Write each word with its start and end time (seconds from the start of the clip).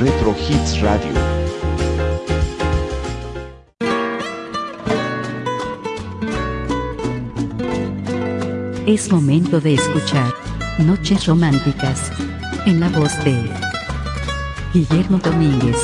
Retro 0.00 0.34
Hits 0.48 0.80
Radio. 0.80 1.12
Es 8.86 9.12
momento 9.12 9.60
de 9.60 9.74
escuchar 9.74 10.32
Noches 10.78 11.26
Románticas 11.26 12.10
en 12.64 12.80
la 12.80 12.88
voz 12.88 13.12
de 13.24 13.50
Guillermo 14.72 15.18
Domínguez. 15.18 15.76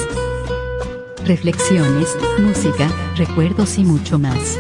Reflexiones, 1.27 2.17
música, 2.39 2.89
recuerdos 3.17 3.77
y 3.77 3.85
mucho 3.85 4.19
más. 4.19 4.59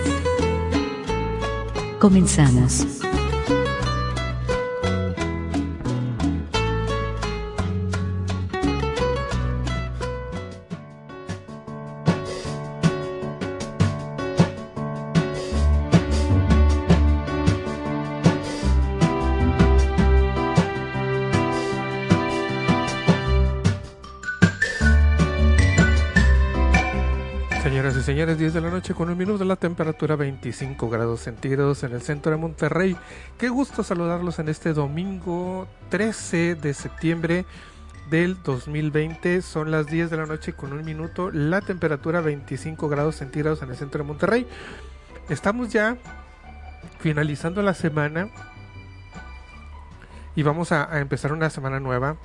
Comenzamos. 1.98 2.95
Señores, 28.36 28.52
10 28.52 28.62
de 28.62 28.68
la 28.68 28.74
noche 28.74 28.94
con 28.94 29.08
un 29.08 29.16
minuto, 29.16 29.44
la 29.44 29.56
temperatura 29.56 30.14
25 30.14 30.90
grados 30.90 31.20
centígrados 31.20 31.82
en 31.84 31.92
el 31.92 32.02
centro 32.02 32.32
de 32.32 32.36
Monterrey. 32.36 32.94
Qué 33.38 33.48
gusto 33.48 33.82
saludarlos 33.82 34.38
en 34.38 34.50
este 34.50 34.74
domingo 34.74 35.66
13 35.88 36.54
de 36.54 36.74
septiembre 36.74 37.46
del 38.10 38.42
2020. 38.42 39.40
Son 39.40 39.70
las 39.70 39.86
10 39.86 40.10
de 40.10 40.16
la 40.18 40.26
noche 40.26 40.52
con 40.52 40.74
un 40.74 40.84
minuto, 40.84 41.30
la 41.30 41.62
temperatura 41.62 42.20
25 42.20 42.90
grados 42.90 43.16
centígrados 43.16 43.62
en 43.62 43.70
el 43.70 43.76
centro 43.76 44.02
de 44.02 44.08
Monterrey. 44.08 44.46
Estamos 45.30 45.72
ya 45.72 45.96
finalizando 46.98 47.62
la 47.62 47.72
semana 47.72 48.28
y 50.34 50.42
vamos 50.42 50.72
a, 50.72 50.92
a 50.92 51.00
empezar 51.00 51.32
una 51.32 51.48
semana 51.48 51.80
nueva. 51.80 52.16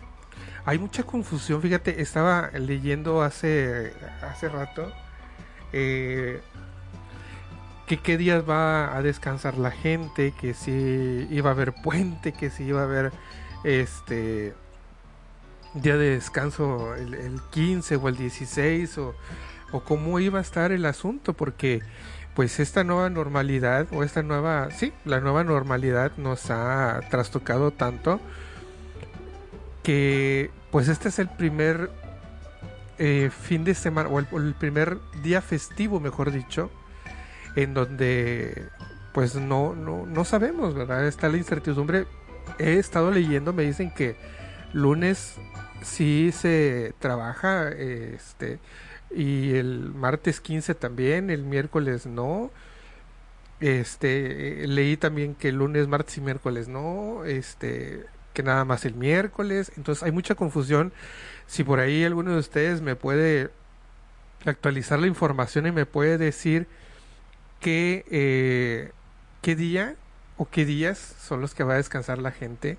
Hay 0.65 0.77
mucha 0.77 1.03
confusión, 1.03 1.61
fíjate, 1.61 2.01
estaba 2.01 2.49
leyendo 2.51 3.21
hace, 3.21 3.93
hace 4.21 4.49
rato 4.49 4.91
eh, 5.73 6.41
que 7.87 7.97
qué 7.97 8.17
días 8.17 8.43
va 8.47 8.95
a 8.95 9.01
descansar 9.01 9.57
la 9.57 9.71
gente, 9.71 10.33
que 10.39 10.53
si 10.53 11.27
iba 11.29 11.49
a 11.49 11.53
haber 11.53 11.73
puente, 11.73 12.31
que 12.31 12.49
si 12.49 12.63
iba 12.63 12.81
a 12.81 12.85
haber 12.85 13.11
este 13.63 14.53
día 15.73 15.97
de 15.97 16.11
descanso 16.11 16.95
el, 16.95 17.13
el 17.13 17.41
15 17.51 17.95
o 17.97 18.07
el 18.09 18.17
16 18.17 18.97
o, 18.97 19.15
o 19.71 19.79
cómo 19.81 20.19
iba 20.19 20.39
a 20.39 20.41
estar 20.41 20.71
el 20.71 20.85
asunto, 20.85 21.33
porque 21.33 21.81
pues 22.35 22.59
esta 22.59 22.83
nueva 22.83 23.09
normalidad 23.09 23.87
o 23.91 24.03
esta 24.03 24.23
nueva, 24.23 24.69
sí, 24.71 24.93
la 25.05 25.19
nueva 25.19 25.43
normalidad 25.43 26.13
nos 26.17 26.49
ha 26.49 27.01
trastocado 27.09 27.71
tanto 27.71 28.21
que 29.83 30.49
pues 30.71 30.87
este 30.87 31.09
es 31.09 31.19
el 31.19 31.29
primer 31.29 31.91
eh, 33.03 33.31
fin 33.31 33.63
de 33.63 33.73
semana 33.73 34.09
o 34.09 34.19
el, 34.19 34.27
el, 34.31 34.53
primer 34.53 34.99
día 35.23 35.41
festivo, 35.41 35.99
mejor 35.99 36.31
dicho, 36.31 36.69
en 37.55 37.73
donde 37.73 38.69
pues 39.11 39.33
no, 39.33 39.73
no, 39.73 40.05
no 40.05 40.23
sabemos, 40.23 40.75
¿verdad? 40.75 41.07
Está 41.07 41.27
la 41.27 41.37
incertidumbre. 41.37 42.05
He 42.59 42.77
estado 42.77 43.09
leyendo, 43.09 43.53
me 43.53 43.63
dicen 43.63 43.91
que 43.91 44.15
lunes 44.71 45.33
sí 45.81 46.31
se 46.31 46.93
trabaja, 46.99 47.69
este, 47.69 48.59
y 49.09 49.55
el 49.55 49.95
martes 49.95 50.39
15 50.39 50.75
también, 50.75 51.31
el 51.31 51.43
miércoles 51.43 52.05
no. 52.05 52.51
Este, 53.61 54.67
leí 54.67 54.95
también 54.95 55.33
que 55.33 55.51
lunes, 55.51 55.87
martes 55.87 56.17
y 56.17 56.21
miércoles 56.21 56.67
no, 56.67 57.25
este, 57.25 58.05
que 58.35 58.43
nada 58.43 58.63
más 58.63 58.85
el 58.85 58.93
miércoles. 58.93 59.71
Entonces 59.75 60.03
hay 60.03 60.11
mucha 60.11 60.35
confusión. 60.35 60.93
Si 61.51 61.65
por 61.65 61.81
ahí 61.81 62.05
alguno 62.05 62.31
de 62.31 62.37
ustedes 62.37 62.79
me 62.79 62.95
puede 62.95 63.49
actualizar 64.45 64.99
la 64.99 65.07
información 65.07 65.67
y 65.67 65.73
me 65.73 65.85
puede 65.85 66.17
decir 66.17 66.65
qué, 67.59 68.05
eh, 68.09 68.93
qué 69.41 69.57
día 69.57 69.95
o 70.37 70.47
qué 70.49 70.63
días 70.63 70.97
son 70.97 71.41
los 71.41 71.53
que 71.53 71.65
va 71.65 71.73
a 71.73 71.75
descansar 71.75 72.19
la 72.19 72.31
gente 72.31 72.77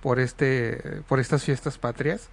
por 0.00 0.20
este 0.20 1.02
por 1.08 1.18
estas 1.18 1.42
fiestas 1.42 1.76
patrias 1.76 2.28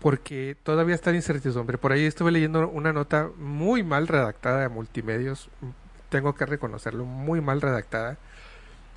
porque 0.00 0.56
todavía 0.62 0.94
está 0.94 1.10
en 1.10 1.16
incertidumbre. 1.16 1.76
Por 1.76 1.92
ahí 1.92 2.06
estuve 2.06 2.30
leyendo 2.30 2.66
una 2.70 2.94
nota 2.94 3.28
muy 3.36 3.82
mal 3.82 4.08
redactada 4.08 4.62
de 4.62 4.70
multimedios 4.70 5.50
tengo 6.08 6.34
que 6.34 6.46
reconocerlo 6.46 7.04
muy 7.04 7.42
mal 7.42 7.60
redactada 7.60 8.16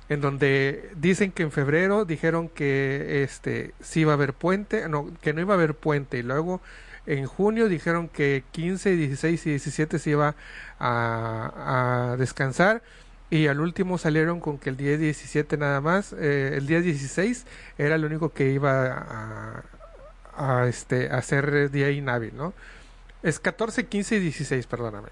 en 0.08 0.20
donde 0.20 0.90
dicen 0.96 1.32
que 1.32 1.42
en 1.42 1.50
febrero 1.50 2.04
dijeron 2.04 2.48
que 2.48 3.22
este 3.24 3.74
sí 3.80 4.00
iba 4.00 4.12
a 4.12 4.14
haber 4.14 4.32
puente, 4.32 4.88
no, 4.88 5.10
que 5.20 5.32
no 5.32 5.40
iba 5.40 5.54
a 5.54 5.56
haber 5.56 5.74
puente 5.74 6.18
y 6.18 6.22
luego 6.22 6.60
en 7.06 7.26
junio 7.26 7.68
dijeron 7.68 8.08
que 8.08 8.44
15, 8.52 8.96
16 8.96 9.46
y 9.46 9.50
17 9.50 9.98
se 9.98 10.10
iba 10.10 10.34
a, 10.78 12.16
descansar 12.18 12.82
y 13.30 13.46
al 13.48 13.60
último 13.60 13.98
salieron 13.98 14.40
con 14.40 14.58
que 14.58 14.70
el 14.70 14.76
día 14.76 14.96
17 14.96 15.56
nada 15.56 15.80
más, 15.80 16.12
eh, 16.12 16.52
el 16.54 16.66
día 16.66 16.80
16 16.80 17.46
era 17.78 17.96
el 17.96 18.04
único 18.04 18.32
que 18.32 18.50
iba 18.50 19.64
a, 20.36 20.68
este 20.68 21.10
a 21.10 21.18
hacer 21.18 21.70
día 21.70 21.90
inhábil, 21.90 22.36
¿no? 22.36 22.52
Es 23.22 23.40
14, 23.40 23.86
15 23.86 24.16
y 24.16 24.20
16, 24.20 24.66
perdóname. 24.66 25.08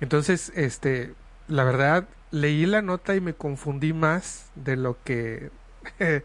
Entonces, 0.00 0.52
este, 0.54 1.12
la 1.48 1.64
verdad 1.64 2.06
leí 2.34 2.66
la 2.66 2.82
nota 2.82 3.14
y 3.14 3.20
me 3.20 3.34
confundí 3.34 3.92
más 3.92 4.50
de 4.56 4.76
lo 4.76 4.98
que 5.04 5.50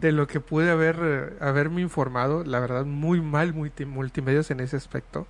de 0.00 0.12
lo 0.12 0.26
que 0.26 0.40
pude 0.40 0.70
haber 0.70 1.38
haberme 1.40 1.80
informado. 1.80 2.44
La 2.44 2.60
verdad 2.60 2.84
muy 2.84 3.20
mal 3.22 3.54
multi, 3.54 3.86
multimedios 3.86 4.50
en 4.50 4.60
ese 4.60 4.76
aspecto. 4.76 5.26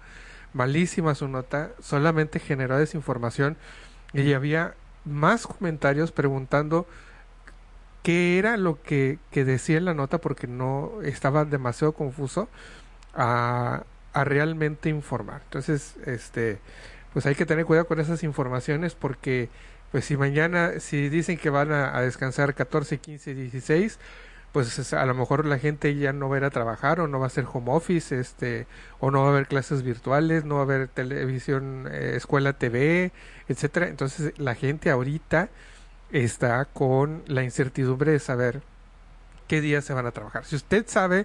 Malísima 0.52 1.14
su 1.14 1.28
nota 1.28 1.70
solamente 1.80 2.40
generó 2.40 2.76
desinformación 2.76 3.56
y 4.12 4.32
había 4.32 4.74
más 5.04 5.46
comentarios 5.46 6.10
preguntando 6.10 6.86
qué 8.02 8.38
era 8.38 8.56
lo 8.56 8.82
que, 8.82 9.18
que 9.30 9.44
decía 9.44 9.78
en 9.78 9.84
la 9.84 9.94
nota 9.94 10.18
porque 10.18 10.48
no 10.48 11.02
estaba 11.02 11.44
demasiado 11.44 11.92
confuso 11.92 12.48
a, 13.14 13.84
a 14.12 14.24
realmente 14.24 14.88
informar. 14.88 15.42
Entonces 15.44 15.94
este 16.04 16.58
pues 17.12 17.26
hay 17.26 17.34
que 17.36 17.46
tener 17.46 17.64
cuidado 17.64 17.86
con 17.86 18.00
esas 18.00 18.24
informaciones 18.24 18.94
porque 18.94 19.48
pues 19.96 20.04
si 20.04 20.18
mañana, 20.18 20.78
si 20.78 21.08
dicen 21.08 21.38
que 21.38 21.48
van 21.48 21.72
a, 21.72 21.98
descansar 22.02 22.54
14, 22.54 22.98
15, 22.98 23.34
16, 23.34 23.98
pues 24.52 24.92
a 24.92 25.06
lo 25.06 25.14
mejor 25.14 25.46
la 25.46 25.58
gente 25.58 25.96
ya 25.96 26.12
no 26.12 26.28
va 26.28 26.36
a 26.36 26.38
ir 26.40 26.44
a 26.44 26.50
trabajar 26.50 27.00
o 27.00 27.08
no 27.08 27.18
va 27.18 27.24
a 27.24 27.28
hacer 27.28 27.46
home 27.50 27.72
office, 27.72 28.14
este, 28.20 28.66
o 29.00 29.10
no 29.10 29.22
va 29.22 29.28
a 29.28 29.30
haber 29.30 29.46
clases 29.46 29.82
virtuales, 29.82 30.44
no 30.44 30.56
va 30.56 30.60
a 30.60 30.64
haber 30.64 30.88
televisión, 30.88 31.88
eh, 31.90 32.12
escuela 32.14 32.52
TV, 32.52 33.10
etcétera. 33.48 33.88
Entonces 33.88 34.38
la 34.38 34.54
gente 34.54 34.90
ahorita 34.90 35.48
está 36.12 36.66
con 36.66 37.22
la 37.26 37.42
incertidumbre 37.42 38.12
de 38.12 38.18
saber 38.18 38.60
qué 39.48 39.62
días 39.62 39.82
se 39.86 39.94
van 39.94 40.04
a 40.04 40.10
trabajar. 40.10 40.44
Si 40.44 40.56
usted 40.56 40.84
sabe 40.86 41.24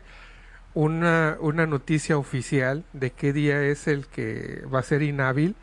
una, 0.76 1.36
una 1.42 1.66
noticia 1.66 2.18
oficial 2.18 2.86
de 2.94 3.12
qué 3.12 3.34
día 3.34 3.62
es 3.64 3.90
el 3.90 4.08
que 4.08 4.64
va 4.74 4.80
a 4.80 4.84
ser 4.84 5.02
inhábil, 5.02 5.58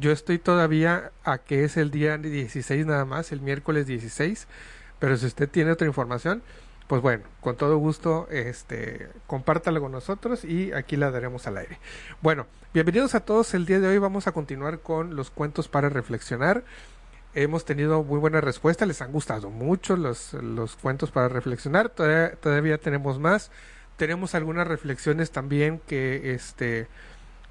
yo 0.00 0.10
estoy 0.12 0.38
todavía 0.38 1.12
a 1.24 1.38
que 1.38 1.64
es 1.64 1.76
el 1.76 1.90
día 1.90 2.16
16 2.16 2.86
nada 2.86 3.04
más, 3.04 3.32
el 3.32 3.40
miércoles 3.40 3.86
16, 3.86 4.48
pero 4.98 5.16
si 5.16 5.26
usted 5.26 5.48
tiene 5.48 5.70
otra 5.70 5.86
información, 5.86 6.42
pues 6.86 7.02
bueno, 7.02 7.24
con 7.40 7.56
todo 7.56 7.76
gusto, 7.76 8.26
este, 8.30 9.08
compártalo 9.26 9.80
con 9.80 9.92
nosotros 9.92 10.44
y 10.44 10.72
aquí 10.72 10.96
la 10.96 11.10
daremos 11.10 11.46
al 11.46 11.58
aire. 11.58 11.78
Bueno, 12.20 12.46
bienvenidos 12.74 13.14
a 13.14 13.20
todos. 13.20 13.54
El 13.54 13.66
día 13.66 13.78
de 13.78 13.86
hoy 13.86 13.98
vamos 13.98 14.26
a 14.26 14.32
continuar 14.32 14.80
con 14.80 15.14
los 15.14 15.30
cuentos 15.30 15.68
para 15.68 15.88
reflexionar. 15.88 16.64
Hemos 17.34 17.64
tenido 17.64 18.02
muy 18.02 18.18
buena 18.18 18.40
respuesta, 18.40 18.86
les 18.86 19.02
han 19.02 19.12
gustado 19.12 19.50
mucho 19.50 19.96
los, 19.96 20.32
los 20.32 20.74
cuentos 20.74 21.12
para 21.12 21.28
reflexionar. 21.28 21.90
Todavía, 21.90 22.34
todavía 22.36 22.78
tenemos 22.78 23.20
más. 23.20 23.52
Tenemos 23.96 24.34
algunas 24.34 24.66
reflexiones 24.66 25.30
también 25.30 25.80
que 25.86 26.34
este 26.34 26.88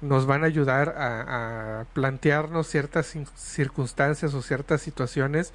nos 0.00 0.26
van 0.26 0.42
a 0.44 0.46
ayudar 0.46 0.94
a, 0.96 1.80
a, 1.80 1.84
plantearnos 1.92 2.66
ciertas 2.66 3.14
circunstancias 3.36 4.34
o 4.34 4.42
ciertas 4.42 4.80
situaciones 4.80 5.52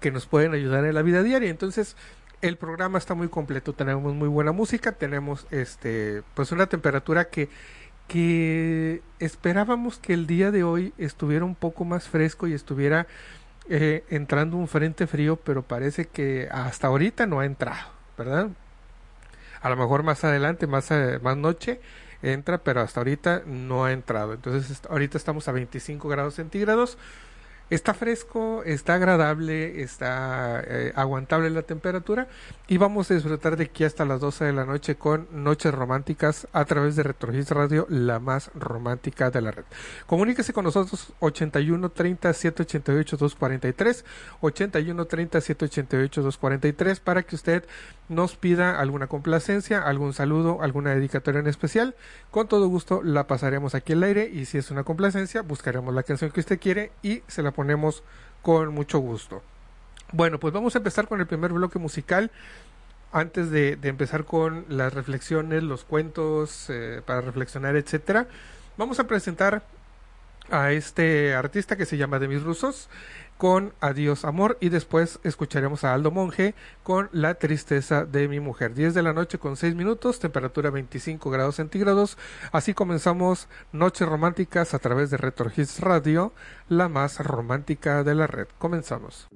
que 0.00 0.10
nos 0.10 0.26
pueden 0.26 0.52
ayudar 0.54 0.84
en 0.84 0.94
la 0.94 1.02
vida 1.02 1.22
diaria. 1.22 1.50
Entonces, 1.50 1.96
el 2.40 2.56
programa 2.56 2.98
está 2.98 3.14
muy 3.14 3.28
completo, 3.28 3.72
tenemos 3.72 4.14
muy 4.14 4.28
buena 4.28 4.52
música, 4.52 4.92
tenemos 4.92 5.46
este 5.50 6.22
pues 6.34 6.52
una 6.52 6.66
temperatura 6.66 7.28
que 7.28 7.48
que 8.08 9.02
esperábamos 9.20 9.98
que 9.98 10.14
el 10.14 10.26
día 10.26 10.50
de 10.50 10.64
hoy 10.64 10.94
estuviera 10.98 11.44
un 11.44 11.54
poco 11.54 11.84
más 11.84 12.08
fresco 12.08 12.48
y 12.48 12.54
estuviera 12.54 13.06
eh, 13.68 14.04
entrando 14.08 14.56
un 14.56 14.66
frente 14.66 15.06
frío, 15.06 15.36
pero 15.36 15.62
parece 15.62 16.06
que 16.06 16.48
hasta 16.50 16.86
ahorita 16.86 17.26
no 17.26 17.40
ha 17.40 17.44
entrado, 17.44 17.90
¿verdad? 18.16 18.48
A 19.60 19.68
lo 19.68 19.76
mejor 19.76 20.02
más 20.04 20.24
adelante, 20.24 20.66
más, 20.66 20.90
más 21.22 21.36
noche, 21.36 21.80
entra, 22.22 22.58
pero 22.58 22.80
hasta 22.80 23.00
ahorita 23.00 23.42
no 23.46 23.84
ha 23.84 23.92
entrado. 23.92 24.32
Entonces 24.32 24.80
ahorita 24.88 25.18
estamos 25.18 25.48
a 25.48 25.52
25 25.52 26.08
grados 26.08 26.34
centígrados. 26.34 26.98
Está 27.70 27.92
fresco, 27.92 28.62
está 28.64 28.94
agradable, 28.94 29.82
está 29.82 30.62
eh, 30.66 30.90
aguantable 30.96 31.50
la 31.50 31.60
temperatura 31.60 32.26
y 32.66 32.78
vamos 32.78 33.10
a 33.10 33.14
disfrutar 33.14 33.58
de 33.58 33.64
aquí 33.64 33.84
hasta 33.84 34.06
las 34.06 34.20
12 34.20 34.46
de 34.46 34.52
la 34.54 34.64
noche 34.64 34.94
con 34.94 35.28
Noches 35.32 35.74
Románticas 35.74 36.48
a 36.54 36.64
través 36.64 36.96
de 36.96 37.02
Retrogis 37.02 37.50
Radio, 37.50 37.86
la 37.90 38.20
más 38.20 38.50
romántica 38.54 39.30
de 39.30 39.42
la 39.42 39.50
red. 39.50 39.64
Comuníquese 40.06 40.54
con 40.54 40.64
nosotros 40.64 41.12
81 41.20 41.90
30 41.90 42.32
788 42.32 43.16
243, 43.18 44.04
81 44.40 45.04
30 45.04 45.40
788 45.42 46.22
243 46.22 47.00
para 47.00 47.22
que 47.22 47.34
usted 47.34 47.64
nos 48.08 48.36
pida 48.36 48.80
alguna 48.80 49.08
complacencia, 49.08 49.82
algún 49.82 50.14
saludo, 50.14 50.62
alguna 50.62 50.94
dedicatoria 50.94 51.40
en 51.40 51.48
especial. 51.48 51.94
Con 52.30 52.48
todo 52.48 52.66
gusto 52.68 53.02
la 53.02 53.26
pasaremos 53.26 53.74
aquí 53.74 53.92
al 53.92 54.04
aire 54.04 54.30
y 54.32 54.46
si 54.46 54.56
es 54.56 54.70
una 54.70 54.84
complacencia 54.84 55.42
buscaremos 55.42 55.94
la 55.94 56.02
canción 56.02 56.30
que 56.30 56.40
usted 56.40 56.58
quiere 56.58 56.92
y 57.02 57.22
se 57.26 57.42
la 57.42 57.52
ponemos 57.58 58.04
con 58.40 58.72
mucho 58.72 59.00
gusto. 59.00 59.42
Bueno, 60.12 60.38
pues 60.38 60.54
vamos 60.54 60.76
a 60.76 60.78
empezar 60.78 61.08
con 61.08 61.18
el 61.18 61.26
primer 61.26 61.52
bloque 61.52 61.80
musical. 61.80 62.30
Antes 63.10 63.50
de, 63.50 63.76
empezar 63.82 64.24
con 64.24 64.64
las 64.68 64.94
reflexiones, 64.94 65.64
los 65.64 65.82
cuentos 65.82 66.66
eh, 66.70 67.02
para 67.04 67.20
reflexionar, 67.20 67.74
etcétera, 67.74 68.28
vamos 68.76 69.00
a 69.00 69.08
presentar 69.08 69.64
a 70.52 70.70
este 70.70 71.34
artista 71.34 71.76
que 71.76 71.84
se 71.84 71.96
llama 71.96 72.20
Demis 72.20 72.44
Rusos 72.44 72.88
con 73.38 73.72
Adiós 73.80 74.24
Amor 74.24 74.58
y 74.60 74.68
después 74.68 75.20
escucharemos 75.22 75.84
a 75.84 75.94
Aldo 75.94 76.10
Monge 76.10 76.54
con 76.82 77.08
La 77.12 77.34
Tristeza 77.34 78.04
de 78.04 78.28
mi 78.28 78.40
mujer. 78.40 78.74
10 78.74 78.92
de 78.92 79.02
la 79.02 79.14
noche 79.14 79.38
con 79.38 79.56
6 79.56 79.74
minutos, 79.74 80.18
temperatura 80.18 80.70
25 80.70 81.30
grados 81.30 81.56
centígrados. 81.56 82.18
Así 82.52 82.74
comenzamos 82.74 83.48
Noches 83.72 84.08
Románticas 84.08 84.74
a 84.74 84.78
través 84.80 85.10
de 85.10 85.16
Retro 85.16 85.50
Radio, 85.80 86.32
la 86.68 86.88
más 86.88 87.20
romántica 87.24 88.02
de 88.02 88.14
la 88.14 88.26
red. 88.26 88.48
Comenzamos. 88.58 89.28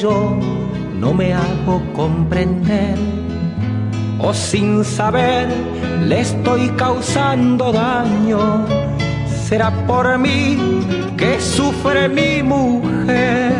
Yo 0.00 0.36
no 0.98 1.12
me 1.12 1.32
hago 1.32 1.82
comprender 1.94 2.96
o 4.18 4.32
sin 4.32 4.84
saber 4.84 5.48
le 6.06 6.20
estoy 6.20 6.68
causando 6.70 7.72
daño. 7.72 8.66
Será 9.48 9.70
por 9.86 10.18
mí 10.18 10.56
que 11.16 11.40
sufre 11.40 12.08
mi 12.08 12.42
mujer. 12.42 13.52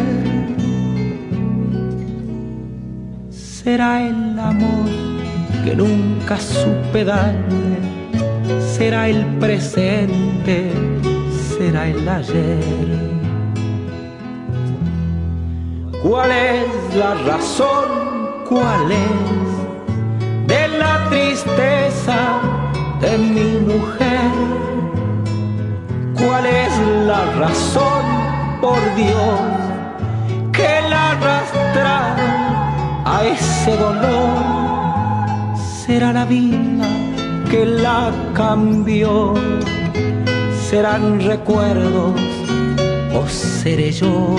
Será 3.31 4.03
el 4.03 4.39
amor 4.39 4.89
que 5.65 5.75
nunca 5.77 6.39
supe 6.39 7.05
darle. 7.05 7.79
Será 8.61 9.09
el 9.09 9.25
presente, 9.39 10.73
será 11.59 11.89
el 11.89 12.09
ayer. 12.09 13.22
¿Cuál 16.02 16.32
es 16.32 16.97
la 16.97 17.14
razón? 17.14 17.88
¿Cuál 18.49 18.90
es 18.90 20.47
de 20.49 20.68
la 20.76 21.09
tristeza 21.09 22.40
de 23.00 23.18
mi 23.18 23.73
mujer? 23.73 24.30
¿Cuál 26.18 26.44
es 26.47 26.76
la 27.06 27.25
razón, 27.38 28.04
por 28.61 28.80
Dios, 28.97 29.40
que 30.52 30.80
la 30.90 31.12
arrastra 31.12 32.16
a 33.04 33.25
ese 33.25 33.76
dolor? 33.76 35.56
Será 35.87 36.12
la 36.12 36.25
vida 36.25 36.88
que 37.49 37.64
la 37.64 38.11
cambió, 38.35 39.35
serán 40.68 41.21
recuerdos 41.21 42.21
o 43.14 43.28
seré 43.28 43.92
yo. 43.92 44.37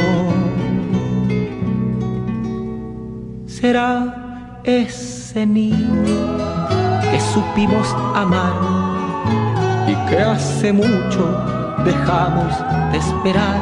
Será 3.63 4.60
ese 4.65 5.46
niño 5.46 6.20
que 7.10 7.17
supimos 7.34 7.88
amar 8.13 8.60
y 9.88 9.96
que 10.10 10.20
hace 10.20 10.74
mucho 10.74 11.24
dejamos 11.86 12.51
de 12.91 12.98
esperar. 12.98 13.62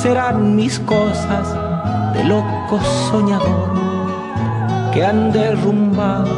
Serán 0.00 0.54
mis 0.54 0.78
cosas 0.78 1.52
de 2.14 2.22
loco 2.22 2.78
soñador 3.10 3.72
que 4.94 5.04
han 5.04 5.32
derrumbado 5.32 6.30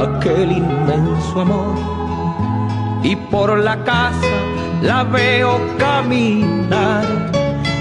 aquel 0.00 0.52
inmenso 0.52 1.40
amor. 1.40 1.74
Y 3.02 3.16
por 3.16 3.58
la 3.58 3.82
casa 3.82 4.36
la 4.80 5.02
veo 5.02 5.58
caminar, 5.76 7.04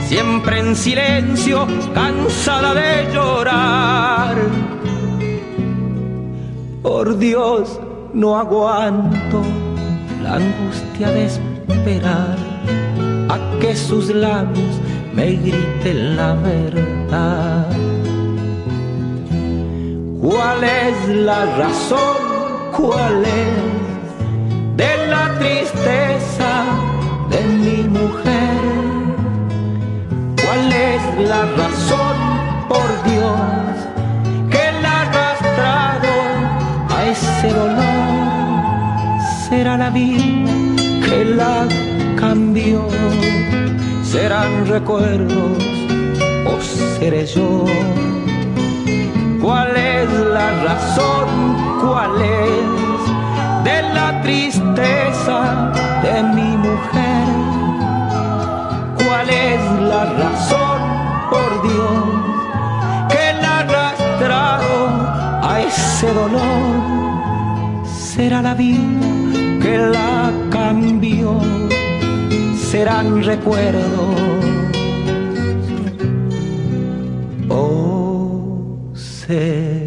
siempre 0.08 0.60
en 0.60 0.76
silencio, 0.76 1.68
cansada 1.94 2.74
de 2.74 3.14
llorar. 3.14 4.36
Por 6.82 7.18
Dios, 7.18 7.80
no 8.14 8.38
aguanto 8.38 9.42
la 10.22 10.36
angustia 10.36 11.10
de 11.10 11.26
esperar 11.26 12.38
a 13.30 13.60
que 13.60 13.76
sus 13.76 14.10
labios 14.14 14.80
me 15.14 15.32
griten 15.32 16.16
la 16.16 16.34
verdad. 16.36 17.68
¿Cuál 20.22 20.64
es 20.64 21.10
la 21.10 21.46
razón? 21.58 22.18
¿Cuál 22.72 23.24
es 23.26 24.78
de 24.78 25.08
la 25.08 25.38
tristeza 25.40 26.66
de 27.30 27.44
mi 27.44 27.84
mujer? 27.90 28.53
¿Cuál 31.14 31.26
es 31.26 31.30
la 31.30 31.46
razón, 31.64 32.18
por 32.68 33.04
Dios, 33.04 33.40
que 34.50 34.72
la 34.82 34.90
ha 34.90 35.02
arrastrado 35.02 36.14
a 36.90 37.06
ese 37.06 37.50
dolor? 37.54 39.22
Será 39.48 39.78
la 39.78 39.90
vida 39.92 40.52
que 41.06 41.26
la 41.26 41.68
cambió, 42.20 42.88
serán 44.04 44.66
recuerdos 44.66 45.64
o 46.48 46.62
seré 46.98 47.28
yo. 47.28 47.66
¿Cuál 49.42 49.78
es 49.78 50.10
la 50.34 50.50
razón? 50.64 51.28
¿Cuál 51.82 52.22
es 52.22 53.64
de 53.64 53.82
la 53.94 54.20
tristeza 54.24 55.72
de 56.02 56.24
mi 56.24 56.58
mujer? 56.58 57.14
¿Cuál 58.98 59.30
es 59.30 59.62
la 59.82 60.06
razón, 60.06 60.83
Dios, 61.64 62.04
que 63.10 63.42
la 63.42 63.60
arrastrado 63.60 64.74
a 65.42 65.62
ese 65.62 66.14
dolor? 66.14 67.86
Será 67.86 68.42
la 68.42 68.54
vida 68.54 69.04
que 69.62 69.78
la 69.78 70.32
cambió, 70.52 71.40
serán 72.70 73.24
recuerdos. 73.24 73.84
Oh, 77.50 78.92
seré 78.94 79.83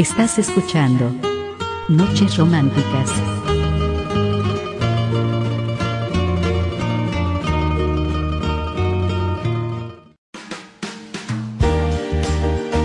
Estás 0.00 0.38
escuchando 0.38 1.14
Noches 1.90 2.38
Románticas. 2.38 3.10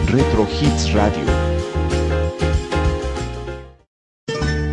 Retro 0.07 0.45
Hits 0.59 0.91
Radio. 0.91 1.23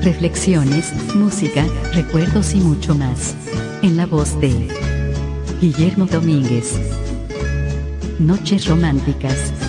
Reflexiones, 0.02 1.14
música, 1.14 1.64
recuerdos 1.94 2.54
y 2.54 2.58
mucho 2.58 2.96
más. 2.96 3.36
En 3.82 3.96
la 3.96 4.06
voz 4.06 4.40
de 4.40 4.68
Guillermo 5.60 6.06
Domínguez. 6.06 6.76
Noches 8.18 8.66
Románticas. 8.66 9.61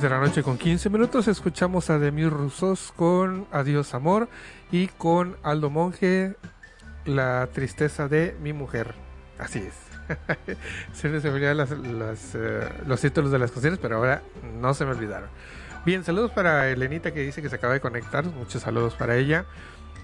De 0.00 0.08
la 0.08 0.18
noche 0.18 0.42
con 0.42 0.56
15 0.56 0.88
minutos 0.90 1.28
escuchamos 1.28 1.90
a 1.90 1.98
Demir 1.98 2.30
Roussos 2.30 2.92
con 2.96 3.46
Adiós 3.52 3.94
Amor 3.94 4.28
y 4.72 4.86
con 4.88 5.36
Aldo 5.42 5.68
Monge 5.70 6.34
La 7.04 7.48
tristeza 7.52 8.08
de 8.08 8.36
mi 8.42 8.52
mujer. 8.52 8.94
Así 9.38 9.58
es. 9.58 9.74
se 10.92 11.08
me 11.08 11.18
olvidaron 11.18 11.56
las- 11.58 11.70
las, 11.70 12.34
eh, 12.34 12.68
los 12.86 13.00
títulos 13.00 13.30
de 13.30 13.38
las 13.38 13.50
canciones, 13.50 13.78
pero 13.80 13.96
ahora 13.96 14.22
no 14.60 14.74
se 14.74 14.84
me 14.84 14.92
olvidaron. 14.92 15.28
Bien, 15.84 16.04
saludos 16.04 16.30
para 16.32 16.68
Elenita 16.70 17.12
que 17.12 17.20
dice 17.20 17.42
que 17.42 17.48
se 17.48 17.56
acaba 17.56 17.72
de 17.74 17.80
conectar. 17.80 18.24
Muchos 18.24 18.62
saludos 18.62 18.94
para 18.94 19.16
ella. 19.16 19.44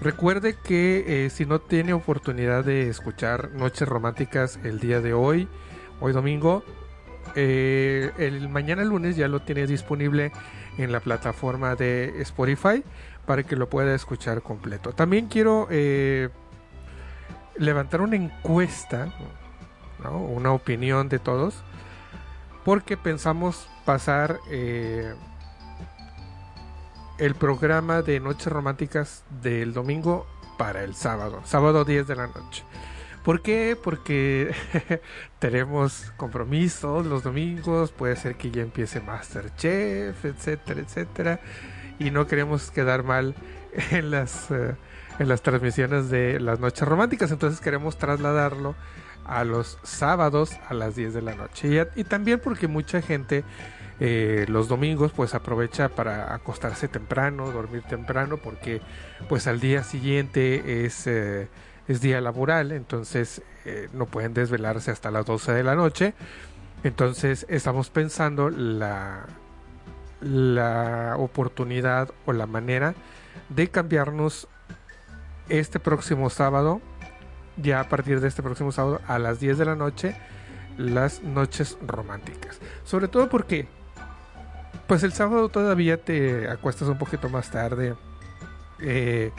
Recuerde 0.00 0.56
que 0.62 1.26
eh, 1.26 1.30
si 1.30 1.46
no 1.46 1.58
tiene 1.60 1.92
oportunidad 1.94 2.64
de 2.64 2.88
escuchar 2.88 3.50
Noches 3.52 3.88
Románticas 3.88 4.58
el 4.62 4.78
día 4.80 5.00
de 5.00 5.14
hoy, 5.14 5.48
hoy 6.00 6.12
domingo, 6.12 6.62
eh, 7.34 8.12
el 8.18 8.48
mañana 8.48 8.84
lunes 8.84 9.16
ya 9.16 9.28
lo 9.28 9.40
tienes 9.40 9.68
disponible 9.68 10.32
en 10.78 10.92
la 10.92 11.00
plataforma 11.00 11.74
de 11.74 12.20
Spotify 12.22 12.82
para 13.26 13.42
que 13.42 13.56
lo 13.56 13.68
pueda 13.68 13.94
escuchar 13.94 14.42
completo. 14.42 14.92
También 14.92 15.26
quiero 15.26 15.66
eh, 15.70 16.28
levantar 17.56 18.00
una 18.00 18.16
encuesta, 18.16 19.12
una 20.08 20.52
opinión 20.52 21.08
de 21.08 21.18
todos, 21.18 21.62
porque 22.64 22.96
pensamos 22.96 23.68
pasar 23.84 24.38
eh, 24.50 25.14
el 27.18 27.34
programa 27.34 28.02
de 28.02 28.20
Noches 28.20 28.52
Románticas 28.52 29.24
del 29.42 29.72
domingo 29.72 30.26
para 30.58 30.84
el 30.84 30.94
sábado, 30.94 31.40
sábado 31.44 31.84
10 31.84 32.06
de 32.06 32.16
la 32.16 32.26
noche. 32.28 32.64
¿Por 33.26 33.42
qué? 33.42 33.76
Porque 33.82 34.54
tenemos 35.40 36.12
compromisos 36.16 37.04
los 37.04 37.24
domingos, 37.24 37.90
puede 37.90 38.14
ser 38.14 38.36
que 38.36 38.52
ya 38.52 38.62
empiece 38.62 39.00
Masterchef, 39.00 40.24
etcétera, 40.24 40.80
etcétera, 40.80 41.40
y 41.98 42.12
no 42.12 42.28
queremos 42.28 42.70
quedar 42.70 43.02
mal 43.02 43.34
en 43.90 44.12
las, 44.12 44.48
eh, 44.52 44.76
en 45.18 45.28
las 45.28 45.42
transmisiones 45.42 46.08
de 46.08 46.38
las 46.38 46.60
noches 46.60 46.86
románticas, 46.86 47.32
entonces 47.32 47.60
queremos 47.60 47.98
trasladarlo 47.98 48.76
a 49.24 49.42
los 49.42 49.80
sábados 49.82 50.56
a 50.68 50.74
las 50.74 50.94
10 50.94 51.12
de 51.14 51.22
la 51.22 51.34
noche. 51.34 51.84
Y, 51.96 52.04
también 52.04 52.38
porque 52.38 52.68
mucha 52.68 53.02
gente 53.02 53.42
eh, 53.98 54.46
los 54.48 54.68
domingos 54.68 55.10
pues 55.10 55.34
aprovecha 55.34 55.88
para 55.88 56.32
acostarse 56.32 56.86
temprano, 56.86 57.50
dormir 57.50 57.82
temprano, 57.82 58.36
porque 58.36 58.82
pues 59.28 59.48
al 59.48 59.58
día 59.58 59.82
siguiente 59.82 60.84
es... 60.84 61.08
Eh, 61.08 61.48
es 61.88 62.00
día 62.00 62.20
laboral, 62.20 62.72
entonces 62.72 63.42
eh, 63.64 63.88
no 63.92 64.06
pueden 64.06 64.34
desvelarse 64.34 64.90
hasta 64.90 65.10
las 65.10 65.26
12 65.26 65.52
de 65.52 65.62
la 65.62 65.74
noche. 65.74 66.14
Entonces 66.82 67.46
estamos 67.48 67.90
pensando 67.90 68.50
la, 68.50 69.26
la 70.20 71.14
oportunidad 71.18 72.10
o 72.26 72.32
la 72.32 72.46
manera 72.46 72.94
de 73.48 73.68
cambiarnos 73.68 74.48
este 75.48 75.78
próximo 75.78 76.30
sábado, 76.30 76.80
ya 77.56 77.80
a 77.80 77.88
partir 77.88 78.20
de 78.20 78.28
este 78.28 78.42
próximo 78.42 78.72
sábado 78.72 79.00
a 79.06 79.18
las 79.18 79.40
10 79.40 79.58
de 79.58 79.64
la 79.64 79.76
noche, 79.76 80.16
las 80.76 81.22
noches 81.22 81.78
románticas. 81.86 82.58
Sobre 82.84 83.08
todo 83.08 83.28
porque, 83.28 83.68
pues 84.86 85.02
el 85.02 85.12
sábado 85.12 85.48
todavía 85.48 86.02
te 86.02 86.48
acuestas 86.48 86.88
un 86.88 86.98
poquito 86.98 87.28
más 87.28 87.50
tarde. 87.50 87.94
Eh, 88.80 89.32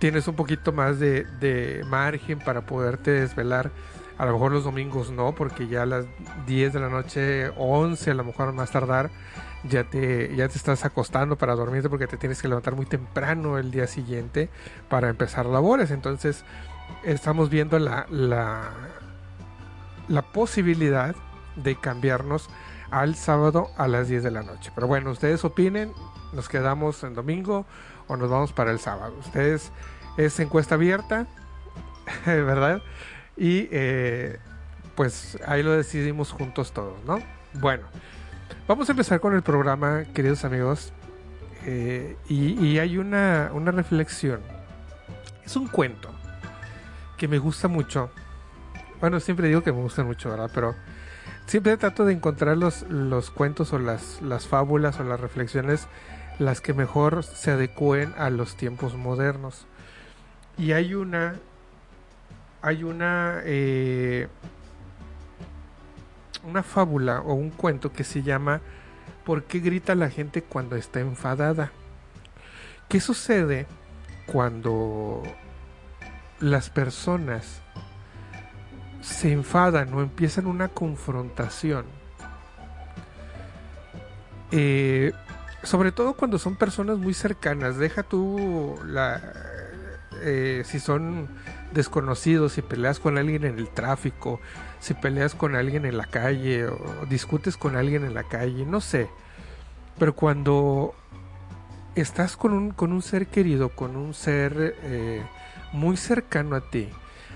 tienes 0.00 0.26
un 0.26 0.34
poquito 0.34 0.72
más 0.72 0.98
de, 0.98 1.84
margen 1.86 2.40
para 2.40 2.62
poderte 2.62 3.12
desvelar. 3.12 3.70
A 4.18 4.26
lo 4.26 4.32
mejor 4.32 4.52
los 4.52 4.64
domingos 4.64 5.10
no, 5.10 5.34
porque 5.34 5.68
ya 5.68 5.82
a 5.82 5.86
las 5.86 6.06
10 6.46 6.72
de 6.72 6.80
la 6.80 6.88
noche, 6.88 7.50
11 7.56 8.10
a 8.10 8.14
lo 8.14 8.24
mejor 8.24 8.52
más 8.52 8.70
tardar, 8.70 9.10
ya 9.64 9.84
te, 9.84 10.34
ya 10.34 10.48
te 10.48 10.56
estás 10.56 10.84
acostando 10.84 11.36
para 11.36 11.54
dormirte 11.54 11.88
porque 11.88 12.06
te 12.06 12.16
tienes 12.16 12.42
que 12.42 12.48
levantar 12.48 12.74
muy 12.74 12.86
temprano 12.86 13.58
el 13.58 13.70
día 13.70 13.86
siguiente 13.86 14.50
para 14.88 15.08
empezar 15.08 15.46
labores. 15.46 15.90
Entonces, 15.90 16.44
estamos 17.04 17.50
viendo 17.50 17.78
la, 17.78 18.06
la, 18.10 18.70
la 20.08 20.22
posibilidad 20.22 21.14
de 21.56 21.76
cambiarnos 21.76 22.48
al 22.90 23.14
sábado 23.16 23.68
a 23.76 23.86
las 23.86 24.08
10 24.08 24.22
de 24.22 24.30
la 24.30 24.42
noche. 24.42 24.72
Pero 24.74 24.86
bueno, 24.86 25.10
ustedes 25.10 25.44
opinen, 25.44 25.92
nos 26.32 26.48
quedamos 26.48 27.04
en 27.04 27.14
domingo 27.14 27.66
o 28.10 28.16
nos 28.16 28.28
vamos 28.28 28.52
para 28.52 28.72
el 28.72 28.80
sábado. 28.80 29.14
Ustedes 29.20 29.70
es 30.16 30.40
encuesta 30.40 30.74
abierta, 30.74 31.26
¿verdad? 32.26 32.82
Y 33.36 33.68
eh, 33.70 34.38
pues 34.96 35.38
ahí 35.46 35.62
lo 35.62 35.70
decidimos 35.70 36.32
juntos 36.32 36.72
todos, 36.72 37.02
¿no? 37.04 37.22
Bueno, 37.54 37.84
vamos 38.66 38.88
a 38.88 38.92
empezar 38.92 39.20
con 39.20 39.34
el 39.34 39.42
programa, 39.42 40.04
queridos 40.12 40.44
amigos. 40.44 40.92
Eh, 41.66 42.16
y, 42.28 42.78
hay 42.78 42.98
una, 42.98 43.50
una 43.52 43.70
reflexión. 43.70 44.40
Es 45.44 45.54
un 45.54 45.68
cuento 45.68 46.10
que 47.16 47.28
me 47.28 47.38
gusta 47.38 47.68
mucho. 47.68 48.10
Bueno, 49.00 49.20
siempre 49.20 49.46
digo 49.46 49.62
que 49.62 49.72
me 49.72 49.80
gusta 49.80 50.02
mucho, 50.02 50.30
¿verdad? 50.30 50.50
Pero 50.52 50.74
siempre 51.46 51.76
trato 51.76 52.04
de 52.04 52.14
encontrar 52.14 52.56
los, 52.56 52.82
los 52.88 53.30
cuentos 53.30 53.72
o 53.72 53.78
las, 53.78 54.20
las 54.20 54.48
fábulas 54.48 54.98
o 54.98 55.04
las 55.04 55.20
reflexiones 55.20 55.86
las 56.40 56.62
que 56.62 56.72
mejor 56.72 57.22
se 57.22 57.50
adecúen 57.50 58.14
a 58.16 58.30
los 58.30 58.56
tiempos 58.56 58.96
modernos. 58.96 59.66
Y 60.56 60.72
hay 60.72 60.94
una. 60.94 61.34
Hay 62.62 62.82
una. 62.82 63.42
Eh, 63.44 64.26
una 66.42 66.62
fábula 66.62 67.20
o 67.20 67.34
un 67.34 67.50
cuento 67.50 67.92
que 67.92 68.02
se 68.02 68.22
llama 68.22 68.62
¿Por 69.26 69.44
qué 69.44 69.58
grita 69.58 69.94
la 69.94 70.08
gente 70.08 70.42
cuando 70.42 70.76
está 70.76 71.00
enfadada? 71.00 71.72
¿Qué 72.88 73.00
sucede 73.00 73.66
cuando 74.24 75.22
las 76.40 76.70
personas 76.70 77.60
se 79.02 79.32
enfadan 79.32 79.92
o 79.92 80.00
empiezan 80.00 80.46
una 80.46 80.68
confrontación? 80.68 81.84
Eh, 84.52 85.12
sobre 85.62 85.92
todo 85.92 86.14
cuando 86.14 86.38
son 86.38 86.56
personas 86.56 86.98
muy 86.98 87.14
cercanas. 87.14 87.76
Deja 87.76 88.02
tú 88.02 88.78
la, 88.86 89.20
eh, 90.22 90.62
si 90.64 90.80
son 90.80 91.28
desconocidos, 91.72 92.52
si 92.52 92.62
peleas 92.62 92.98
con 92.98 93.18
alguien 93.18 93.44
en 93.44 93.58
el 93.58 93.68
tráfico, 93.68 94.40
si 94.80 94.94
peleas 94.94 95.34
con 95.34 95.54
alguien 95.54 95.84
en 95.86 95.96
la 95.96 96.06
calle 96.06 96.66
o 96.66 97.06
discutes 97.08 97.56
con 97.56 97.76
alguien 97.76 98.04
en 98.04 98.14
la 98.14 98.24
calle, 98.24 98.64
no 98.66 98.80
sé. 98.80 99.08
Pero 99.98 100.14
cuando 100.14 100.94
estás 101.94 102.36
con 102.36 102.52
un, 102.52 102.70
con 102.70 102.92
un 102.92 103.02
ser 103.02 103.26
querido, 103.26 103.70
con 103.70 103.96
un 103.96 104.14
ser 104.14 104.76
eh, 104.82 105.22
muy 105.72 105.96
cercano 105.96 106.56
a 106.56 106.70
ti, 106.70 106.88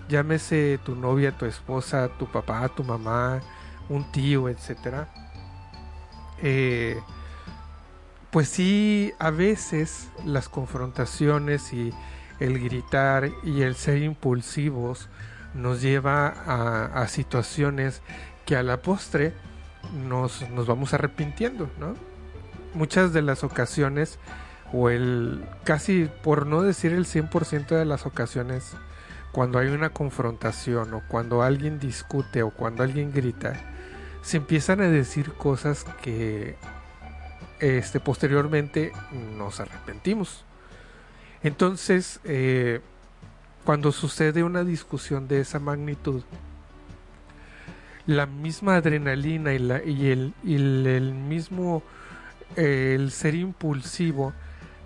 llámese 0.09 0.79
tu 0.85 0.95
novia, 0.95 1.37
tu 1.37 1.47
esposa, 1.47 2.09
tu 2.19 2.27
papá, 2.31 2.69
tu 2.69 2.85
mamá, 2.85 3.41
un 3.89 4.11
tío, 4.13 4.49
etcétera, 4.49 5.09
eh, 6.43 6.99
pues 8.35 8.49
sí, 8.49 9.13
a 9.21 9.31
veces 9.31 10.09
las 10.25 10.49
confrontaciones 10.49 11.73
y 11.73 11.95
el 12.41 12.59
gritar 12.59 13.31
y 13.45 13.63
el 13.63 13.77
ser 13.77 14.03
impulsivos 14.03 15.09
nos 15.55 15.81
lleva 15.81 16.27
a, 16.97 17.07
situaciones 17.07 18.03
que 18.45 18.57
a 18.57 18.65
la 18.65 18.83
postre 18.83 19.35
nos, 20.09 20.51
nos, 20.51 20.67
vamos 20.67 20.95
arrepintiendo, 20.95 21.71
¿no? 21.79 21.95
Muchas 22.75 23.13
de 23.13 23.23
las 23.23 23.45
ocasiones, 23.45 24.19
o 24.73 24.91
el 24.91 25.45
casi 25.63 26.11
por 26.25 26.49
no 26.49 26.63
decir 26.63 26.93
el 26.93 27.07
100% 27.07 27.69
de 27.69 27.85
las 27.85 28.05
ocasiones, 28.05 28.73
cuando 29.31 29.61
hay 29.61 29.69
una 29.69 29.91
confrontación 29.91 30.93
o 30.93 31.03
cuando 31.07 31.43
alguien 31.43 31.79
discute 31.79 32.43
o 32.43 32.51
cuando 32.51 32.83
alguien 32.83 33.13
grita, 33.13 33.53
se 34.23 34.39
empiezan 34.39 34.81
a 34.81 34.89
decir 34.89 35.35
cosas 35.35 35.85
que 36.03 36.57
este, 37.61 38.01
posteriormente 38.01 38.93
nos 39.37 39.61
arrepentimos. 39.61 40.45
Entonces, 41.43 42.21
eh, 42.25 42.81
cuando 43.65 43.93
sucede 43.93 44.43
una 44.43 44.65
discusión 44.65 45.29
de 45.29 45.41
esa 45.41 45.59
magnitud, 45.59 46.23
la 48.07 48.27
misma 48.27 48.77
adrenalina 48.77 49.53
y, 49.55 50.11
el, 50.11 51.15
mismo 51.15 51.83
el 52.57 53.11
ser 53.11 53.35
impulsivo 53.35 54.33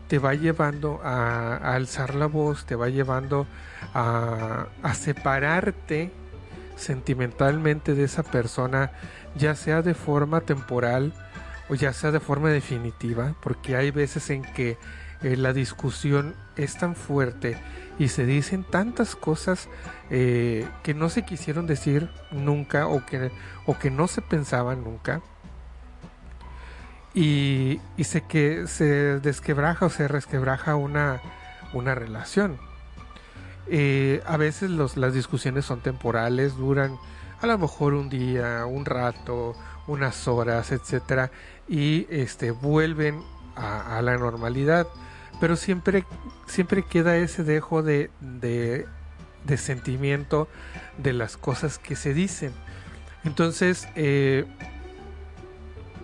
te 0.09 0.19
va 0.19 0.35
llevando 0.35 1.01
a, 1.03 1.57
alzar 1.75 2.15
la 2.15 2.27
voz, 2.27 2.65
te 2.65 2.77
va 2.77 2.89
llevando 2.89 3.47
a, 3.95 4.67
separarte 4.95 6.13
sentimentalmente 6.77 7.95
de 7.95 8.05
esa 8.05 8.23
persona, 8.23 8.93
ya 9.37 9.55
sea 9.55 9.83
de 9.83 9.95
forma 9.95 10.41
temporal 10.41 11.13
o 11.69 11.75
ya 11.75 11.93
sea 11.93 12.11
de 12.11 12.21
forma 12.21 12.51
definitiva, 12.51 13.35
porque 13.41 13.77
hay 13.77 13.91
veces 13.91 14.31
en 14.31 14.43
que 14.43 14.79
eh, 15.23 15.37
la 15.37 15.53
discusión 15.53 16.35
es 16.57 16.79
tan 16.79 16.95
fuerte 16.95 17.59
y 17.99 18.09
se 18.09 18.25
dicen 18.25 18.65
tantas 18.65 19.17
cosas 19.17 19.69
eh, 20.11 20.69
que 20.83 20.95
no 20.95 21.11
se 21.11 21.25
quisieron 21.25 21.67
decir 21.67 22.09
nunca 22.31 22.87
o 22.87 23.05
que, 23.05 23.31
o 23.67 23.79
que 23.79 23.91
no 23.91 24.07
se 24.07 24.23
pensaban 24.23 24.85
nunca. 24.85 25.21
Y, 27.15 27.81
y 27.97 28.05
se, 28.05 28.23
que, 28.23 28.69
se 28.69 29.19
desquebraja 29.19 29.87
o 29.87 29.91
se 29.91 30.07
resquebraja 30.07 30.77
una, 30.77 31.21
una 31.73 31.95
relación. 31.95 32.59
Eh, 33.67 34.23
a 34.25 34.37
veces 34.37 34.71
los, 34.71 34.97
las 34.97 35.13
discusiones 35.13 35.65
son 35.65 35.81
temporales, 35.81 36.57
duran 36.57 36.97
a 37.41 37.47
lo 37.47 37.59
mejor 37.59 37.95
un 37.95 38.09
día, 38.09 38.65
un 38.67 38.85
rato, 38.85 39.55
unas 39.87 40.29
horas, 40.29 40.73
etcétera, 40.73 41.31
y 41.69 42.07
este 42.11 42.51
vuelven 42.51 43.23
a 43.57 44.01
la 44.03 44.17
normalidad 44.17 44.87
pero 45.41 45.57
siempre, 45.57 46.05
siempre 46.47 46.83
queda 46.83 47.17
ese 47.17 47.45
dejo 47.45 47.83
de, 47.83 48.11
de, 48.21 48.87
sentimiento 49.57 50.49
de 50.99 51.13
las 51.13 51.37
cosas 51.37 51.79
que 51.79 51.97
se 51.97 52.13
dicen. 52.13 52.53
Entonces, 53.25 53.89
eh, 53.95 54.47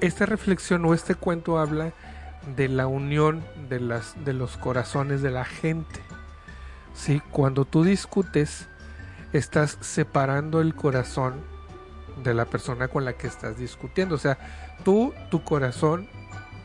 esta 0.01 0.27
reflexión 0.27 0.85
o 0.85 0.95
este 0.95 1.15
cuento 1.15 1.59
habla 1.59 1.93
de 2.57 2.69
la 2.69 2.87
unión 2.87 3.43
de, 3.69 3.81
las, 3.81 4.15
de 4.25 4.35
los 4.35 4.57
corazones 4.57 5.23
de 5.23 5.31
la 5.31 5.45
gente. 5.45 6.01
¿Sí? 6.95 7.21
Cuando 7.31 7.65
tú 7.65 7.83
discutes, 7.83 8.69
estás 9.33 9.79
separando 9.81 10.61
el 10.61 10.75
corazón 10.75 11.35
de 12.23 12.35
la 12.35 12.45
persona 12.45 12.87
con 12.87 13.05
la 13.05 13.15
que 13.15 13.27
estás 13.27 13.59
discutiendo. 13.59 14.15
O 14.15 14.19
sea, 14.19 14.39
tú, 14.85 15.13
tu 15.31 15.43
corazón 15.43 16.09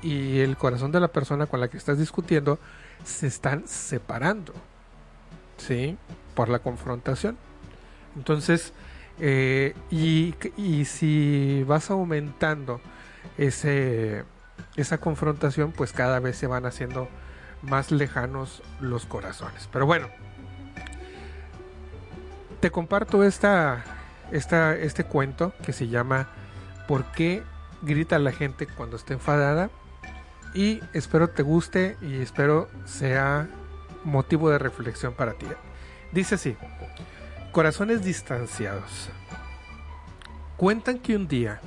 y 0.02 0.39
el 0.39 0.58
corazón 0.58 0.91
de 0.91 1.00
la 1.00 1.10
persona 1.10 1.45
con 1.45 1.60
la 1.60 1.67
que 1.67 1.78
estás 1.78 1.98
discutiendo 1.98 2.60
se 3.04 3.28
están 3.28 3.67
separando. 3.67 4.54
¿Sí? 5.58 5.98
Por 6.36 6.50
la 6.50 6.60
confrontación. 6.60 7.38
Entonces, 8.15 8.74
eh, 9.19 9.76
y, 9.91 10.34
y 10.58 10.86
si 10.86 11.63
vas 11.67 11.91
aumentando 11.91 12.80
ese, 13.38 14.24
esa 14.76 14.98
confrontación, 14.98 15.72
pues 15.72 15.91
cada 15.91 16.19
vez 16.19 16.38
se 16.38 16.48
van 16.48 16.65
haciendo 16.65 17.10
más 17.62 17.91
lejanos 17.91 18.62
los 18.80 19.06
corazones. 19.06 19.67
Pero 19.72 19.86
bueno, 19.86 20.08
te 22.60 22.72
comparto 22.72 23.24
esta, 23.24 23.84
esta, 24.32 24.76
este 24.76 25.04
cuento 25.04 25.54
que 25.65 25.74
se 25.74 25.88
llama 25.88 26.30
¿Por 26.88 27.06
qué 27.12 27.43
grita 27.82 28.20
la 28.20 28.32
gente 28.32 28.68
cuando 28.68 28.98
está 28.98 29.13
enfadada? 29.13 29.70
Y 30.54 30.82
espero 30.94 31.30
te 31.30 31.44
guste 31.44 31.98
y 32.02 32.22
espero 32.22 32.70
sea 32.86 33.48
motivo 34.04 34.50
de 34.50 34.58
reflexión 34.58 35.13
para 35.13 35.34
ti. 35.34 35.46
Dice 36.12 36.36
así, 36.36 36.58
corazones 37.52 38.04
distanciados. 38.04 39.10
Cuentan 40.58 41.00
que 41.00 41.15
un 41.15 41.28
día 41.28 41.62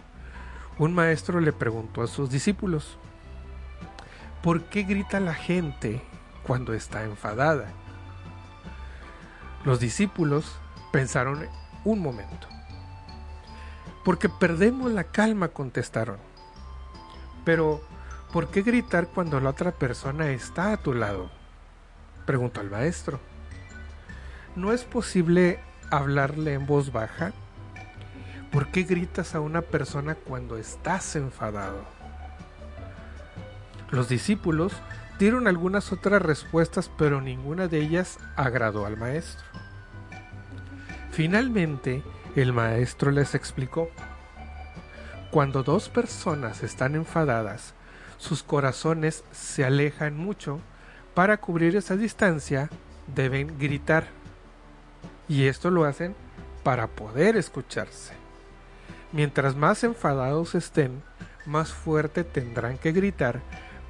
un 0.79 0.95
maestro 0.95 1.41
le 1.41 1.53
preguntó 1.53 2.03
a 2.03 2.07
sus 2.07 2.31
discípulos, 2.31 2.97
¿por 4.43 4.65
qué 4.65 4.83
grita 4.83 5.21
la 5.21 5.35
gente 5.35 6.03
cuando 6.43 6.75
está 6.75 7.05
enfadada? 7.05 7.69
Los 9.65 9.79
discípulos 9.79 10.57
pensaron 10.91 11.47
un 11.85 12.01
momento. 12.01 12.52
Porque 14.05 14.29
perdemos 14.29 14.93
la 14.93 15.05
calma, 15.05 15.49
contestaron. 15.49 16.19
Pero, 17.45 17.81
¿por 18.33 18.49
qué 18.49 18.63
gritar 18.63 19.09
cuando 19.09 19.41
la 19.41 19.51
otra 19.51 19.73
persona 19.73 20.31
está 20.31 20.73
a 20.73 20.77
tu 20.77 20.95
lado? 20.95 21.31
Preguntó 22.27 22.61
el 22.61 22.71
maestro. 22.71 23.21
¿No 24.55 24.73
es 24.73 24.85
posible 24.85 25.61
hablarle 25.91 26.55
en 26.55 26.67
voz 26.67 26.93
baja? 26.93 27.33
¿Por 28.51 28.69
qué 28.69 28.83
gritas 28.83 29.35
a 29.35 29.41
una 29.41 29.63
persona 29.63 30.15
cuando 30.15 30.59
estás 30.59 31.17
enfadado? 31.17 31.85
Los 33.91 34.09
discípulos 34.09 34.73
dieron 35.19 35.47
algunas 35.47 35.93
otras 35.93 36.21
respuestas, 36.21 36.91
pero 36.99 37.21
ninguna 37.21 37.69
de 37.69 37.79
ellas 37.79 38.19
agradó 38.37 38.87
al 38.87 38.97
maestro. 38.97 39.45
Finalmente, 41.13 42.03
el 42.41 42.53
maestro 42.53 43.11
les 43.11 43.35
explicó, 43.35 43.91
cuando 45.31 45.63
dos 45.63 45.89
personas 45.89 46.63
están 46.63 46.95
enfadadas, 46.95 47.75
sus 48.19 48.43
corazones 48.43 49.25
se 49.33 49.65
alejan 49.65 50.17
mucho, 50.17 50.61
para 51.15 51.37
cubrir 51.37 51.77
esa 51.77 51.97
distancia 51.97 52.71
deben 53.15 53.59
gritar. 53.59 54.07
Y 55.29 55.47
esto 55.47 55.71
lo 55.71 55.85
hacen 55.85 56.15
para 56.63 56.87
poder 56.87 57.37
escucharse. 57.37 58.15
Mientras 59.13 59.57
más 59.57 59.85
enfadados 59.85 60.55
estén, 60.55 61.03
más 61.45 61.73
fuerte 61.73 62.25
tendrán 62.25 62.79
que 62.79 62.93
gritar 62.93 63.41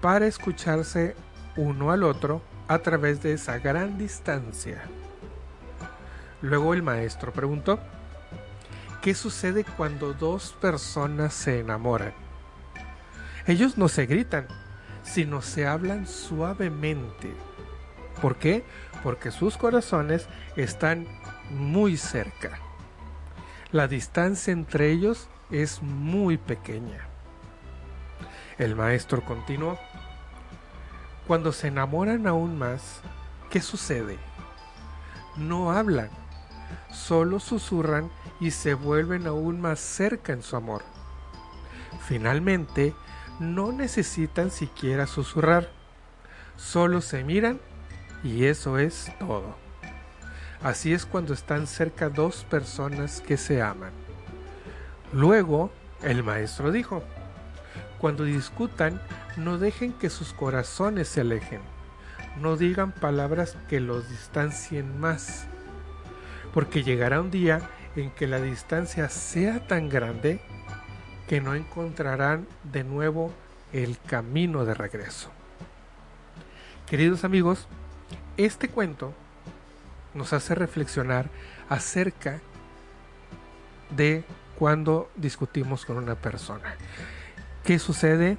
para 0.01 0.27
escucharse 0.27 1.15
uno 1.57 1.93
al 1.93 2.03
otro 2.03 2.43
a 2.67 2.79
través 2.79 3.23
de 3.23 3.35
esa 3.35 3.59
gran 3.59 3.99
distancia. 3.99 4.83
Luego 6.41 6.75
el 6.75 6.83
maestro 6.83 7.33
preguntó, 7.33 7.79
¿qué 9.03 9.15
sucede 9.15 9.65
cuando 9.65 10.15
dos 10.15 10.57
personas 10.61 11.35
se 11.35 11.61
enamoran? 11.61 12.15
Ellos 13.47 13.77
no 13.77 13.89
se 13.89 14.07
gritan, 14.07 14.47
sino 15.03 15.43
se 15.43 15.67
hablan 15.67 16.07
suavemente. 16.07 17.31
¿Por 18.23 18.37
qué? 18.37 18.65
Porque 19.03 19.31
sus 19.31 19.59
corazones 19.59 20.27
están 20.57 21.07
muy 21.51 21.99
cerca 21.99 22.59
la 23.73 23.89
distancia 23.89 24.53
entre 24.53 24.91
ellos 24.91 25.29
es 25.51 25.83
muy 25.83 26.37
pequeña. 26.37 27.09
El 28.59 28.77
maestro 28.77 29.25
continuó, 29.25 29.79
cuando 31.27 31.53
se 31.53 31.69
enamoran 31.69 32.27
aún 32.27 32.59
más, 32.59 33.01
¿qué 33.49 33.63
sucede? 33.63 34.19
No 35.37 35.73
hablan, 35.73 36.11
solo 36.91 37.41
susurran 37.41 38.11
y 38.41 38.51
se 38.51 38.75
vuelven 38.75 39.27
aún 39.27 39.61
más 39.61 39.81
cerca 39.81 40.33
en 40.33 40.43
su 40.43 40.57
amor. 40.57 40.83
Finalmente, 42.07 42.95
no 43.39 43.73
necesitan 43.73 44.51
siquiera 44.51 45.07
susurrar, 45.07 45.71
solo 46.57 47.01
se 47.01 47.25
miran 47.25 47.61
y 48.23 48.45
eso 48.45 48.79
es 48.79 49.13
todo. 49.19 49.57
Así 50.63 50.93
es 50.93 51.07
cuando 51.07 51.35
están 51.35 51.67
cerca 51.67 52.09
dos 52.09 52.45
personas 52.45 53.21
que 53.21 53.37
se 53.37 53.61
aman. 53.61 53.93
Luego, 55.13 55.73
el 56.03 56.23
maestro 56.23 56.71
dijo, 56.71 57.03
cuando 57.99 58.25
discutan, 58.25 59.01
no 59.37 59.59
dejen 59.59 59.93
que 59.93 60.11
sus 60.11 60.33
corazones 60.33 61.09
se 61.09 61.21
alejen. 61.21 61.61
No 62.41 62.57
digan 62.57 62.93
palabras 62.93 63.57
que 63.69 63.81
los 63.81 64.09
distancien 64.09 64.99
más. 64.99 65.47
Porque 66.53 66.83
llegará 66.83 67.21
un 67.21 67.31
día 67.31 67.61
en 67.97 68.11
que 68.11 68.27
la 68.27 68.41
distancia 68.41 69.09
sea 69.09 69.67
tan 69.67 69.89
grande 69.89 70.41
que 71.29 71.41
no 71.41 71.55
encontrarán 71.55 72.47
de 72.65 72.85
nuevo 72.85 73.33
el 73.73 73.99
camino 73.99 74.65
de 74.65 74.75
regreso. 74.75 75.31
Queridos 76.87 77.25
amigos, 77.25 77.69
este 78.37 78.69
cuento 78.69 79.15
nos 80.15 80.33
hace 80.33 80.55
reflexionar 80.55 81.31
acerca 81.69 82.41
de 83.97 84.25
cuando 84.59 85.11
discutimos 85.17 85.85
con 85.87 85.97
una 85.97 86.15
persona. 86.15 86.77
¿Qué 87.65 87.79
sucede? 87.79 88.37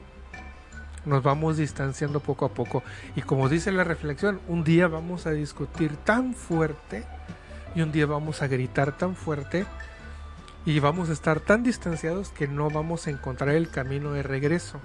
Nos 1.06 1.24
vamos 1.24 1.58
distanciando 1.58 2.20
poco 2.20 2.46
a 2.46 2.54
poco 2.54 2.84
y 3.16 3.22
como 3.22 3.50
dice 3.50 3.72
la 3.72 3.84
reflexión, 3.84 4.40
un 4.48 4.64
día 4.64 4.88
vamos 4.88 5.26
a 5.26 5.32
discutir 5.32 5.96
tan 5.98 6.34
fuerte 6.34 7.04
y 7.76 7.82
un 7.82 7.92
día 7.92 8.06
vamos 8.06 8.42
a 8.42 8.48
gritar 8.48 8.98
tan 8.98 9.16
fuerte 9.16 9.66
y 10.66 10.80
vamos 10.80 11.10
a 11.10 11.14
estar 11.14 11.40
tan 11.40 11.64
distanciados 11.64 12.30
que 12.30 12.48
no 12.48 12.70
vamos 12.70 13.08
a 13.08 13.10
encontrar 13.10 13.50
el 13.50 13.70
camino 13.70 14.14
de 14.14 14.24
regreso. 14.24 14.80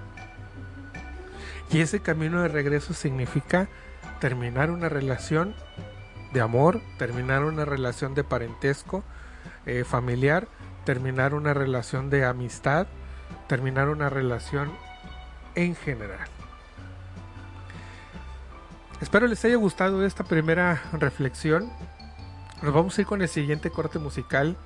Y 1.71 1.81
ese 1.81 2.01
camino 2.01 2.41
de 2.41 2.47
regreso 2.47 2.93
significa 2.93 3.69
terminar 4.19 4.71
una 4.71 4.89
relación 4.89 5.55
de 6.33 6.41
amor, 6.41 6.81
terminar 6.97 7.43
una 7.43 7.65
relación 7.65 8.15
de 8.15 8.23
parentesco 8.23 9.03
eh, 9.65 9.83
familiar, 9.83 10.47
terminar 10.83 11.33
una 11.33 11.53
relación 11.53 12.09
de 12.09 12.25
amistad, 12.25 12.87
terminar 13.47 13.89
una 13.89 14.09
relación 14.09 14.71
en 15.55 15.75
general. 15.75 16.27
Espero 19.01 19.27
les 19.27 19.43
haya 19.45 19.55
gustado 19.55 20.05
esta 20.05 20.23
primera 20.23 20.81
reflexión. 20.93 21.71
Nos 22.61 22.73
vamos 22.73 22.97
a 22.97 23.01
ir 23.01 23.07
con 23.07 23.21
el 23.21 23.27
siguiente 23.29 23.69
corte 23.69 23.99
musical. 23.99 24.57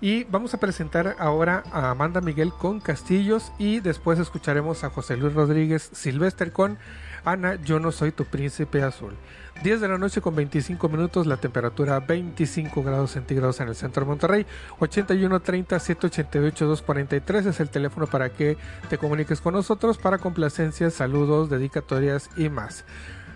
Y 0.00 0.24
vamos 0.24 0.52
a 0.52 0.58
presentar 0.58 1.14
ahora 1.20 1.62
a 1.70 1.90
Amanda 1.90 2.20
Miguel 2.20 2.52
con 2.52 2.80
Castillos 2.80 3.52
y 3.56 3.78
después 3.78 4.18
escucharemos 4.18 4.82
a 4.82 4.90
José 4.90 5.16
Luis 5.16 5.32
Rodríguez 5.32 5.90
Silvester 5.92 6.50
con 6.50 6.76
Ana, 7.24 7.54
yo 7.62 7.78
no 7.78 7.92
soy 7.92 8.10
tu 8.10 8.24
príncipe 8.24 8.82
azul. 8.82 9.14
10 9.62 9.80
de 9.80 9.86
la 9.86 9.98
noche 9.98 10.20
con 10.20 10.34
25 10.34 10.88
minutos, 10.88 11.28
la 11.28 11.36
temperatura 11.36 12.00
25 12.00 12.82
grados 12.82 13.12
centígrados 13.12 13.60
en 13.60 13.68
el 13.68 13.76
centro 13.76 14.02
de 14.02 14.08
Monterrey. 14.08 14.46
81 14.80 15.38
30 15.38 15.78
788 15.78 16.66
243 16.66 17.46
es 17.46 17.60
el 17.60 17.70
teléfono 17.70 18.08
para 18.08 18.30
que 18.30 18.56
te 18.90 18.98
comuniques 18.98 19.40
con 19.40 19.54
nosotros 19.54 19.98
para 19.98 20.18
complacencias, 20.18 20.94
saludos, 20.94 21.48
dedicatorias 21.48 22.28
y 22.36 22.48
más. 22.48 22.84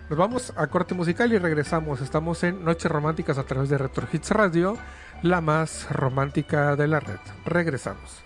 Nos 0.09 0.17
vamos 0.17 0.53
a 0.55 0.67
corte 0.67 0.95
musical 0.95 1.33
y 1.33 1.37
regresamos. 1.37 1.99
Estamos 1.99 2.41
en 2.43 2.63
Noches 2.63 2.89
Románticas 2.89 3.37
a 3.37 3.43
través 3.43 3.67
de 3.67 3.77
Retro 3.77 4.07
Hits 4.11 4.31
Radio, 4.31 4.77
la 5.21 5.41
más 5.41 5.91
romántica 5.91 6.77
de 6.77 6.87
la 6.87 7.01
red. 7.01 7.19
Regresamos. 7.45 8.23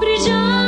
brillar. 0.00 0.67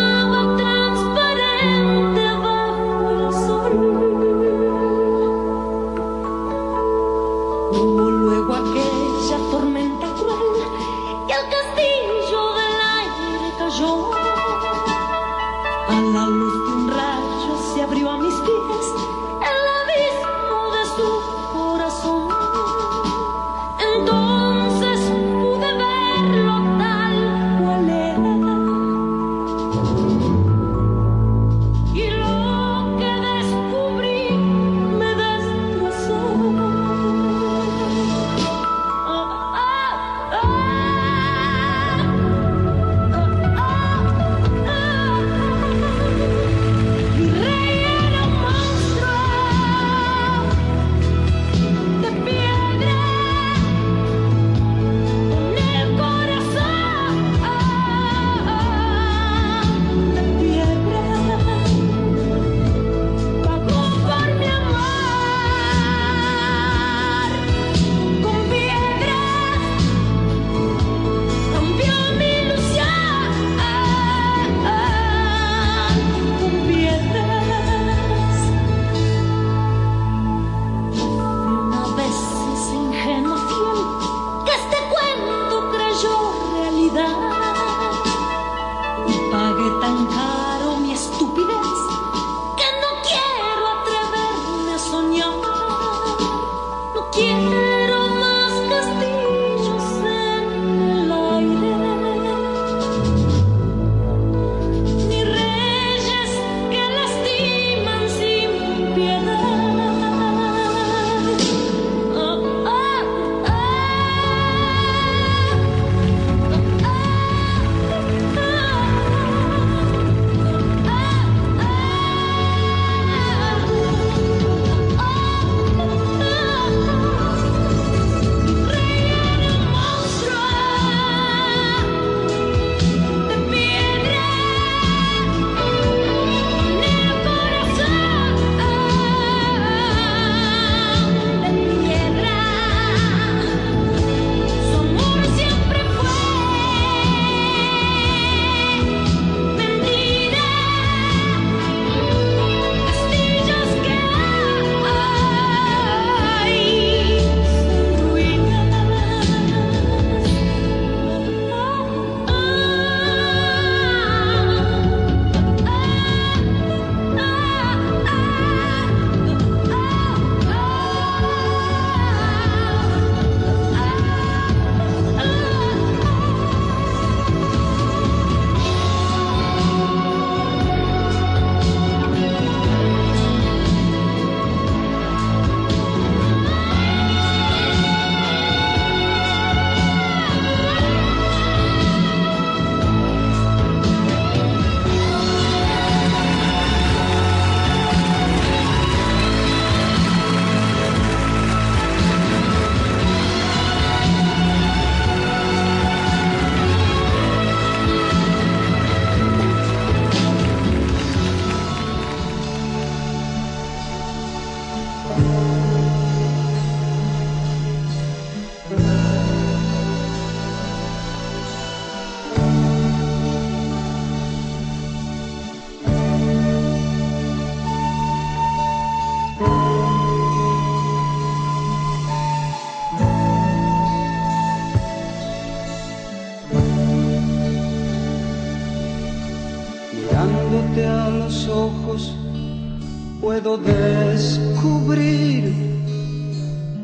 Puedo 243.42 243.56
descubrir 243.58 245.54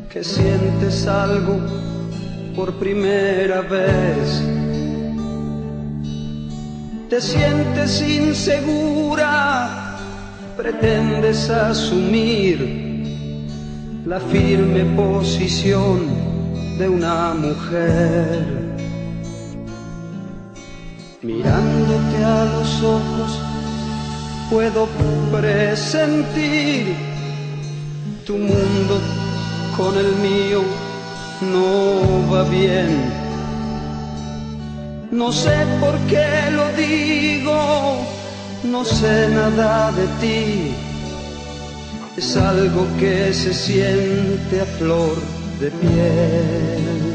que 0.09 0.25
sientes 0.25 1.07
algo 1.07 1.59
por 2.55 2.73
primera 2.75 3.61
vez. 3.61 4.43
Te 7.11 7.21
sientes 7.21 8.01
insegura, 8.01 9.99
pretendes 10.57 11.51
asumir 11.51 12.59
la 14.07 14.19
firme 14.19 14.85
posición 14.97 16.07
de 16.79 16.89
una 16.89 17.35
mujer. 17.35 18.67
Mirándote 21.23 22.25
a 22.25 22.45
los 22.45 22.83
ojos, 22.83 23.46
puedo 24.51 24.89
presentir 25.31 26.95
tu 28.27 28.37
mundo 28.37 29.01
con 29.77 29.97
el 29.97 30.13
mío 30.17 30.63
no 31.41 32.33
va 32.33 32.43
bien. 32.45 33.13
No 35.11 35.33
sé 35.33 35.55
por 35.81 35.99
qué 36.09 36.51
lo 36.53 36.71
digo, 36.73 37.99
no 38.65 38.85
sé 38.85 39.29
nada 39.29 39.93
de 39.93 40.07
ti. 40.21 40.75
Es 42.17 42.37
algo 42.37 42.87
que 42.99 43.33
se 43.33 43.53
siente 43.53 44.61
a 44.61 44.65
flor 44.79 45.17
de 45.61 45.71
piel. 45.71 47.06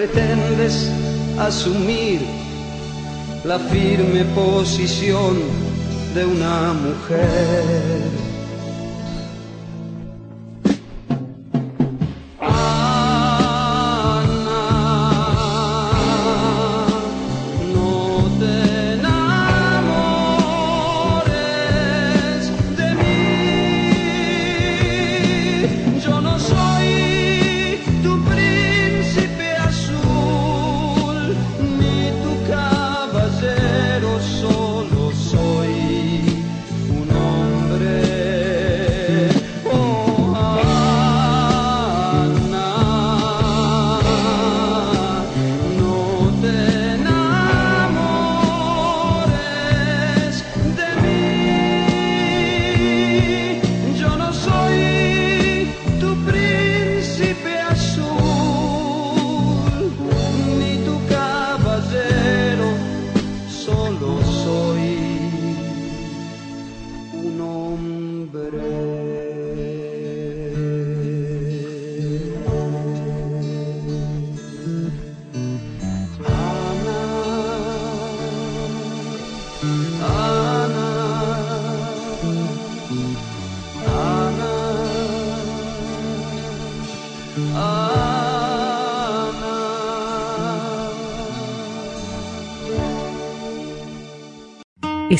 Pretendes 0.00 0.90
asumir 1.38 2.22
la 3.44 3.58
firme 3.58 4.24
posición 4.34 5.36
de 6.14 6.24
una 6.24 6.72
mujer. 6.72 8.09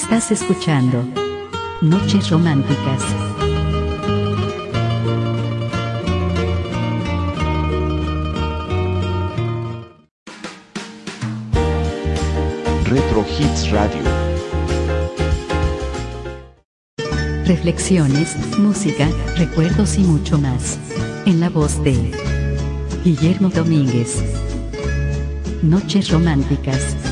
Estás 0.02 0.32
escuchando 0.32 1.04
Noches 1.82 2.30
Románticas. 2.30 3.04
Retro 12.86 13.26
Hits 13.38 13.70
Radio. 13.70 14.00
Reflexiones, 17.44 18.36
música, 18.58 19.06
recuerdos 19.36 19.98
y 19.98 20.00
mucho 20.00 20.38
más. 20.38 20.78
En 21.26 21.40
la 21.40 21.50
voz 21.50 21.84
de 21.84 22.10
Guillermo 23.04 23.50
Domínguez. 23.50 24.24
Noches 25.62 26.10
Románticas. 26.10 27.09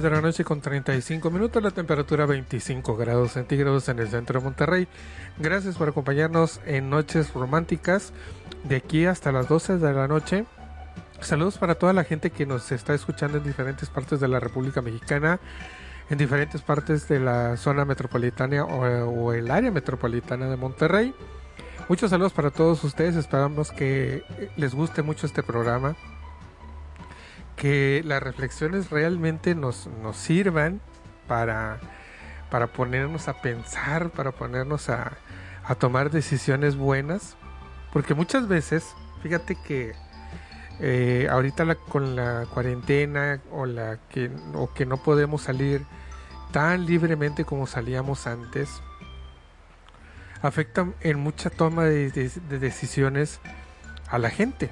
10 0.00 0.02
de 0.02 0.16
la 0.16 0.22
noche 0.22 0.44
con 0.44 0.62
35 0.62 1.30
minutos, 1.30 1.62
la 1.62 1.72
temperatura 1.72 2.24
25 2.24 2.96
grados 2.96 3.32
centígrados 3.32 3.86
en 3.90 3.98
el 3.98 4.08
centro 4.08 4.40
de 4.40 4.44
Monterrey. 4.44 4.88
Gracias 5.38 5.76
por 5.76 5.90
acompañarnos 5.90 6.58
en 6.64 6.88
Noches 6.88 7.34
Románticas 7.34 8.14
de 8.64 8.76
aquí 8.76 9.04
hasta 9.04 9.30
las 9.30 9.46
12 9.46 9.76
de 9.76 9.92
la 9.92 10.08
noche. 10.08 10.46
Saludos 11.20 11.58
para 11.58 11.74
toda 11.74 11.92
la 11.92 12.04
gente 12.04 12.30
que 12.30 12.46
nos 12.46 12.72
está 12.72 12.94
escuchando 12.94 13.36
en 13.36 13.44
diferentes 13.44 13.90
partes 13.90 14.20
de 14.20 14.28
la 14.28 14.40
República 14.40 14.80
Mexicana, 14.80 15.38
en 16.08 16.16
diferentes 16.16 16.62
partes 16.62 17.06
de 17.06 17.20
la 17.20 17.58
zona 17.58 17.84
metropolitana 17.84 18.64
o, 18.64 18.80
o 19.04 19.32
el 19.34 19.50
área 19.50 19.70
metropolitana 19.70 20.48
de 20.48 20.56
Monterrey. 20.56 21.14
Muchos 21.90 22.08
saludos 22.08 22.32
para 22.32 22.50
todos 22.50 22.82
ustedes, 22.84 23.16
esperamos 23.16 23.70
que 23.70 24.24
les 24.56 24.74
guste 24.74 25.02
mucho 25.02 25.26
este 25.26 25.42
programa 25.42 25.94
que 27.60 28.00
las 28.06 28.22
reflexiones 28.22 28.88
realmente 28.88 29.54
nos, 29.54 29.86
nos 30.02 30.16
sirvan 30.16 30.80
para, 31.28 31.78
para 32.48 32.68
ponernos 32.68 33.28
a 33.28 33.42
pensar, 33.42 34.08
para 34.08 34.32
ponernos 34.32 34.88
a, 34.88 35.12
a 35.62 35.74
tomar 35.74 36.10
decisiones 36.10 36.76
buenas. 36.76 37.36
Porque 37.92 38.14
muchas 38.14 38.48
veces, 38.48 38.94
fíjate 39.22 39.58
que 39.62 39.92
eh, 40.80 41.28
ahorita 41.30 41.74
con 41.74 42.16
la 42.16 42.46
cuarentena 42.46 43.42
o, 43.52 43.66
la 43.66 43.98
que, 44.08 44.30
o 44.54 44.72
que 44.72 44.86
no 44.86 44.96
podemos 44.96 45.42
salir 45.42 45.84
tan 46.52 46.86
libremente 46.86 47.44
como 47.44 47.66
salíamos 47.66 48.26
antes, 48.26 48.70
afecta 50.40 50.88
en 51.02 51.18
mucha 51.18 51.50
toma 51.50 51.84
de 51.84 52.10
decisiones 52.48 53.38
a 54.08 54.16
la 54.16 54.30
gente. 54.30 54.70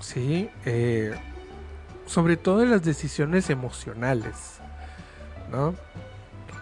Sí, 0.00 0.50
eh, 0.64 1.16
sobre 2.08 2.36
todo 2.38 2.62
en 2.62 2.70
las 2.70 2.82
decisiones 2.82 3.50
emocionales, 3.50 4.60
¿no? 5.52 5.74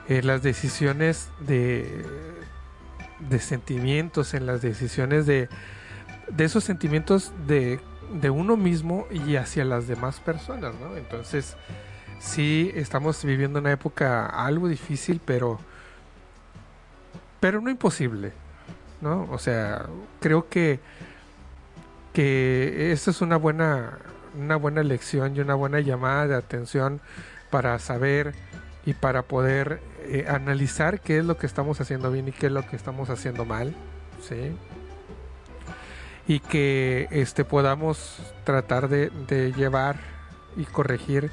En 0.08 0.26
las 0.26 0.42
decisiones 0.42 1.30
de, 1.40 2.04
de 3.20 3.38
sentimientos, 3.38 4.34
en 4.34 4.44
las 4.44 4.60
decisiones 4.60 5.24
de, 5.24 5.48
de 6.28 6.44
esos 6.44 6.64
sentimientos 6.64 7.32
de, 7.46 7.80
de 8.20 8.30
uno 8.30 8.56
mismo 8.56 9.06
y 9.10 9.36
hacia 9.36 9.64
las 9.64 9.86
demás 9.86 10.18
personas, 10.18 10.74
¿no? 10.80 10.96
Entonces, 10.96 11.56
sí 12.18 12.72
estamos 12.74 13.24
viviendo 13.24 13.60
una 13.60 13.70
época 13.70 14.26
algo 14.26 14.66
difícil, 14.66 15.20
pero, 15.24 15.60
pero 17.38 17.60
no 17.60 17.70
imposible, 17.70 18.32
¿no? 19.00 19.28
O 19.30 19.38
sea, 19.38 19.86
creo 20.20 20.48
que, 20.48 20.80
que 22.12 22.90
esta 22.90 23.12
es 23.12 23.20
una 23.20 23.36
buena 23.36 23.98
una 24.36 24.56
buena 24.56 24.82
lección 24.82 25.36
y 25.36 25.40
una 25.40 25.54
buena 25.54 25.80
llamada 25.80 26.26
de 26.26 26.34
atención 26.34 27.00
para 27.50 27.78
saber 27.78 28.34
y 28.84 28.94
para 28.94 29.22
poder 29.22 29.80
eh, 30.04 30.26
analizar 30.28 31.00
qué 31.00 31.18
es 31.18 31.24
lo 31.24 31.36
que 31.36 31.46
estamos 31.46 31.80
haciendo 31.80 32.10
bien 32.10 32.28
y 32.28 32.32
qué 32.32 32.46
es 32.46 32.52
lo 32.52 32.66
que 32.66 32.76
estamos 32.76 33.10
haciendo 33.10 33.44
mal, 33.44 33.74
¿sí? 34.22 34.56
Y 36.28 36.40
que 36.40 37.08
este 37.10 37.44
podamos 37.44 38.18
tratar 38.44 38.88
de, 38.88 39.10
llevar 39.56 39.96
y 40.56 40.64
corregir 40.64 41.30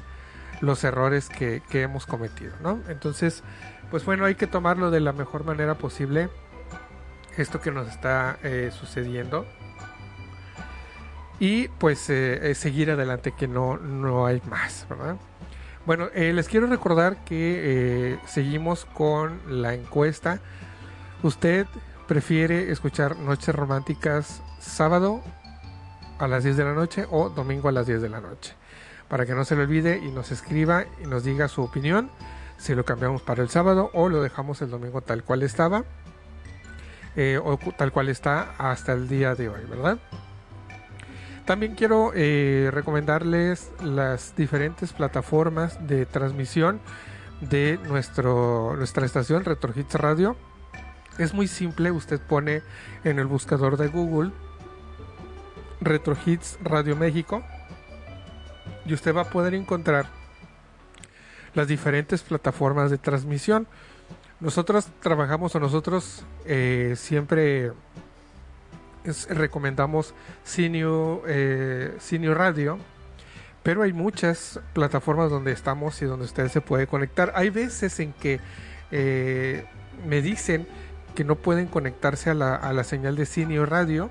los 0.60 0.82
errores 0.84 1.28
que, 1.28 1.62
que, 1.68 1.82
hemos 1.82 2.06
cometido, 2.06 2.54
¿no? 2.62 2.80
Entonces, 2.88 3.42
pues 3.90 4.04
bueno, 4.04 4.24
hay 4.24 4.34
que 4.34 4.46
tomarlo 4.46 4.90
de 4.90 5.00
la 5.00 5.12
mejor 5.12 5.44
manera 5.44 5.76
posible, 5.76 6.28
esto 7.36 7.60
que 7.60 7.70
nos 7.70 7.88
está 7.88 8.38
eh, 8.42 8.70
sucediendo, 8.72 9.46
y 11.40 11.68
pues 11.68 12.08
eh, 12.10 12.54
seguir 12.54 12.90
adelante 12.90 13.32
que 13.32 13.48
no, 13.48 13.76
no 13.76 14.26
hay 14.26 14.40
más, 14.48 14.86
¿verdad? 14.88 15.16
Bueno, 15.86 16.08
eh, 16.14 16.32
les 16.32 16.48
quiero 16.48 16.66
recordar 16.66 17.24
que 17.24 18.12
eh, 18.14 18.18
seguimos 18.26 18.86
con 18.86 19.40
la 19.48 19.74
encuesta. 19.74 20.40
¿Usted 21.22 21.66
prefiere 22.08 22.70
escuchar 22.70 23.16
Noches 23.18 23.54
Románticas 23.54 24.42
sábado 24.60 25.22
a 26.18 26.26
las 26.28 26.44
10 26.44 26.56
de 26.56 26.64
la 26.64 26.72
noche 26.72 27.06
o 27.10 27.28
domingo 27.28 27.68
a 27.68 27.72
las 27.72 27.86
10 27.86 28.00
de 28.00 28.08
la 28.08 28.20
noche? 28.20 28.54
Para 29.08 29.26
que 29.26 29.34
no 29.34 29.44
se 29.44 29.56
le 29.56 29.62
olvide 29.62 29.98
y 29.98 30.10
nos 30.10 30.32
escriba 30.32 30.84
y 31.02 31.06
nos 31.06 31.24
diga 31.24 31.48
su 31.48 31.62
opinión, 31.62 32.10
si 32.56 32.74
lo 32.74 32.84
cambiamos 32.84 33.20
para 33.22 33.42
el 33.42 33.50
sábado 33.50 33.90
o 33.92 34.08
lo 34.08 34.22
dejamos 34.22 34.62
el 34.62 34.70
domingo 34.70 35.02
tal 35.02 35.22
cual 35.24 35.42
estaba. 35.42 35.84
eh, 37.16 37.38
o 37.42 37.58
tal 37.76 37.92
cual 37.92 38.08
está 38.08 38.54
hasta 38.58 38.92
el 38.92 39.08
día 39.08 39.34
de 39.34 39.48
hoy, 39.48 39.62
¿verdad? 39.68 39.98
También 41.44 41.74
quiero 41.74 42.12
eh, 42.14 42.70
recomendarles 42.72 43.70
las 43.82 44.34
diferentes 44.34 44.94
plataformas 44.94 45.86
de 45.86 46.06
transmisión 46.06 46.80
de 47.42 47.78
nuestro, 47.86 48.74
nuestra 48.76 49.04
estación 49.04 49.44
Retro 49.44 49.72
Hits 49.76 49.94
Radio. 49.94 50.36
Es 51.18 51.34
muy 51.34 51.46
simple, 51.46 51.90
usted 51.90 52.18
pone 52.18 52.62
en 53.04 53.18
el 53.18 53.26
buscador 53.26 53.76
de 53.76 53.88
Google 53.88 54.32
Retro 55.82 56.16
Hits 56.24 56.58
Radio 56.62 56.96
México 56.96 57.44
y 58.86 58.94
usted 58.94 59.14
va 59.14 59.22
a 59.22 59.30
poder 59.30 59.52
encontrar 59.52 60.06
las 61.54 61.68
diferentes 61.68 62.22
plataformas 62.22 62.90
de 62.90 62.96
transmisión. 62.96 63.66
Nosotros 64.40 64.88
trabajamos 65.00 65.54
o 65.54 65.60
nosotros 65.60 66.24
eh, 66.46 66.94
siempre 66.96 67.72
recomendamos 69.28 70.14
Cineo, 70.46 71.22
eh, 71.26 71.96
Radio, 72.34 72.78
pero 73.62 73.82
hay 73.82 73.92
muchas 73.92 74.60
plataformas 74.72 75.30
donde 75.30 75.52
estamos 75.52 76.00
y 76.02 76.04
donde 76.04 76.26
usted 76.26 76.48
se 76.48 76.60
puede 76.60 76.86
conectar. 76.86 77.32
Hay 77.34 77.50
veces 77.50 77.98
en 78.00 78.12
que 78.12 78.40
eh, 78.90 79.66
me 80.06 80.20
dicen 80.22 80.66
que 81.14 81.24
no 81.24 81.36
pueden 81.36 81.66
conectarse 81.66 82.30
a 82.30 82.34
la, 82.34 82.54
a 82.56 82.72
la 82.72 82.84
señal 82.84 83.16
de 83.16 83.24
Cineo 83.26 83.66
Radio. 83.66 84.10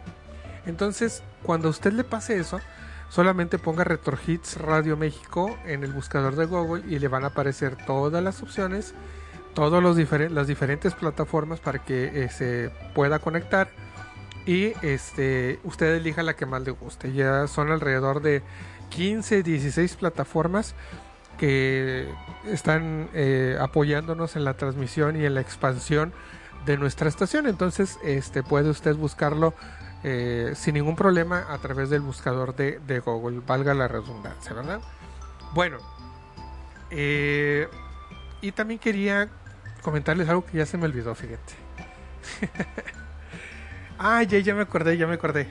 Entonces, 0.66 1.22
cuando 1.44 1.68
a 1.68 1.72
usted 1.72 1.92
le 1.94 2.04
pase 2.04 2.40
eso, 2.40 2.62
solamente 3.10 3.60
ponga 3.60 3.84
Retro 3.84 4.18
Hits 4.26 4.58
Radio 4.58 4.98
México 4.98 5.58
en 5.66 5.84
el 5.84 5.92
buscador 5.92 6.36
de 6.36 6.46
Google 6.46 6.84
y 6.88 7.00
le 7.00 7.08
van 7.08 7.24
a 7.26 7.28
aparecer 7.28 7.76
todas 7.86 8.24
las 8.24 8.42
opciones, 8.42 8.96
todas 9.54 9.84
los 9.84 9.96
diferen- 9.98 10.30
las 10.32 10.48
diferentes 10.48 10.94
plataformas 10.96 11.60
para 11.60 11.80
que 11.80 12.24
eh, 12.24 12.30
se 12.30 12.72
pueda 12.96 13.20
conectar 13.20 13.70
y 14.46 14.74
este 14.82 15.60
usted 15.64 15.96
elija 15.96 16.24
la 16.24 16.36
que 16.36 16.46
más 16.46 16.62
le 16.64 16.72
guste. 16.72 17.14
Ya 17.14 17.48
son 17.48 17.72
alrededor 17.72 18.22
de 18.22 18.42
15, 18.90 19.44
16 19.44 19.96
plataformas 19.96 20.76
que 21.38 22.08
están 22.46 23.10
eh, 23.14 23.58
apoyándonos 23.60 24.36
en 24.36 24.44
la 24.46 24.56
transmisión 24.56 25.20
y 25.20 25.26
en 25.26 25.34
la 25.34 25.42
expansión 25.42 26.14
de 26.66 26.78
nuestra 26.78 27.10
estación. 27.10 27.48
Entonces, 27.48 28.00
este 28.04 28.44
puede 28.44 28.70
usted 28.70 28.96
buscarlo 28.96 29.54
eh, 30.04 30.54
sin 30.56 30.76
ningún 30.76 30.96
problema 30.96 31.46
a 31.50 31.58
través 31.60 31.90
del 31.90 32.02
buscador 32.02 32.56
de, 32.56 32.80
de 32.80 33.00
Google, 33.00 33.42
valga 33.46 33.74
la 33.74 33.88
redundancia, 33.88 34.54
¿verdad? 34.54 34.82
Bueno, 35.54 35.78
eh, 36.90 37.68
y 38.42 38.52
también 38.52 38.80
quería 38.80 39.30
comentarles 39.82 40.28
algo 40.28 40.46
que 40.46 40.58
ya 40.58 40.66
se 40.66 40.78
me 40.78 40.86
olvidó, 40.86 41.16
fíjate. 41.16 41.54
ah, 44.04 44.24
ya, 44.24 44.40
ya 44.40 44.54
me 44.54 44.62
acordé, 44.62 44.98
ya 44.98 45.08
me 45.08 45.16
acordé. 45.16 45.48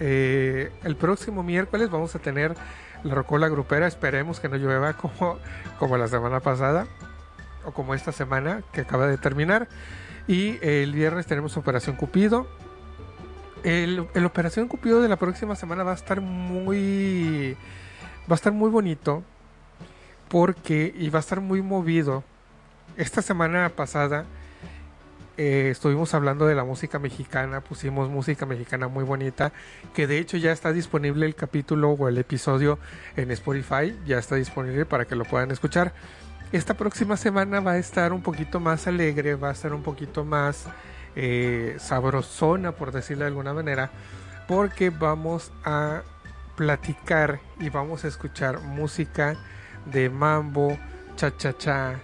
Eh, 0.00 0.70
el 0.84 0.96
próximo 0.96 1.42
miércoles 1.42 1.88
vamos 1.90 2.14
a 2.14 2.18
tener 2.18 2.54
la 3.02 3.14
Rocola 3.14 3.48
Grupera. 3.48 3.86
Esperemos 3.86 4.40
que 4.40 4.48
no 4.48 4.56
llueva 4.56 4.92
como, 4.94 5.38
como 5.78 5.96
la 5.96 6.08
semana 6.08 6.40
pasada 6.40 6.86
o 7.64 7.72
como 7.72 7.94
esta 7.94 8.12
semana 8.12 8.62
que 8.72 8.82
acaba 8.82 9.06
de 9.06 9.18
terminar. 9.18 9.68
Y 10.28 10.58
el 10.60 10.92
viernes 10.92 11.26
tenemos 11.26 11.56
Operación 11.56 11.96
Cupido. 11.96 12.46
El, 13.62 14.06
el 14.14 14.24
Operación 14.24 14.68
Cupido 14.68 15.00
de 15.00 15.08
la 15.08 15.16
próxima 15.16 15.56
semana 15.56 15.84
va 15.84 15.92
a 15.92 15.96
estar 15.96 16.20
muy. 16.20 17.56
Va 18.28 18.34
a 18.34 18.34
estar 18.34 18.52
muy 18.52 18.70
bonito. 18.70 19.22
Porque. 20.28 20.92
Y 20.96 21.08
va 21.10 21.20
a 21.20 21.20
estar 21.20 21.40
muy 21.40 21.62
movido. 21.62 22.24
Esta 22.96 23.22
semana 23.22 23.68
pasada. 23.70 24.24
Eh, 25.36 25.68
estuvimos 25.70 26.14
hablando 26.14 26.46
de 26.46 26.54
la 26.54 26.64
música 26.64 26.98
mexicana. 26.98 27.60
Pusimos 27.60 28.08
música 28.08 28.46
mexicana 28.46 28.88
muy 28.88 29.04
bonita. 29.04 29.52
Que 29.94 30.06
de 30.06 30.18
hecho 30.18 30.36
ya 30.36 30.52
está 30.52 30.72
disponible 30.72 31.26
el 31.26 31.34
capítulo 31.34 31.90
o 31.90 32.08
el 32.08 32.18
episodio 32.18 32.78
en 33.16 33.30
Spotify. 33.30 33.96
Ya 34.06 34.18
está 34.18 34.36
disponible 34.36 34.86
para 34.86 35.04
que 35.04 35.16
lo 35.16 35.24
puedan 35.24 35.50
escuchar. 35.50 35.92
Esta 36.52 36.74
próxima 36.74 37.16
semana 37.16 37.60
va 37.60 37.72
a 37.72 37.78
estar 37.78 38.12
un 38.12 38.22
poquito 38.22 38.60
más 38.60 38.86
alegre. 38.86 39.34
Va 39.34 39.50
a 39.50 39.52
estar 39.52 39.72
un 39.72 39.82
poquito 39.82 40.24
más 40.24 40.66
eh, 41.18 41.76
sabrosona, 41.78 42.72
por 42.72 42.92
decirlo 42.92 43.24
de 43.24 43.28
alguna 43.28 43.54
manera, 43.54 43.90
porque 44.46 44.90
vamos 44.90 45.50
a 45.64 46.02
platicar 46.56 47.40
y 47.58 47.70
vamos 47.70 48.04
a 48.04 48.08
escuchar 48.08 48.60
música 48.60 49.34
de 49.86 50.10
mambo, 50.10 50.78
cha-cha-cha, 51.16 51.98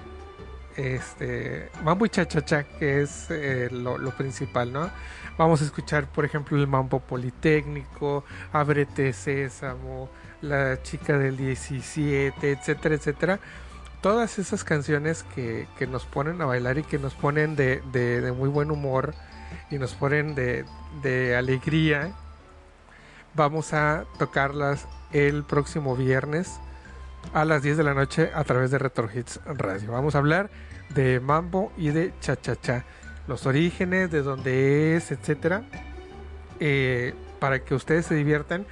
este, 0.77 1.71
mambo 1.83 2.07
y 2.07 2.09
cha-cha-cha, 2.09 2.65
que 2.65 3.03
es 3.03 3.27
eh, 3.31 3.69
lo, 3.71 3.99
principal, 4.17 4.73
¿no? 4.73 4.91
Vamos 5.39 5.63
a 5.63 5.65
escuchar, 5.65 6.07
por 6.07 6.25
ejemplo, 6.25 6.57
el 6.57 6.67
mambo 6.67 7.01
politécnico, 7.01 8.25
Ábrete 8.53 9.13
Sésamo, 9.13 10.11
La 10.41 10.83
chica 10.83 11.19
del 11.19 11.37
17, 11.37 12.53
etcétera, 12.53 12.95
etcétera 12.95 13.41
todas 14.03 14.41
esas 14.41 14.65
canciones 14.65 15.25
que, 15.35 15.67
nos 15.89 16.05
ponen 16.05 16.43
a 16.43 16.45
bailar 16.45 16.77
y 16.77 16.83
que 16.83 16.99
nos 16.99 17.15
ponen 17.15 17.57
de, 17.57 18.35
muy 18.37 18.49
buen 18.51 18.71
humor 18.71 19.15
y 19.71 19.79
nos 19.79 19.95
ponen 19.95 20.35
de, 20.35 21.37
alegría, 21.37 22.13
vamos 23.35 23.73
a 23.73 24.05
tocarlas 24.19 24.87
el 25.13 25.45
próximo 25.45 25.97
viernes 25.97 26.59
a 27.33 27.45
las 27.45 27.63
10 27.63 27.77
de 27.77 27.85
la 27.85 27.95
noche 27.95 28.31
a 28.35 28.45
través 28.45 28.71
de 28.71 28.79
Retro 28.79 29.09
Hits 29.13 29.41
Radio. 29.47 29.93
Vamos 29.93 30.15
a 30.15 30.19
hablar 30.19 30.51
de 30.91 31.21
mambo 31.21 31.73
y 31.77 31.89
de 31.89 32.13
cha 32.21 32.37
cha 32.41 32.57
cha, 32.57 32.85
los 33.27 33.47
orígenes, 33.47 34.11
de 34.11 34.23
dónde 34.23 34.97
es, 34.97 35.11
etcétera, 35.13 35.63
eh, 36.61 37.15
para 37.39 37.65
que 37.65 37.75
ustedes 37.75 38.07
se 38.07 38.15
diviertan 38.15 38.67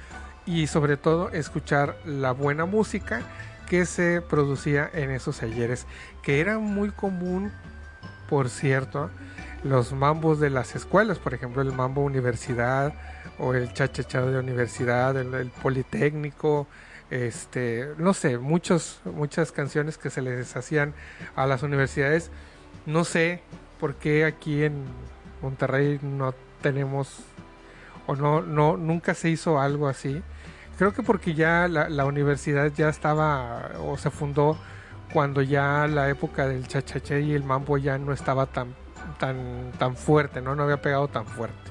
y 0.45 0.67
sobre 0.67 0.97
todo 0.97 1.29
escuchar 1.29 1.97
la 2.05 2.31
buena 2.31 2.65
música 2.65 3.21
que 3.67 3.85
se 3.85 4.21
producía 4.21 4.89
en 4.93 5.11
esos 5.11 5.43
ayeres, 5.43 5.87
que 6.21 6.41
era 6.41 6.59
muy 6.59 6.89
común, 6.89 7.51
por 8.29 8.49
cierto, 8.49 9.09
los 9.63 9.93
mambos 9.93 10.39
de 10.39 10.49
las 10.49 10.75
escuelas, 10.75 11.19
por 11.19 11.33
ejemplo, 11.33 11.61
el 11.61 11.71
mambo 11.71 12.01
universidad 12.01 12.93
o 13.37 13.53
el 13.53 13.71
chachachado 13.73 14.31
de 14.31 14.39
universidad, 14.39 15.15
el, 15.17 15.51
politécnico, 15.61 16.67
este, 17.11 17.89
no 17.97 18.13
sé, 18.13 18.39
muchos, 18.39 18.99
muchas 19.05 19.51
canciones 19.51 19.97
que 19.97 20.09
se 20.09 20.21
les 20.21 20.55
hacían 20.55 20.95
a 21.35 21.45
las 21.45 21.61
universidades. 21.61 22.31
No 22.87 23.03
sé 23.03 23.41
por 23.79 23.95
qué 23.95 24.25
aquí 24.25 24.63
en 24.63 24.85
Monterrey 25.41 25.99
no 26.01 26.33
tenemos 26.61 27.19
o 28.07 28.15
no, 28.15 28.41
no, 28.41 28.77
nunca 28.77 29.13
se 29.13 29.29
hizo 29.29 29.59
algo 29.59 29.87
así 29.87 30.23
creo 30.81 30.93
que 30.93 31.03
porque 31.03 31.35
ya 31.35 31.67
la, 31.67 32.05
universidad 32.05 32.71
ya 32.75 32.89
estaba 32.89 33.69
o 33.81 33.97
se 33.99 34.09
fundó 34.09 34.57
cuando 35.13 35.43
ya 35.43 35.87
la 35.87 36.09
época 36.09 36.47
del 36.47 36.67
chachaché 36.67 37.21
y 37.21 37.33
el 37.33 37.43
mambo 37.43 37.77
ya 37.77 37.99
no 37.99 38.13
estaba 38.13 38.47
tan 38.47 38.73
tan 39.19 39.71
tan 39.77 39.95
fuerte, 39.95 40.41
¿no? 40.41 40.55
No 40.55 40.63
había 40.63 40.81
pegado 40.81 41.07
tan 41.07 41.27
fuerte. 41.27 41.70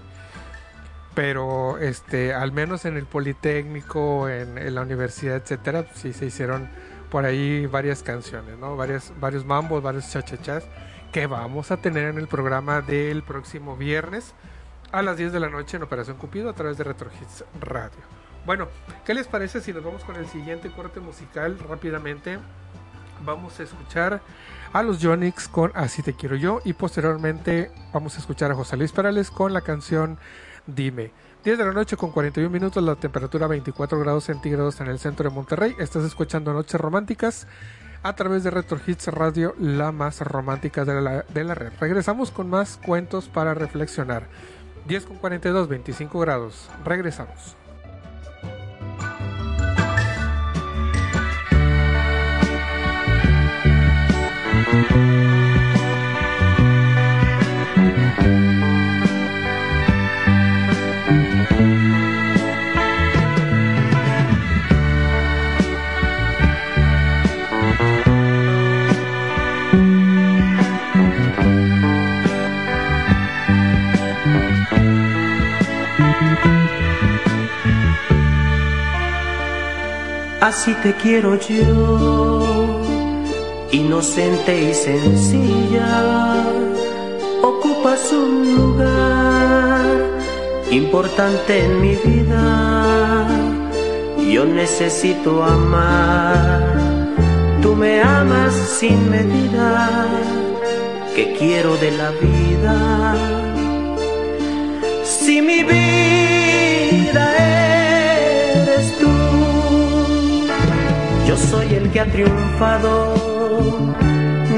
Pero 1.20 1.76
este, 1.76 2.32
al 2.32 2.50
menos 2.50 2.86
en 2.86 2.96
el 2.96 3.04
Politécnico, 3.04 4.26
en, 4.30 4.74
la 4.74 4.80
universidad, 4.80 5.36
etcétera, 5.36 5.84
sí 5.92 6.14
se 6.14 6.24
hicieron 6.24 6.70
por 7.10 7.26
ahí 7.26 7.66
varias 7.66 8.02
canciones, 8.02 8.56
¿no? 8.56 8.74
Varias, 8.74 9.12
varios 9.20 9.44
mambos, 9.44 9.82
varios 9.82 10.10
chachachás 10.10 10.64
que 11.12 11.26
vamos 11.26 11.72
a 11.72 11.76
tener 11.76 12.04
en 12.04 12.16
el 12.16 12.26
programa 12.26 12.80
del 12.80 13.22
próximo 13.22 13.76
viernes 13.76 14.32
a 14.92 15.02
las 15.02 15.18
10 15.18 15.34
de 15.34 15.40
la 15.40 15.50
noche 15.50 15.76
en 15.76 15.82
Operación 15.82 16.16
Cupido 16.16 16.48
a 16.48 16.54
través 16.54 16.78
de 16.78 16.84
Retro 16.84 17.10
Hits 17.20 17.44
Radio. 17.60 18.00
Bueno, 18.46 18.68
¿qué 19.04 19.12
les 19.12 19.28
parece 19.28 19.60
si 19.60 19.74
nos 19.74 19.84
vamos 19.84 20.04
con 20.04 20.16
el 20.16 20.26
siguiente 20.26 20.70
corte 20.70 21.00
musical 21.00 21.58
rápidamente? 21.68 22.38
Vamos 23.26 23.60
a 23.60 23.64
escuchar 23.64 24.22
a 24.72 24.82
los 24.82 25.04
Jonix 25.04 25.48
con 25.48 25.70
Así 25.74 26.00
te 26.00 26.14
quiero 26.14 26.36
yo 26.36 26.62
y 26.64 26.72
posteriormente 26.72 27.70
vamos 27.92 28.16
a 28.16 28.20
escuchar 28.20 28.52
a 28.52 28.54
José 28.54 28.78
Luis 28.78 28.92
Perales 28.92 29.30
con 29.30 29.52
la 29.52 29.60
canción 29.60 30.16
Dime. 30.74 31.10
10 31.42 31.58
de 31.58 31.64
la 31.64 31.72
noche 31.72 31.96
con 31.96 32.10
41 32.10 32.50
minutos, 32.50 32.82
la 32.82 32.94
temperatura 32.96 33.46
24 33.46 33.98
grados 33.98 34.24
centígrados 34.24 34.80
en 34.80 34.88
el 34.88 34.98
centro 34.98 35.28
de 35.28 35.34
Monterrey. 35.34 35.74
Estás 35.78 36.04
escuchando 36.04 36.52
Noches 36.52 36.80
Románticas 36.80 37.46
a 38.02 38.14
través 38.14 38.44
de 38.44 38.50
Retro 38.50 38.78
Hits 38.86 39.08
Radio, 39.08 39.54
la 39.58 39.90
más 39.90 40.20
romántica 40.20 40.84
de 40.84 41.00
la, 41.00 41.22
de 41.22 41.44
la 41.44 41.54
red. 41.54 41.72
Regresamos 41.80 42.30
con 42.30 42.50
más 42.50 42.78
cuentos 42.84 43.28
para 43.28 43.54
reflexionar. 43.54 44.26
10 44.86 45.06
con 45.06 45.16
42, 45.16 45.68
25 45.68 46.20
grados. 46.20 46.68
Regresamos. 46.84 47.56
Así 80.40 80.72
te 80.82 80.94
quiero 80.94 81.38
yo, 81.38 82.80
inocente 83.72 84.70
y 84.70 84.72
sencilla, 84.72 86.34
ocupas 87.42 88.10
un 88.10 88.54
lugar 88.56 90.00
importante 90.70 91.62
en 91.62 91.82
mi 91.82 91.94
vida. 91.96 93.28
Yo 94.32 94.46
necesito 94.46 95.44
amar, 95.44 96.74
tú 97.60 97.76
me 97.76 98.00
amas 98.02 98.54
sin 98.54 99.10
medida, 99.10 100.08
que 101.14 101.34
quiero 101.38 101.76
de 101.76 101.90
la 101.90 102.10
vida. 102.12 103.14
Si 105.04 105.42
mi 105.42 105.62
vida 105.64 107.24
eres 107.36 107.59
yo 111.30 111.36
soy 111.36 111.74
el 111.74 111.92
que 111.92 112.00
ha 112.00 112.06
triunfado, 112.06 113.14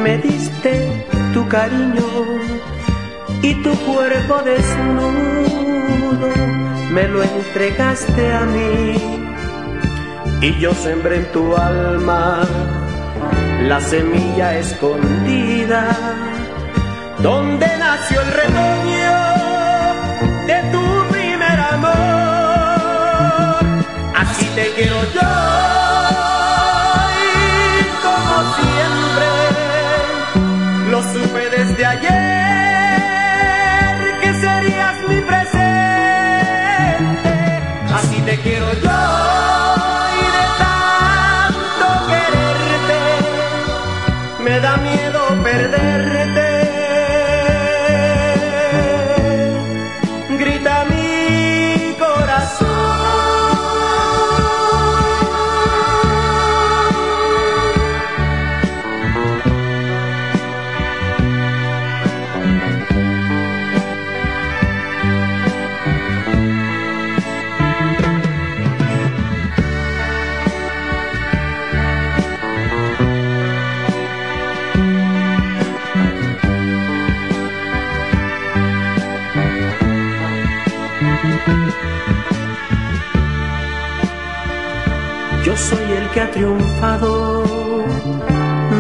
me 0.02 0.16
diste 0.16 1.04
tu 1.34 1.46
cariño 1.46 2.08
y 3.42 3.62
tu 3.62 3.72
cuerpo 3.80 4.40
desnudo. 4.42 6.28
Me 6.90 7.08
lo 7.08 7.22
entregaste 7.22 8.32
a 8.32 8.40
mí 8.54 8.94
y 10.40 10.58
yo 10.60 10.72
sembré 10.72 11.16
en 11.16 11.26
tu 11.32 11.54
alma 11.54 12.40
la 13.68 13.78
semilla 13.78 14.56
escondida 14.56 15.94
donde 17.18 17.66
nació 17.86 18.18
el 18.22 18.32
retoño 18.40 19.14
de 20.46 20.58
tu 20.72 20.84
primer 21.12 21.60
amor. 21.74 21.92
Así 24.16 24.46
te 24.54 24.72
quiero 24.74 24.96
yo 25.12 25.71
quiero 38.42 38.72
yo 38.72 39.31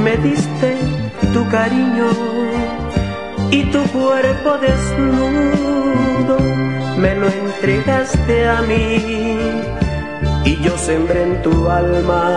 me 0.02 0.16
diste 0.16 0.76
tu 1.32 1.48
cariño 1.48 2.10
y 3.50 3.62
tu 3.70 3.80
cuerpo 3.92 4.58
desnudo. 4.58 6.36
Me 6.98 7.14
lo 7.14 7.28
entregaste 7.28 8.48
a 8.48 8.62
mí 8.62 9.38
y 10.44 10.56
yo 10.62 10.76
sembré 10.76 11.22
en 11.22 11.42
tu 11.42 11.70
alma 11.70 12.36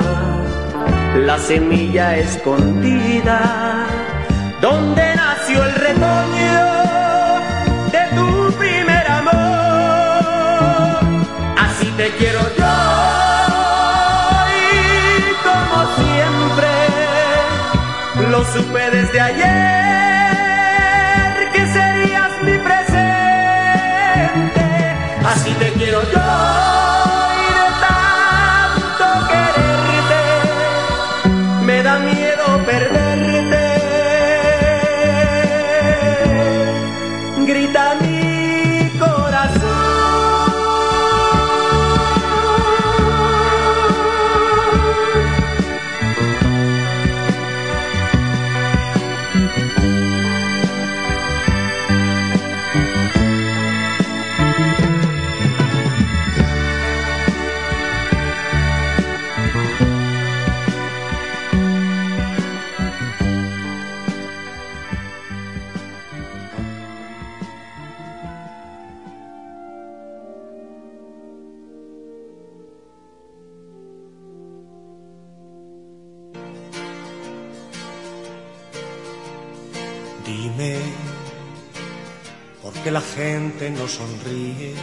la 1.16 1.40
semilla 1.40 2.16
escondida 2.18 3.88
donde 4.62 5.16
nació 5.16 5.64
el 5.64 5.74
retoño 5.74 6.66
de 7.92 8.04
tu 8.16 8.52
primer 8.60 9.08
amor. 9.08 9.34
Así 11.58 11.88
te 11.98 12.10
quiero 12.18 12.42
yo 12.56 12.65
supe 18.54 18.90
desde 18.92 19.20
ayer 19.20 19.46
que 21.54 21.68
serías 21.68 22.32
mi 22.44 22.58
presente. 22.58 22.86
Así 25.26 25.52
te 25.54 25.72
quiero 25.74 26.02
yo 26.12 26.25
gente 83.66 83.82
no 83.82 83.88
sonríe? 83.88 84.76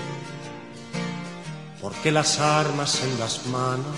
¿Por 1.81 1.93
qué 2.03 2.11
las 2.11 2.39
armas 2.39 3.03
en 3.03 3.19
las 3.19 3.47
manos? 3.47 3.97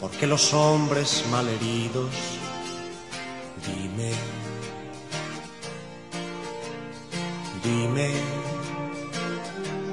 ¿Por 0.00 0.10
qué 0.10 0.26
los 0.26 0.52
hombres 0.54 1.24
malheridos? 1.30 2.10
Dime, 3.66 4.12
dime, 7.62 8.10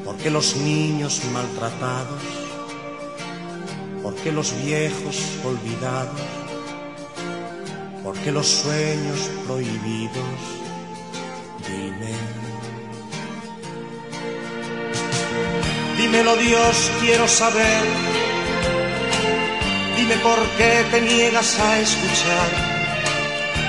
¿por 0.06 0.16
qué 0.18 0.30
los 0.30 0.56
niños 0.56 1.22
maltratados? 1.34 2.24
¿Por 4.02 4.16
qué 4.16 4.32
los 4.32 4.54
viejos 4.64 5.18
olvidados? 5.44 6.22
¿Por 8.04 8.18
qué 8.20 8.32
los 8.32 8.48
sueños 8.48 9.30
prohibidos? 9.46 10.57
Dímelo 16.18 16.36
Dios, 16.38 16.92
quiero 17.00 17.28
saber. 17.28 17.84
Dime 19.96 20.16
por 20.16 20.40
qué 20.58 20.84
te 20.90 21.00
niegas 21.00 21.60
a 21.60 21.80
escuchar. 21.80 22.50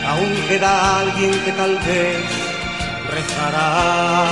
Aún 0.09 0.35
queda 0.49 1.01
alguien 1.01 1.31
que 1.45 1.53
tal 1.53 1.77
vez 1.77 2.25
rezará. 3.13 4.25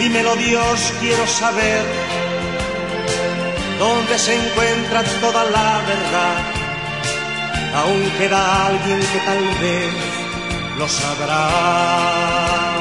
Dímelo 0.00 0.34
Dios, 0.34 0.92
quiero 0.98 1.24
saber 1.28 1.84
dónde 3.78 4.18
se 4.18 4.34
encuentra 4.34 5.04
toda 5.20 5.44
la 5.44 5.82
verdad. 5.86 6.38
Aún 7.76 8.10
queda 8.18 8.66
alguien 8.66 8.98
que 8.98 9.18
tal 9.24 9.44
vez 9.60 9.94
lo 10.78 10.88
sabrá. 10.88 12.71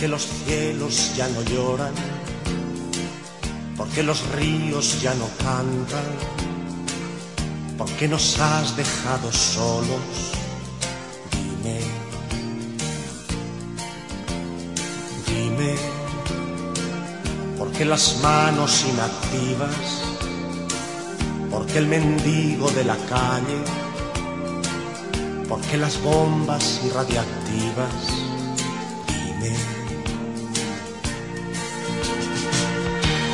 porque 0.00 0.12
los 0.12 0.26
cielos 0.46 1.14
ya 1.14 1.28
no 1.28 1.42
lloran, 1.42 1.92
porque 3.76 4.02
los 4.02 4.26
ríos 4.30 4.98
ya 5.02 5.12
no 5.12 5.26
cantan, 5.36 6.06
porque 7.76 8.08
nos 8.08 8.40
has 8.40 8.74
dejado 8.78 9.30
solos. 9.30 10.00
Dime, 11.32 11.80
dime, 15.26 15.74
porque 17.58 17.84
las 17.84 18.16
manos 18.22 18.86
inactivas, 18.88 20.02
porque 21.50 21.76
el 21.76 21.88
mendigo 21.88 22.70
de 22.70 22.84
la 22.84 22.96
calle, 22.96 23.60
porque 25.46 25.76
las 25.76 26.00
bombas 26.00 26.80
irradiactivas 26.86 28.29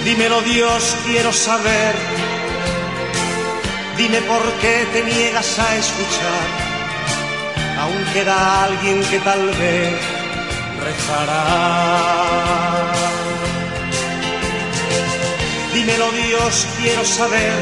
Dímelo 0.06 0.40
Dios, 0.42 0.96
quiero 1.04 1.32
saber, 1.32 1.94
dime 3.96 4.20
por 4.22 4.52
qué 4.60 4.86
te 4.92 5.02
niegas 5.02 5.58
a 5.58 5.76
escuchar, 5.76 6.46
aún 7.80 8.04
queda 8.12 8.62
alguien 8.66 9.02
que 9.10 9.18
tal 9.18 9.48
vez 9.48 9.98
rezará. 10.86 11.42
Dímelo 15.74 16.12
Dios, 16.12 16.68
quiero 16.80 17.04
saber 17.04 17.56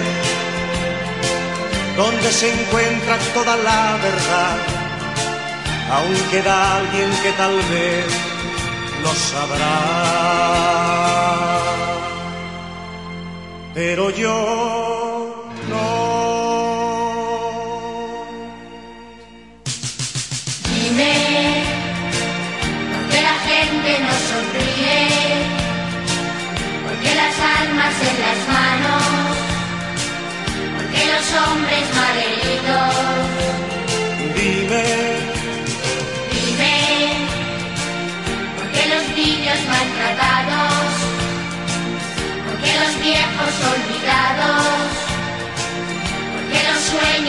dónde 1.97 2.31
se 2.31 2.53
encuentra 2.53 3.17
toda 3.33 3.57
la 3.57 3.97
verdad. 4.03 4.59
Aún 5.97 6.17
queda 6.31 6.77
alguien 6.77 7.11
que 7.23 7.33
tal 7.33 7.57
vez 7.57 8.05
lo 9.03 9.15
sabrá. 9.15 10.75
Pero 13.75 14.09
yo 14.11 15.04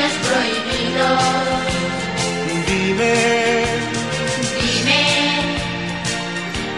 los 0.06 0.14
sueños 0.14 0.28
prohibidos? 0.28 1.22
dime, 2.68 3.16
Dime, 4.62 5.03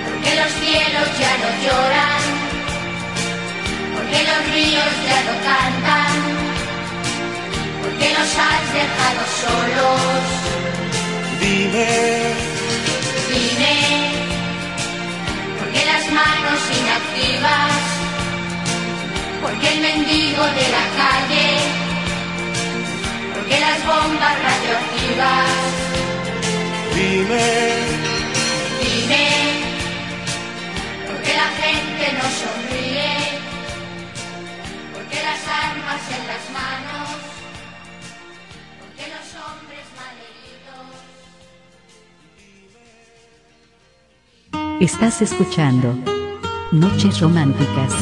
¿por 0.05 0.15
qué 0.23 0.32
los 0.36 0.51
cielos 0.61 1.07
ya 1.19 1.34
no 1.43 1.49
lloran? 1.63 2.23
¿Por 3.95 4.03
qué 4.11 4.19
los 4.30 4.41
ríos 4.53 4.93
ya 5.07 5.19
no 5.28 5.34
cantan? 5.47 6.15
¿Por 7.82 7.91
qué 7.99 8.09
los 8.17 8.30
has 8.47 8.65
dejado 8.80 9.21
solos? 9.43 10.23
dime, 11.41 11.89
Dime, 13.30 13.75
¿por 15.59 15.67
qué 15.73 15.86
las 15.86 16.05
manos 16.11 16.59
inactivas? 16.80 17.73
¿Por 19.41 19.53
qué 19.59 19.67
el 19.73 19.80
mendigo 19.82 20.43
de 20.43 20.65
la 20.75 20.86
calle? 20.99 21.57
¿Por 23.47 23.55
qué 23.55 23.61
las 23.61 23.79
bombas 23.85 24.35
radioactivas? 24.43 25.47
dime, 26.93 27.47
Dime, 28.81 29.27
¿por 31.07 31.17
qué 31.21 31.33
la 31.33 31.47
gente 31.61 32.05
no 32.17 32.27
sonríe? 32.41 33.13
¿Por 34.93 35.03
qué 35.05 35.19
las 35.23 35.47
armas 35.47 36.01
en 36.17 36.23
las 36.27 36.43
manos? 36.51 37.07
¿Por 38.79 38.89
qué 38.97 39.05
los 39.15 39.27
hombres 39.45 39.85
malheridos? 44.51 44.81
Estás 44.81 45.21
escuchando 45.21 45.95
Noches 46.73 47.21
Románticas. 47.21 47.93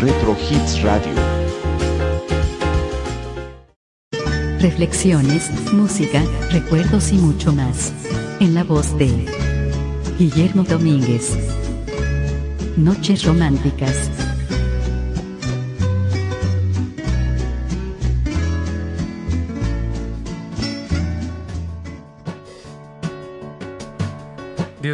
Retro 0.00 0.36
Hits 0.48 0.80
Radio. 0.82 1.12
Reflexiones, 4.60 5.50
música, 5.72 6.22
recuerdos 6.52 7.10
y 7.10 7.16
mucho 7.16 7.52
más. 7.52 7.92
En 8.38 8.54
la 8.54 8.62
voz 8.62 8.96
de 8.96 9.26
Guillermo 10.16 10.62
Domínguez. 10.62 11.36
Noches 12.76 13.24
Románticas. 13.24 14.27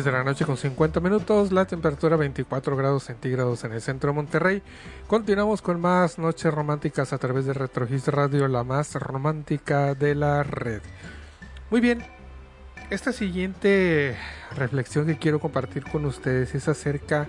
De 0.04 0.12
la 0.12 0.22
noche 0.22 0.44
con 0.44 0.56
50 0.56 1.00
minutos, 1.00 1.50
la 1.50 1.64
temperatura 1.64 2.16
24 2.16 2.76
grados 2.76 3.04
centígrados 3.04 3.64
en 3.64 3.72
el 3.72 3.80
centro 3.80 4.10
de 4.10 4.16
Monterrey. 4.16 4.62
Continuamos 5.06 5.62
con 5.62 5.80
más 5.80 6.18
noches 6.18 6.52
románticas 6.52 7.12
a 7.12 7.18
través 7.18 7.46
de 7.46 7.54
Retrogis 7.54 8.06
Radio, 8.08 8.46
la 8.48 8.64
más 8.64 8.94
romántica 8.94 9.94
de 9.94 10.14
la 10.14 10.42
red. 10.42 10.82
Muy 11.70 11.80
bien, 11.80 12.04
esta 12.90 13.12
siguiente 13.12 14.16
reflexión 14.54 15.06
que 15.06 15.16
quiero 15.16 15.40
compartir 15.40 15.84
con 15.84 16.04
ustedes 16.04 16.54
es 16.54 16.68
acerca 16.68 17.28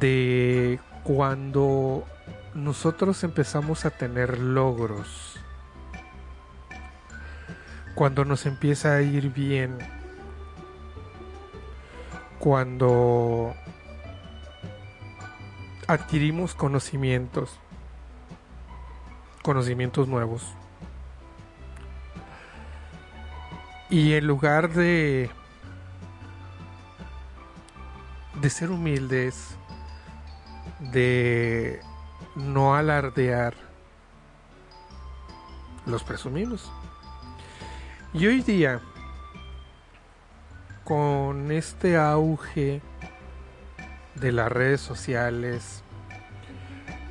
de 0.00 0.80
cuando 1.04 2.04
nosotros 2.54 3.22
empezamos 3.22 3.84
a 3.84 3.90
tener 3.90 4.38
logros, 4.38 5.38
cuando 7.94 8.24
nos 8.24 8.46
empieza 8.46 8.96
a 8.96 9.02
ir 9.02 9.32
bien, 9.32 9.78
cuando 12.42 13.54
adquirimos 15.86 16.56
conocimientos, 16.56 17.56
conocimientos 19.44 20.08
nuevos. 20.08 20.42
Y 23.90 24.14
en 24.14 24.26
lugar 24.26 24.70
de 24.70 25.30
de 28.40 28.50
ser 28.50 28.72
humildes, 28.72 29.56
de 30.80 31.80
no 32.34 32.74
alardear, 32.74 33.54
los 35.86 36.02
presumimos. 36.02 36.72
Y 38.12 38.26
hoy 38.26 38.42
día 38.42 38.80
con 40.84 41.50
este 41.52 41.96
auge 41.96 42.80
de 44.14 44.32
las 44.32 44.50
redes 44.50 44.80
sociales, 44.80 45.82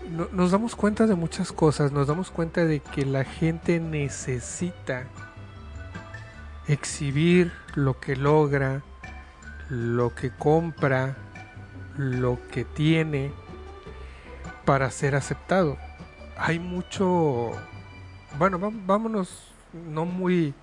no, 0.10 0.28
nos 0.32 0.52
damos 0.52 0.76
cuenta 0.76 1.08
de 1.08 1.16
muchas 1.16 1.52
cosas, 1.52 1.92
nos 1.92 2.08
damos 2.08 2.32
cuenta 2.32 2.66
de 2.66 2.80
que 2.80 3.06
la 3.06 3.24
gente 3.24 3.80
necesita 3.80 5.06
exhibir 6.68 7.52
lo 7.76 8.00
que 8.00 8.16
logra, 8.16 8.82
lo 9.70 10.14
que 10.14 10.32
compra, 10.32 11.16
lo 11.98 12.40
que 12.50 12.66
tiene 12.66 13.32
para 14.66 14.92
ser 14.92 15.16
aceptado. 15.16 15.78
Hay 16.38 16.60
mucho, 16.60 17.52
bueno, 18.38 18.60
vámonos 18.60 19.54
no 19.74 20.06
muy 20.06 20.54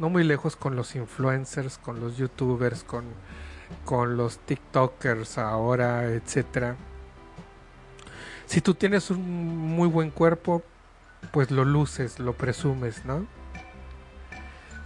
no 0.00 0.08
muy 0.08 0.24
lejos 0.24 0.56
con 0.56 0.74
los 0.76 0.96
influencers, 0.96 1.76
con 1.76 2.00
los 2.00 2.16
youtubers, 2.16 2.82
con, 2.84 3.04
con 3.84 4.16
los 4.16 4.38
tiktokers 4.38 5.36
ahora, 5.36 6.04
etcétera. 6.06 6.76
Si 8.46 8.62
tú 8.62 8.74
tienes 8.74 9.10
un 9.10 9.56
muy 9.56 9.88
buen 9.88 10.10
cuerpo, 10.10 10.62
pues 11.32 11.50
lo 11.50 11.66
luces, 11.66 12.18
lo 12.18 12.32
presumes, 12.32 13.04
¿no? 13.04 13.26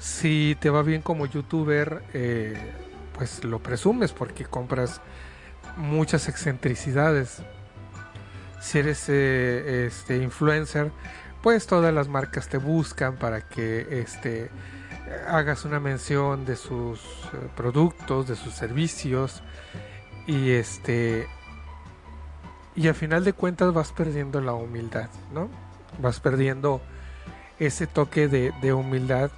Si 0.00 0.56
te 0.60 0.68
va 0.68 0.82
bien 0.82 1.00
como 1.00 1.26
youtuber, 1.26 2.02
eh, 2.12 2.58
pues 3.16 3.44
lo 3.44 3.60
presumes 3.60 4.12
porque 4.12 4.44
compras 4.44 5.00
muchas 5.76 6.28
excentricidades. 6.28 7.40
Si 8.60 8.80
eres 8.80 9.04
eh, 9.08 9.86
este 9.86 10.16
influencer, 10.16 10.90
pues 11.40 11.68
todas 11.68 11.94
las 11.94 12.08
marcas 12.08 12.48
te 12.48 12.58
buscan 12.58 13.16
para 13.16 13.48
que 13.48 14.00
este 14.00 14.50
hagas 15.28 15.64
una 15.64 15.80
mención 15.80 16.44
de 16.44 16.56
sus 16.56 17.00
eh, 17.32 17.48
productos, 17.56 18.28
de 18.28 18.36
sus 18.36 18.54
servicios 18.54 19.42
y 20.26 20.52
este 20.52 21.28
y 22.76 22.88
a 22.88 22.94
final 22.94 23.24
de 23.24 23.32
cuentas 23.32 23.72
vas 23.72 23.92
perdiendo 23.92 24.40
la 24.40 24.52
humildad, 24.54 25.08
¿no? 25.32 25.48
Vas 26.00 26.18
perdiendo 26.20 26.80
ese 27.58 27.86
toque 27.86 28.26
de, 28.26 28.52
de 28.60 28.72
humildad 28.72 29.30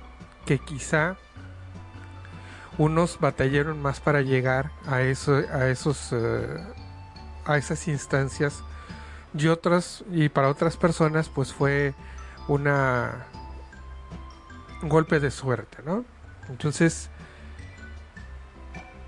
que 0.46 0.58
quizá 0.58 1.16
unos 2.78 3.18
batallaron 3.20 3.80
más 3.80 4.00
para 4.00 4.22
llegar 4.22 4.70
a 4.86 5.02
eso, 5.02 5.42
a 5.52 5.68
esos 5.68 6.10
eh, 6.12 6.58
a 7.44 7.56
esas 7.58 7.88
instancias 7.88 8.62
y 9.34 9.48
otras 9.48 10.04
y 10.10 10.28
para 10.28 10.48
otras 10.48 10.76
personas 10.76 11.28
pues 11.28 11.52
fue 11.52 11.94
una 12.48 13.26
un 13.32 13.35
golpe 14.82 15.20
de 15.20 15.30
suerte, 15.30 15.78
¿no? 15.84 16.04
Entonces 16.48 17.10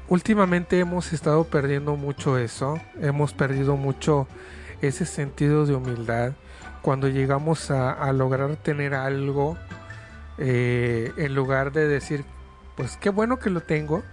últimamente 0.08 0.78
hemos 0.80 1.12
estado 1.12 1.44
perdiendo 1.44 1.96
mucho 1.96 2.38
eso, 2.38 2.80
hemos 3.00 3.32
perdido 3.32 3.76
mucho 3.76 4.26
ese 4.80 5.04
sentido 5.04 5.66
de 5.66 5.74
humildad 5.74 6.32
cuando 6.82 7.08
llegamos 7.08 7.70
a, 7.70 8.10
lograr 8.12 8.56
tener 8.56 8.94
algo 8.94 9.58
eh, 10.38 11.12
en 11.16 11.34
lugar 11.34 11.72
de 11.72 11.88
decir 11.88 12.24
pues 12.76 12.96
qué 12.96 13.10
bueno 13.10 13.38
que 13.38 13.50
lo 13.50 13.60
tengo 13.60 14.04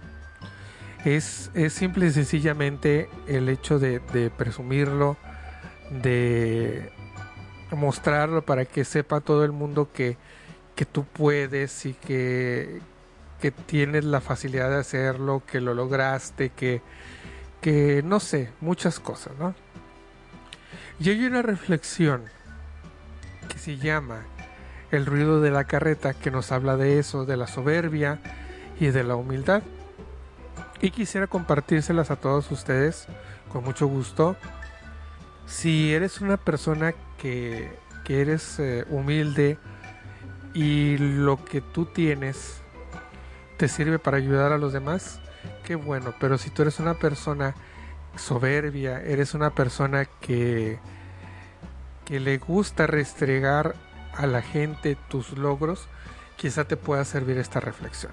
es, 1.04 1.52
es 1.54 1.72
simple 1.72 2.06
y 2.06 2.10
sencillamente 2.10 3.08
el 3.28 3.48
hecho 3.48 3.78
de 3.78 4.00
presumirlo 4.36 5.16
de 5.90 6.90
mostrarlo 7.70 8.42
para 8.42 8.64
que 8.64 8.84
sepa 8.84 9.20
todo 9.20 9.44
el 9.44 9.52
mundo 9.52 9.90
que, 9.92 10.16
que 10.76 10.84
tú 10.84 11.04
puedes 11.04 11.86
y 11.86 11.94
que, 11.94 12.80
que 13.40 13.50
tienes 13.50 14.04
la 14.04 14.20
facilidad 14.20 14.70
de 14.70 14.76
hacerlo, 14.76 15.42
que 15.50 15.60
lo 15.60 15.74
lograste, 15.74 16.50
que, 16.50 16.82
que 17.62 18.02
no 18.04 18.20
sé, 18.20 18.50
muchas 18.60 19.00
cosas, 19.00 19.32
¿no? 19.38 19.54
Y 21.00 21.10
hay 21.10 21.24
una 21.24 21.42
reflexión 21.42 22.24
que 23.48 23.58
se 23.58 23.78
llama 23.78 24.22
El 24.90 25.06
ruido 25.06 25.40
de 25.40 25.50
la 25.50 25.64
carreta, 25.64 26.14
que 26.14 26.30
nos 26.30 26.52
habla 26.52 26.76
de 26.76 26.98
eso, 26.98 27.24
de 27.24 27.38
la 27.38 27.46
soberbia 27.46 28.20
y 28.78 28.88
de 28.88 29.02
la 29.02 29.16
humildad. 29.16 29.62
Y 30.80 30.90
quisiera 30.90 31.26
compartírselas 31.26 32.10
a 32.10 32.16
todos 32.16 32.50
ustedes 32.50 33.06
con 33.50 33.64
mucho 33.64 33.86
gusto. 33.86 34.36
Si 35.46 35.94
eres 35.94 36.20
una 36.20 36.36
persona 36.36 36.94
que, 37.18 37.70
que 38.04 38.20
eres 38.20 38.58
eh, 38.58 38.84
humilde 38.90 39.58
y 40.56 40.96
lo 40.96 41.44
que 41.44 41.60
tú 41.60 41.84
tienes 41.84 42.62
te 43.58 43.68
sirve 43.68 43.98
para 43.98 44.16
ayudar 44.16 44.52
a 44.52 44.58
los 44.58 44.72
demás, 44.72 45.20
qué 45.64 45.74
bueno. 45.74 46.14
Pero 46.18 46.38
si 46.38 46.48
tú 46.48 46.62
eres 46.62 46.80
una 46.80 46.94
persona 46.94 47.54
soberbia, 48.16 49.02
eres 49.02 49.34
una 49.34 49.50
persona 49.50 50.06
que, 50.06 50.78
que 52.06 52.20
le 52.20 52.38
gusta 52.38 52.86
restregar 52.86 53.76
a 54.14 54.26
la 54.26 54.40
gente 54.40 54.96
tus 55.10 55.36
logros, 55.36 55.88
quizá 56.36 56.64
te 56.64 56.78
pueda 56.78 57.04
servir 57.04 57.36
esta 57.36 57.60
reflexión. 57.60 58.12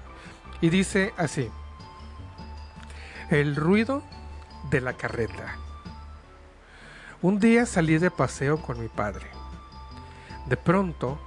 Y 0.60 0.68
dice 0.68 1.14
así, 1.16 1.48
el 3.30 3.56
ruido 3.56 4.02
de 4.68 4.82
la 4.82 4.92
carreta. 4.92 5.56
Un 7.22 7.40
día 7.40 7.64
salí 7.64 7.96
de 7.96 8.10
paseo 8.10 8.60
con 8.60 8.78
mi 8.82 8.88
padre. 8.88 9.28
De 10.44 10.58
pronto, 10.58 11.18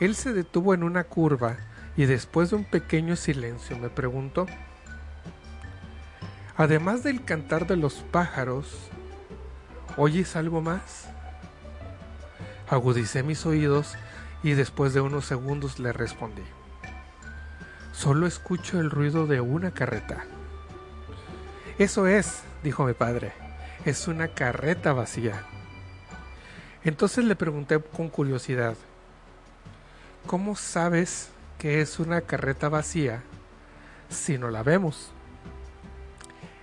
él 0.00 0.14
se 0.14 0.32
detuvo 0.32 0.74
en 0.74 0.82
una 0.82 1.04
curva 1.04 1.56
y 1.96 2.06
después 2.06 2.50
de 2.50 2.56
un 2.56 2.64
pequeño 2.64 3.16
silencio 3.16 3.78
me 3.78 3.88
preguntó, 3.88 4.46
además 6.56 7.02
del 7.02 7.24
cantar 7.24 7.66
de 7.66 7.76
los 7.76 7.94
pájaros, 7.94 8.90
¿oyes 9.96 10.36
algo 10.36 10.60
más? 10.60 11.08
Agudicé 12.68 13.22
mis 13.22 13.46
oídos 13.46 13.94
y 14.42 14.52
después 14.52 14.92
de 14.94 15.00
unos 15.00 15.26
segundos 15.26 15.78
le 15.78 15.92
respondí, 15.92 16.42
solo 17.92 18.26
escucho 18.26 18.80
el 18.80 18.90
ruido 18.90 19.26
de 19.26 19.40
una 19.40 19.70
carreta. 19.70 20.24
Eso 21.78 22.06
es, 22.06 22.42
dijo 22.62 22.84
mi 22.84 22.94
padre, 22.94 23.32
es 23.84 24.08
una 24.08 24.28
carreta 24.28 24.92
vacía. 24.92 25.44
Entonces 26.84 27.24
le 27.24 27.36
pregunté 27.36 27.80
con 27.80 28.08
curiosidad, 28.08 28.76
¿cómo 30.26 30.56
sabes 30.56 31.30
que 31.58 31.80
es 31.80 31.98
una 31.98 32.20
carreta 32.22 32.68
vacía 32.68 33.22
si 34.08 34.38
no 34.38 34.50
la 34.50 34.62
vemos? 34.62 35.12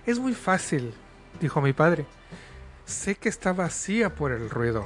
Es 0.06 0.18
muy 0.18 0.34
fácil, 0.34 0.94
dijo 1.40 1.60
mi 1.60 1.72
padre. 1.72 2.06
Sé 2.84 3.14
que 3.14 3.28
está 3.28 3.52
vacía 3.52 4.14
por 4.14 4.32
el 4.32 4.50
ruido. 4.50 4.84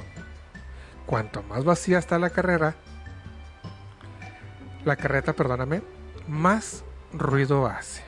Cuanto 1.05 1.41
más 1.43 1.63
vacía 1.63 1.97
está 1.97 2.19
la 2.19 2.29
carrera, 2.29 2.75
la 4.85 4.95
carreta, 4.95 5.33
perdóname, 5.33 5.81
más 6.27 6.83
ruido 7.13 7.65
hace. 7.65 8.03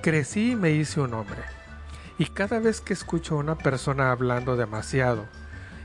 Crecí 0.00 0.52
y 0.52 0.56
me 0.56 0.70
hice 0.70 1.00
un 1.00 1.14
hombre. 1.14 1.42
Y 2.18 2.26
cada 2.26 2.58
vez 2.58 2.80
que 2.80 2.94
escucho 2.94 3.34
a 3.34 3.38
una 3.38 3.56
persona 3.56 4.10
hablando 4.10 4.56
demasiado, 4.56 5.26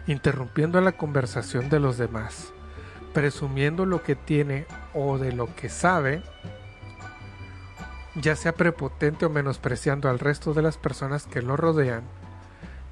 interrumpiendo 0.07 0.81
la 0.81 0.93
conversación 0.93 1.69
de 1.69 1.79
los 1.79 1.97
demás, 1.97 2.52
presumiendo 3.13 3.85
lo 3.85 4.03
que 4.03 4.15
tiene 4.15 4.65
o 4.93 5.17
de 5.17 5.31
lo 5.31 5.53
que 5.55 5.69
sabe, 5.69 6.23
ya 8.15 8.35
sea 8.35 8.53
prepotente 8.53 9.25
o 9.25 9.29
menospreciando 9.29 10.09
al 10.09 10.19
resto 10.19 10.53
de 10.53 10.61
las 10.61 10.77
personas 10.77 11.25
que 11.25 11.41
lo 11.41 11.57
rodean, 11.57 12.03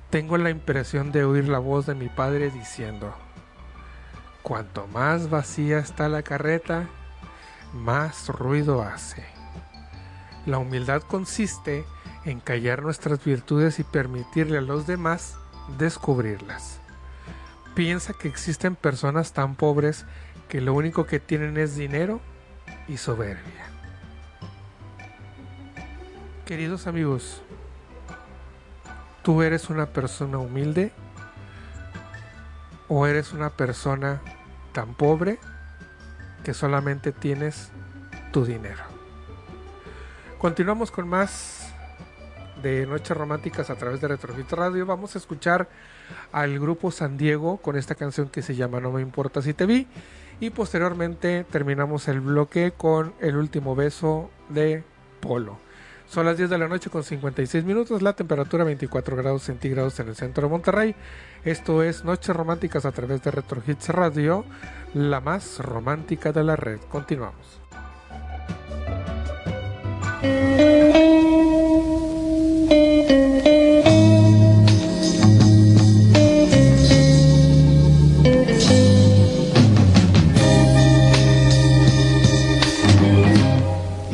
tengo 0.09 0.38
la 0.38 0.49
impresión 0.49 1.11
de 1.11 1.24
oír 1.24 1.47
la 1.47 1.59
voz 1.59 1.86
de 1.86 1.95
mi 1.95 2.09
padre 2.09 2.51
diciendo, 2.51 3.13
cuanto 4.41 4.88
más 4.88 5.30
vacía 5.30 5.80
está 5.80 6.09
la 6.09 6.24
carreta, 6.24 6.88
más 7.74 8.28
ruido 8.28 8.82
hace. 8.82 9.26
La 10.45 10.57
humildad 10.57 11.01
consiste 11.03 11.86
en 12.26 12.39
callar 12.39 12.82
nuestras 12.82 13.24
virtudes 13.24 13.80
y 13.80 13.84
permitirle 13.84 14.57
a 14.57 14.61
los 14.61 14.86
demás 14.88 15.38
descubrirlas. 15.78 16.80
Piensa 17.76 18.13
que 18.13 18.28
existen 18.28 18.76
personas 18.76 19.32
tan 19.32 19.55
pobres 19.55 20.05
que 20.49 20.59
lo 20.59 20.74
único 20.74 21.05
que 21.05 21.19
tienen 21.19 21.57
es 21.57 21.76
dinero 21.76 22.19
y 22.89 22.97
soberbia. 22.97 23.69
Queridos 26.45 26.86
amigos, 26.88 27.41
¿tú 29.24 29.41
eres 29.41 29.69
una 29.69 29.86
persona 29.86 30.38
humilde 30.38 30.91
o 32.89 33.07
eres 33.07 33.32
una 33.32 33.51
persona 33.51 34.22
tan 34.74 34.93
pobre 34.93 35.39
que 36.43 36.53
solamente 36.53 37.13
tienes 37.13 37.72
tu 38.34 38.43
dinero? 38.43 38.84
Continuamos 40.39 40.91
con 40.91 41.07
más 41.07 41.61
de 42.62 42.86
Noches 42.86 43.16
Románticas 43.16 43.70
a 43.70 43.76
través 43.76 44.01
de 44.01 44.07
Retrofit 44.07 44.51
Radio. 44.51 44.86
Vamos 44.86 45.16
a 45.16 45.18
escuchar 45.18 45.70
al 46.32 46.59
grupo 46.59 46.91
San 46.91 47.18
Diego 47.18 47.57
con 47.57 47.78
esta 47.78 47.95
canción 47.95 48.30
que 48.30 48.41
se 48.41 48.55
llama 48.55 48.80
No 48.80 48.91
me 48.91 49.01
importa 49.01 49.41
si 49.41 49.53
te 49.53 49.66
vi. 49.66 49.88
Y 50.39 50.49
posteriormente 50.49 51.45
terminamos 51.49 52.07
el 52.07 52.20
bloque 52.20 52.72
con 52.76 53.14
el 53.20 53.38
último 53.38 53.76
beso 53.76 54.32
de 54.49 54.84
Polo. 55.20 55.59
Son 56.07 56.26
las 56.26 56.36
10 56.36 56.49
de 56.49 56.57
la 56.57 56.68
noche 56.68 56.89
con 56.89 57.03
56 57.05 57.64
minutos, 57.64 58.01
la 58.01 58.14
temperatura 58.14 58.66
24 58.66 59.16
grados 59.16 59.43
centígrados 59.43 59.97
en 60.01 60.09
el 60.09 60.16
centro 60.16 60.43
de 60.43 60.49
Monterrey. 60.49 60.95
Esto 61.45 61.84
es 61.84 62.03
Noches 62.03 62.36
Románticas 62.36 62.86
a 62.86 62.91
través 62.91 63.22
de 63.24 63.32
Retro 63.32 63.62
Hits 63.66 63.88
Radio, 63.89 64.43
la 64.93 65.22
más 65.22 65.59
romántica 65.59 66.34
de 66.34 66.43
la 66.43 66.57
red. 66.57 66.80
Continuamos. 66.89 67.62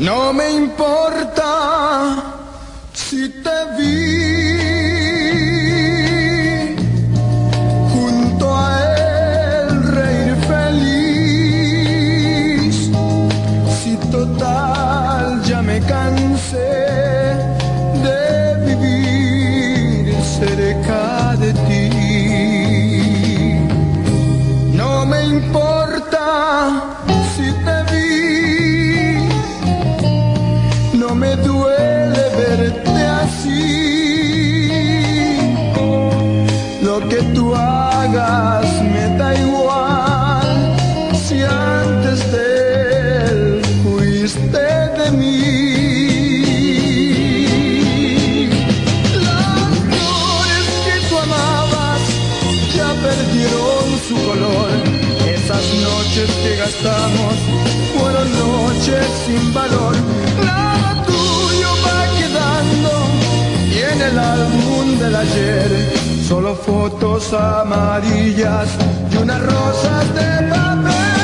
No 0.07 0.31
me 0.31 0.49
importa 0.51 1.51
si 2.93 3.27
te 3.43 3.57
vi 3.77 4.06
valor. 59.59 59.95
Nada 60.49 60.89
tuyo 61.09 61.69
va 61.85 61.99
quedando 62.17 62.91
y 63.75 63.77
en 63.91 63.99
el 64.09 64.17
álbum 64.37 64.85
del 65.01 65.15
ayer 65.25 65.69
solo 66.29 66.51
fotos 66.55 67.23
amarillas 67.33 68.69
y 69.11 69.13
unas 69.23 69.41
rosas 69.53 70.03
de 70.17 70.29
papel. 70.51 71.17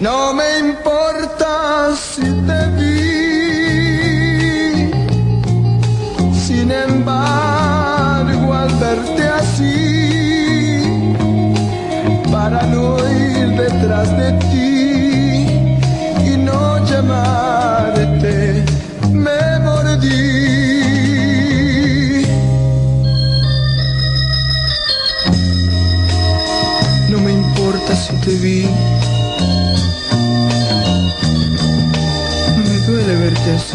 No 0.00 0.18
me 0.38 0.48
importa 0.66 1.50
si 2.06 2.26
te 2.46 2.60
vi, 2.76 2.98
sin 6.46 6.68
embargo 6.88 8.46
al 8.62 8.72
verte 8.84 9.24
así, 9.40 9.78
para 12.34 12.60
no 12.74 12.84
ir 13.30 13.46
detrás 13.64 14.08
de 14.20 14.28
ti 14.40 14.47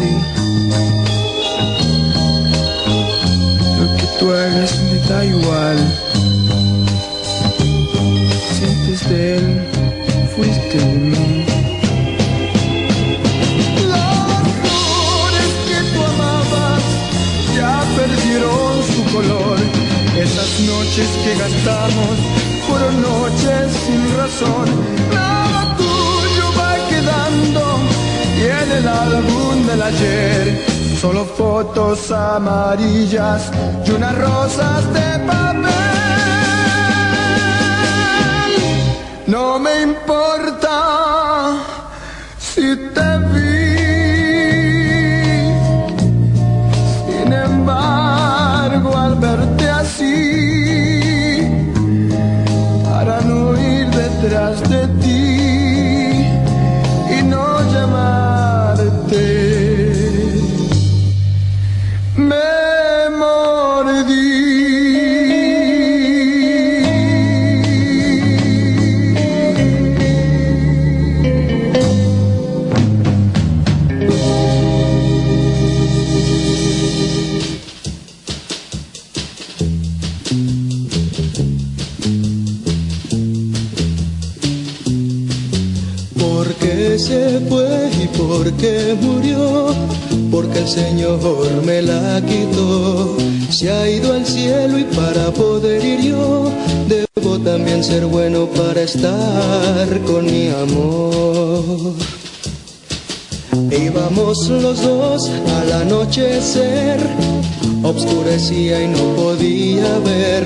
que 3.96 4.06
tú 4.18 4.32
hagas 4.32 4.80
me 4.80 4.98
da 5.08 5.24
igual. 5.24 5.78
Si 8.50 8.64
antes 8.64 9.08
de 9.08 9.36
él 9.36 9.62
fuiste 10.34 10.78
de 10.78 10.84
mí. 10.84 11.46
Las 13.88 14.42
flores 14.62 15.52
que 15.68 15.78
tú 15.92 16.02
amabas 16.02 16.82
ya 17.54 17.84
perdieron 17.96 18.82
su 18.82 19.04
color. 19.14 19.58
Esas 20.18 20.60
noches 20.60 21.08
que 21.22 21.36
gastamos 21.38 22.18
fueron 22.66 23.00
noches 23.00 23.72
sin 23.86 24.16
razón. 24.16 24.93
Ayer 29.94 30.64
solo 31.00 31.24
fotos 31.24 32.10
amarillas 32.10 33.50
y 33.86 33.90
unas 33.90 34.16
rosas 34.18 34.92
de 34.92 35.18
papel. 35.26 35.34
No 39.26 39.58
me 39.58 39.82
importa 39.82 41.56
si 42.38 42.76
te 42.94 43.13
qué 88.60 88.96
murió? 89.00 89.74
Porque 90.30 90.60
el 90.60 90.68
Señor 90.68 91.18
me 91.64 91.82
la 91.82 92.20
quitó. 92.26 93.16
Se 93.50 93.70
ha 93.70 93.88
ido 93.88 94.12
al 94.12 94.26
cielo 94.26 94.78
y 94.78 94.84
para 94.84 95.30
poder 95.30 95.84
ir 95.84 96.00
yo, 96.00 96.50
debo 96.88 97.38
también 97.38 97.84
ser 97.84 98.06
bueno 98.06 98.46
para 98.46 98.82
estar 98.82 100.00
con 100.06 100.24
mi 100.24 100.48
amor. 100.48 101.94
Íbamos 103.70 104.48
los 104.48 104.82
dos 104.82 105.30
al 105.58 105.72
anochecer, 105.72 106.98
obscurecía 107.82 108.82
y 108.82 108.88
no 108.88 109.14
podía 109.16 109.98
ver. 110.04 110.44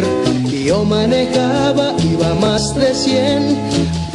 Y 0.50 0.64
yo 0.64 0.84
manejaba, 0.84 1.94
iba 2.10 2.34
más 2.34 2.74
de 2.74 2.94
cien, 2.94 3.56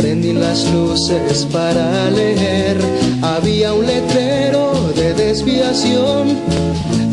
prendí 0.03 0.33
las 0.33 0.69
luces 0.73 1.47
para 1.49 2.11
leer. 2.11 2.77
Había 3.21 3.73
un 3.73 3.87
letrero 3.87 4.91
de 4.93 5.13
desviación, 5.13 6.37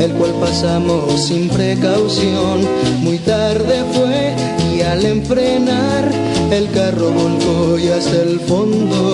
el 0.00 0.10
cual 0.14 0.32
pasamos 0.40 1.28
sin 1.28 1.48
precaución. 1.50 2.66
Muy 3.00 3.18
tarde 3.18 3.84
fue 3.92 4.34
y 4.74 4.80
al 4.80 5.04
enfrenar, 5.04 6.10
el 6.50 6.68
carro 6.72 7.12
volcó 7.12 7.78
y 7.78 7.86
hasta 7.90 8.22
el 8.22 8.40
fondo 8.40 9.09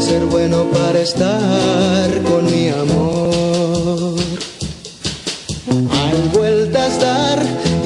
ser 0.00 0.24
bueno 0.26 0.64
para 0.70 1.00
estar 1.00 2.10
con 2.22 2.46
mi 2.46 2.68
amor. 2.68 4.16
Al 6.04 6.28
vueltas 6.32 6.98
dar, 7.00 7.38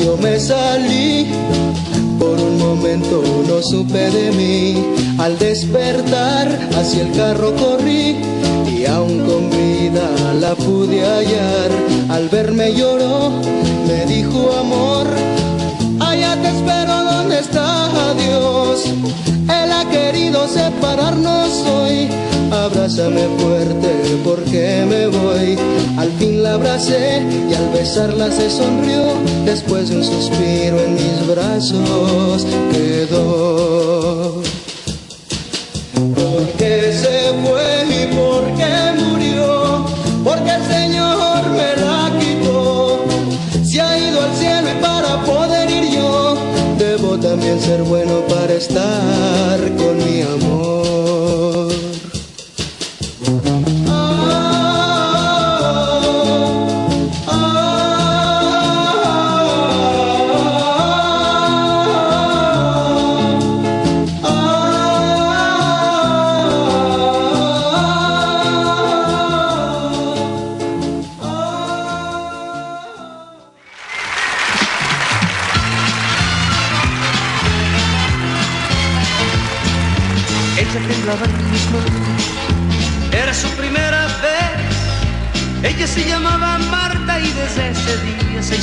yo 0.02 0.16
me 0.16 0.38
salí. 0.38 1.26
Por 2.18 2.38
un 2.38 2.58
momento 2.58 3.22
no 3.48 3.60
supe 3.62 4.10
de 4.10 4.30
mí. 4.32 4.84
Al 5.18 5.38
despertar, 5.38 6.46
hacia 6.76 7.02
el 7.02 7.12
carro 7.12 7.52
corrí. 7.56 8.16
Y 8.66 8.86
aún 8.86 9.20
con 9.26 9.50
vida 9.50 10.08
la 10.40 10.54
pude 10.54 11.04
hallar. 11.04 11.70
Al 12.10 12.28
verme 12.28 12.74
lloró, 12.74 13.30
me 13.88 14.06
dijo 14.06 14.52
amor. 14.60 15.06
Allá 16.00 16.36
te 16.40 16.48
espero 16.48 17.04
donde 17.04 17.40
está 17.40 17.73
Él 18.44 19.72
ha 19.72 19.88
querido 19.90 20.46
separarnos 20.48 21.64
hoy. 21.66 22.08
Abrázame 22.50 23.22
fuerte 23.38 24.18
porque 24.24 24.84
me 24.88 25.06
voy. 25.06 25.58
Al 25.96 26.10
fin 26.18 26.42
la 26.42 26.54
abracé 26.54 27.22
y 27.50 27.54
al 27.54 27.68
besarla 27.70 28.30
se 28.30 28.50
sonrió. 28.50 29.02
Después 29.44 29.88
de 29.88 29.96
un 29.96 30.04
suspiro 30.04 30.78
en 30.80 30.94
mis 30.94 31.26
brazos 31.26 32.46
quedó. 32.72 34.42
¿Por 36.14 36.42
qué 36.58 36.92
se 36.92 37.32
fue 37.42 37.66
y 37.88 38.14
por 38.14 38.44
qué 38.58 38.74
murió? 39.02 39.86
Porque 40.22 40.50
el 40.50 40.64
Señor 40.66 41.50
me 41.50 41.76
la 41.82 42.12
quitó. 42.18 43.04
Se 43.64 43.80
ha 43.80 43.98
ido 43.98 44.22
al 44.22 44.34
cielo 44.36 44.68
y 44.70 44.82
para 44.82 45.22
poder 45.24 45.43
ser 47.64 47.82
bueno 47.82 48.20
para 48.28 48.52
estar 48.52 49.58
con 49.76 49.96
mi 50.04 50.20
amor. 50.20 50.43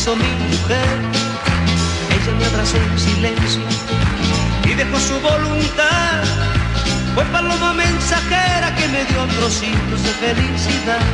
Mi 0.09 0.33
mujer. 0.49 0.97
Ella 2.09 2.33
me 2.39 2.45
abrazó 2.45 2.75
en 2.77 2.97
silencio 2.97 3.61
y 4.65 4.73
dejó 4.73 4.99
su 4.99 5.13
voluntad 5.21 6.23
Fue 7.13 7.23
paloma 7.25 7.73
mensajera 7.73 8.75
que 8.77 8.87
me 8.87 9.05
dio 9.05 9.23
trocitos 9.37 10.01
de 10.01 10.09
felicidad. 10.25 11.05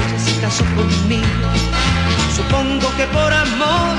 Ella 0.00 0.18
se 0.18 0.40
casó 0.40 0.64
conmigo, 0.76 1.48
supongo 2.34 2.88
que 2.96 3.04
por 3.08 3.30
amor. 3.30 3.96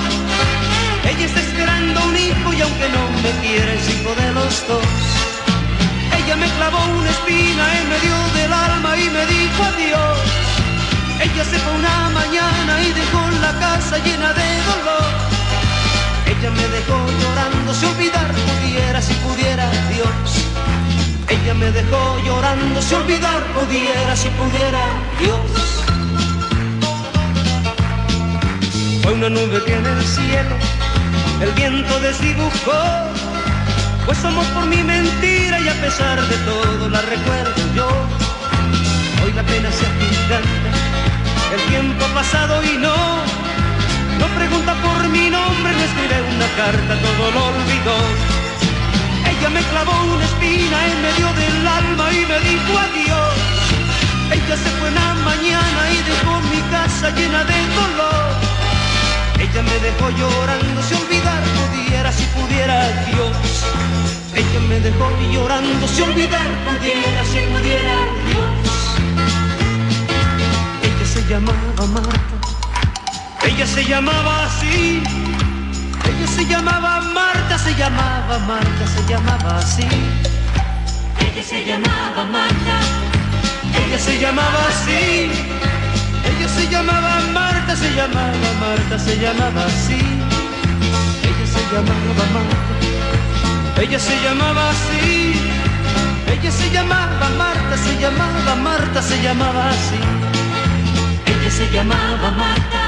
Ella 1.06 1.26
está 1.26 1.40
esperando 1.40 2.04
un 2.06 2.18
hijo 2.18 2.54
y 2.54 2.62
aunque 2.62 2.90
no 2.90 3.04
me 3.22 3.32
quiere 3.42 3.76
es 3.76 3.88
hijo 3.88 4.16
de 4.16 4.34
los 4.34 4.68
dos. 4.68 4.86
Ella 6.18 6.36
me 6.38 6.48
clavó 6.58 6.80
una 7.00 7.10
espina 7.12 7.66
en 7.78 7.90
medio 7.90 8.16
del 8.34 8.52
alma 8.52 8.98
y 8.98 9.10
me 9.12 9.26
dijo 9.28 9.64
adiós. 9.64 10.59
Ella 11.22 11.44
se 11.44 11.60
fue 11.60 11.74
una 11.74 12.10
mañana 12.10 12.82
y 12.82 12.92
dejó 12.94 13.22
la 13.42 13.52
casa 13.60 13.98
llena 13.98 14.32
de 14.34 14.48
dolor. 14.72 15.12
Ella 16.26 16.50
me 16.52 16.68
dejó 16.70 16.98
llorando, 17.22 17.74
si 17.74 17.86
olvidar 17.86 18.32
pudiera, 18.48 19.02
si 19.02 19.14
pudiera 19.16 19.70
Dios. 19.94 20.48
Ella 21.28 21.54
me 21.54 21.72
dejó 21.72 22.18
llorando, 22.26 22.82
si 22.82 22.94
olvidar 22.94 23.42
pudiera, 23.54 24.16
si 24.16 24.30
pudiera 24.30 24.82
Dios. 25.20 25.52
Fue 29.04 29.14
una 29.14 29.30
nube 29.30 29.64
que 29.66 29.74
en 29.76 29.86
el 29.86 30.04
cielo 30.06 30.56
el 31.42 31.52
viento 31.52 32.00
desdibujó. 32.00 32.82
Pues 34.06 34.18
somos 34.20 34.46
por 34.48 34.66
mi 34.66 34.82
mentira 34.84 35.60
y 35.60 35.68
a 35.68 35.74
pesar 35.82 36.22
de 36.22 36.38
todo 36.38 36.90
la 36.90 37.02
recuerdo 37.02 37.62
yo. 37.76 37.88
Hoy 39.24 39.34
la 39.34 39.44
pena 39.44 39.70
se 39.72 39.86
agiganta, 39.86 40.89
el 41.54 41.62
tiempo 41.70 42.06
ha 42.06 42.14
pasado 42.14 42.64
y 42.64 42.78
no. 42.78 42.96
No 44.20 44.28
pregunta 44.38 44.74
por 44.84 45.10
mi 45.10 45.30
nombre, 45.30 45.72
no 45.74 45.84
escribe 45.90 46.18
una 46.36 46.48
carta, 46.56 46.94
todo 47.02 47.24
lo 47.32 47.42
olvidó. 47.54 47.98
Ella 49.32 49.50
me 49.50 49.62
clavó 49.72 49.94
una 50.14 50.26
espina 50.26 50.78
en 50.92 51.02
medio 51.02 51.28
del 51.42 51.68
alma 51.68 52.06
y 52.12 52.26
me 52.32 52.40
dijo 52.50 52.72
adiós. 52.86 53.36
Ella 54.32 54.56
se 54.58 54.70
fue 54.78 54.90
una 54.90 55.14
mañana 55.26 55.82
y 55.92 55.98
dejó 56.12 56.34
mi 56.52 56.62
casa 56.70 57.10
llena 57.12 57.44
de 57.44 57.60
dolor. 57.80 58.30
Ella 59.40 59.62
me 59.64 59.78
dejó 59.80 60.10
llorando, 60.12 60.84
si 60.84 60.94
olvidar 60.94 61.42
pudiera, 61.58 62.12
si 62.12 62.26
pudiera 62.38 62.78
Dios. 63.10 63.38
Ella 64.36 64.60
me 64.68 64.80
dejó 64.82 65.10
llorando, 65.32 65.88
si 65.88 66.02
olvidar 66.02 66.50
pudiera, 66.66 67.24
si 67.26 67.40
pudiera 67.52 67.96
Dios. 68.28 68.59
Llamaba 71.30 71.86
Marta, 71.94 72.38
ella 73.44 73.68
se 73.68 73.86
llamaba 73.86 74.46
así. 74.46 75.04
Ella 76.10 76.28
se 76.28 76.44
llamaba 76.44 77.02
Marta, 77.02 77.56
se 77.60 77.76
llamaba 77.76 78.40
Marta, 78.48 78.88
se 78.88 79.06
llamaba 79.08 79.60
así. 79.60 79.88
Ella 81.20 81.44
se 81.44 81.64
llamaba 81.66 82.26
Marta, 82.32 82.80
Ella 83.78 84.00
se 84.00 84.20
llamaba 84.20 84.60
así. 84.70 85.30
Ella 86.26 86.50
se 86.50 86.68
llamaba 86.68 87.20
Marta, 87.32 87.76
se 87.76 87.94
llamaba 87.94 88.50
Marta, 88.60 88.98
se 88.98 89.16
llamaba 89.20 89.66
así. 89.66 90.02
Ella 91.30 91.46
se 91.54 91.62
llamaba 91.72 92.26
Marta. 92.34 93.82
Ella 93.84 94.00
se 94.00 94.16
llamaba 94.24 94.72
así. 94.72 95.36
Ella 96.26 96.52
se 96.52 96.72
llamaba 96.72 97.30
Marta, 97.38 97.78
se 97.78 98.00
llamaba 98.02 98.56
Marta, 98.56 99.00
se 99.04 99.22
llamaba 99.22 99.70
así. 99.70 100.29
Se 101.60 101.70
llamaba 101.72 102.32
Marta, 102.32 102.82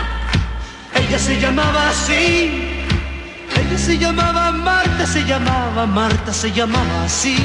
Ella 0.96 1.20
se 1.20 1.38
llamaba 1.42 1.90
así. 1.90 2.24
Ella 3.60 3.78
se 3.78 3.98
llamaba 3.98 4.52
Marta, 4.54 5.06
se 5.06 5.26
llamaba 5.26 5.86
Marta, 5.86 6.32
se 6.32 6.50
llamaba 6.54 7.04
así. 7.04 7.36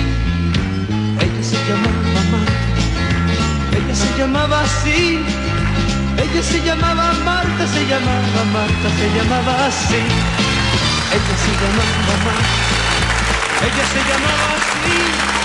Ella 1.25 1.43
se 1.51 1.59
llamaba 1.69 2.21
Marta. 2.33 2.59
Ella 3.77 3.95
se 4.03 4.09
llamaba 4.19 4.61
así. 4.61 5.19
Ella 6.23 6.43
se 6.51 6.59
llamaba 6.63 7.13
Marta, 7.25 7.67
se 7.75 7.83
llamaba 7.91 8.43
Marta, 8.57 8.89
se 8.99 9.07
llamaba 9.17 9.67
así. 9.67 10.03
Ella 11.17 11.35
se 11.45 11.53
llamaba 11.61 12.15
Marta. 12.27 12.55
Ella 13.67 13.85
se 13.93 14.01
llamaba 14.09 14.47
así. 14.59 15.36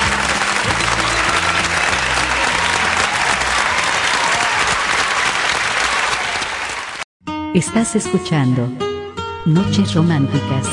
Estás 7.53 7.97
escuchando 7.97 8.65
Noches 9.45 9.93
Románticas. 9.93 10.69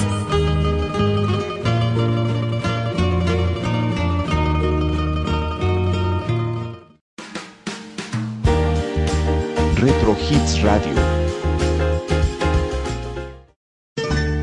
Retro 9.74 10.16
Hits 10.30 10.62
Radio. 10.62 10.94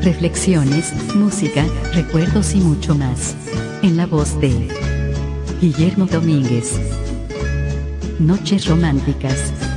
Reflexiones, 0.02 0.92
música, 1.14 1.64
recuerdos 1.94 2.54
y 2.54 2.58
mucho 2.58 2.94
más. 2.94 3.34
En 3.80 3.96
la 3.96 4.04
voz 4.04 4.38
de 4.42 4.68
Guillermo 5.62 6.04
Domínguez. 6.04 6.78
Noches 8.18 8.66
Románticas. 8.66 9.75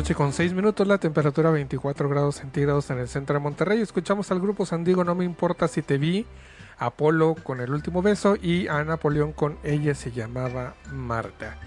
Noche 0.00 0.14
con 0.14 0.32
6 0.32 0.54
minutos, 0.54 0.86
la 0.86 0.96
temperatura 0.96 1.50
24 1.50 2.08
grados 2.08 2.36
centígrados 2.36 2.88
en 2.88 3.00
el 3.00 3.06
centro 3.06 3.34
de 3.34 3.40
Monterrey. 3.40 3.82
Escuchamos 3.82 4.30
al 4.30 4.40
grupo 4.40 4.64
Sandiego, 4.64 5.04
no 5.04 5.14
me 5.14 5.26
importa 5.26 5.68
si 5.68 5.82
te 5.82 5.98
vi, 5.98 6.24
Apolo 6.78 7.34
con 7.34 7.60
el 7.60 7.70
último 7.70 8.00
beso 8.00 8.34
y 8.40 8.66
a 8.68 8.82
Napoleón 8.82 9.34
con 9.34 9.58
ella 9.62 9.94
se 9.94 10.10
llamaba 10.10 10.72
Marta. 10.90 11.58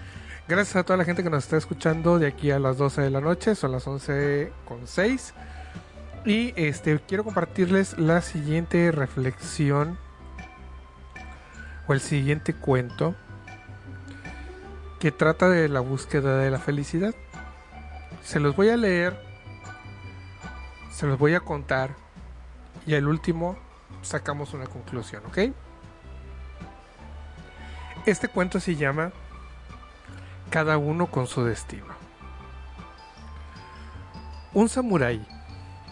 Gracias 0.48 0.74
a 0.74 0.82
toda 0.82 0.96
la 0.96 1.04
gente 1.04 1.22
que 1.22 1.30
nos 1.30 1.44
está 1.44 1.58
escuchando 1.58 2.18
de 2.18 2.26
aquí 2.26 2.50
a 2.50 2.58
las 2.58 2.76
12 2.76 3.02
de 3.02 3.10
la 3.10 3.20
noche, 3.20 3.54
son 3.54 3.70
las 3.70 3.86
11 3.86 4.50
con 4.64 4.88
6. 4.88 5.32
Y 6.24 6.54
este 6.56 6.98
quiero 7.06 7.22
compartirles 7.22 7.96
la 7.98 8.20
siguiente 8.20 8.90
reflexión 8.90 9.96
o 11.86 11.92
el 11.92 12.00
siguiente 12.00 12.52
cuento 12.52 13.14
que 14.98 15.12
trata 15.12 15.48
de 15.48 15.68
la 15.68 15.78
búsqueda 15.78 16.38
de 16.38 16.50
la 16.50 16.58
felicidad. 16.58 17.14
Se 18.24 18.40
los 18.40 18.56
voy 18.56 18.70
a 18.70 18.76
leer, 18.76 19.20
se 20.90 21.06
los 21.06 21.18
voy 21.18 21.34
a 21.34 21.40
contar 21.40 21.94
y 22.86 22.94
al 22.94 23.06
último 23.06 23.56
sacamos 24.00 24.54
una 24.54 24.66
conclusión, 24.66 25.22
¿ok? 25.26 25.38
Este 28.06 28.28
cuento 28.28 28.60
se 28.60 28.76
llama 28.76 29.12
Cada 30.48 30.78
uno 30.78 31.06
con 31.06 31.26
su 31.26 31.44
destino. 31.44 31.94
Un 34.54 34.70
samurái, 34.70 35.26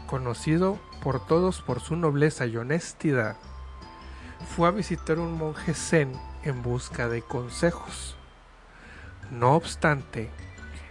conocido 0.07 0.79
por 1.03 1.27
todos 1.27 1.61
por 1.61 1.81
su 1.81 1.97
nobleza 1.97 2.47
y 2.47 2.57
honestidad, 2.57 3.37
fue 4.57 4.69
a 4.69 4.73
visitar 4.73 5.19
un 5.19 5.37
monje 5.37 5.75
zen 5.75 6.13
en 6.45 6.63
busca 6.63 7.09
de 7.09 7.21
consejos. 7.21 8.17
No 9.31 9.55
obstante, 9.55 10.31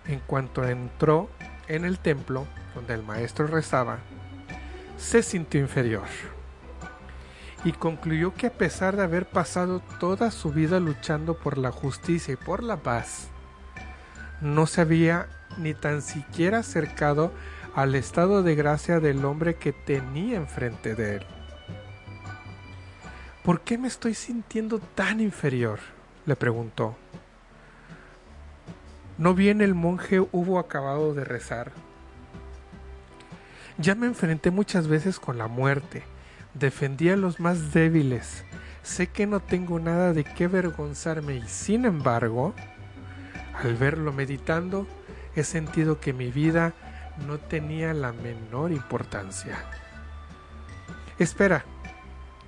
en 0.06 0.20
cuanto 0.20 0.64
entró 0.64 1.30
en 1.68 1.86
el 1.86 2.00
templo 2.00 2.48
donde 2.76 2.94
el 2.94 3.04
maestro 3.04 3.48
rezaba, 3.48 4.00
se 4.98 5.24
sintió 5.24 5.60
inferior 5.60 6.08
y 7.64 7.74
concluyó 7.74 8.34
que 8.34 8.48
a 8.48 8.54
pesar 8.54 8.96
de 8.96 9.04
haber 9.04 9.28
pasado 9.28 9.82
toda 10.00 10.32
su 10.32 10.52
vida 10.52 10.80
luchando 10.80 11.38
por 11.38 11.58
la 11.58 11.72
justicia 11.72 12.34
y 12.34 12.38
por 12.38 12.64
la 12.64 12.78
paz, 12.78 13.28
no 14.42 14.66
se 14.66 14.82
había 14.82 15.28
ni 15.58 15.74
tan 15.74 16.02
siquiera 16.02 16.60
acercado 16.60 17.32
al 17.76 17.96
estado 17.96 18.44
de 18.44 18.56
gracia 18.56 19.00
del 19.00 19.24
hombre 19.26 19.56
que 19.56 19.74
tenía 19.74 20.38
enfrente 20.38 20.96
de 20.96 21.18
él. 21.18 21.26
¿Por 23.44 23.62
qué 23.62 23.78
me 23.78 23.88
estoy 23.88 24.14
sintiendo 24.14 24.80
tan 24.80 25.20
inferior? 25.20 25.80
le 26.26 26.36
preguntó. 26.36 26.96
¿No 29.22 29.36
bien 29.36 29.62
el 29.62 29.76
monje 29.76 30.20
hubo 30.20 30.58
acabado 30.58 31.14
de 31.14 31.24
rezar? 31.24 31.72
Ya 33.78 33.94
me 33.94 34.08
enfrenté 34.08 34.50
muchas 34.50 34.88
veces 34.88 35.20
con 35.20 35.38
la 35.38 35.46
muerte, 35.46 36.02
defendí 36.56 37.08
a 37.10 37.16
los 37.16 37.40
más 37.40 37.72
débiles, 37.72 38.44
sé 38.82 39.12
que 39.12 39.28
no 39.28 39.40
tengo 39.40 39.80
nada 39.80 40.14
de 40.14 40.24
qué 40.24 40.46
avergonzarme 40.46 41.36
y 41.36 41.48
sin 41.48 41.86
embargo, 41.86 42.56
al 43.54 43.76
verlo 43.76 44.12
meditando, 44.12 44.88
he 45.36 45.44
sentido 45.44 46.00
que 46.00 46.14
mi 46.14 46.32
vida 46.32 46.74
no 47.28 47.38
tenía 47.38 47.94
la 47.94 48.14
menor 48.14 48.72
importancia. 48.72 49.56
Espera, 51.20 51.64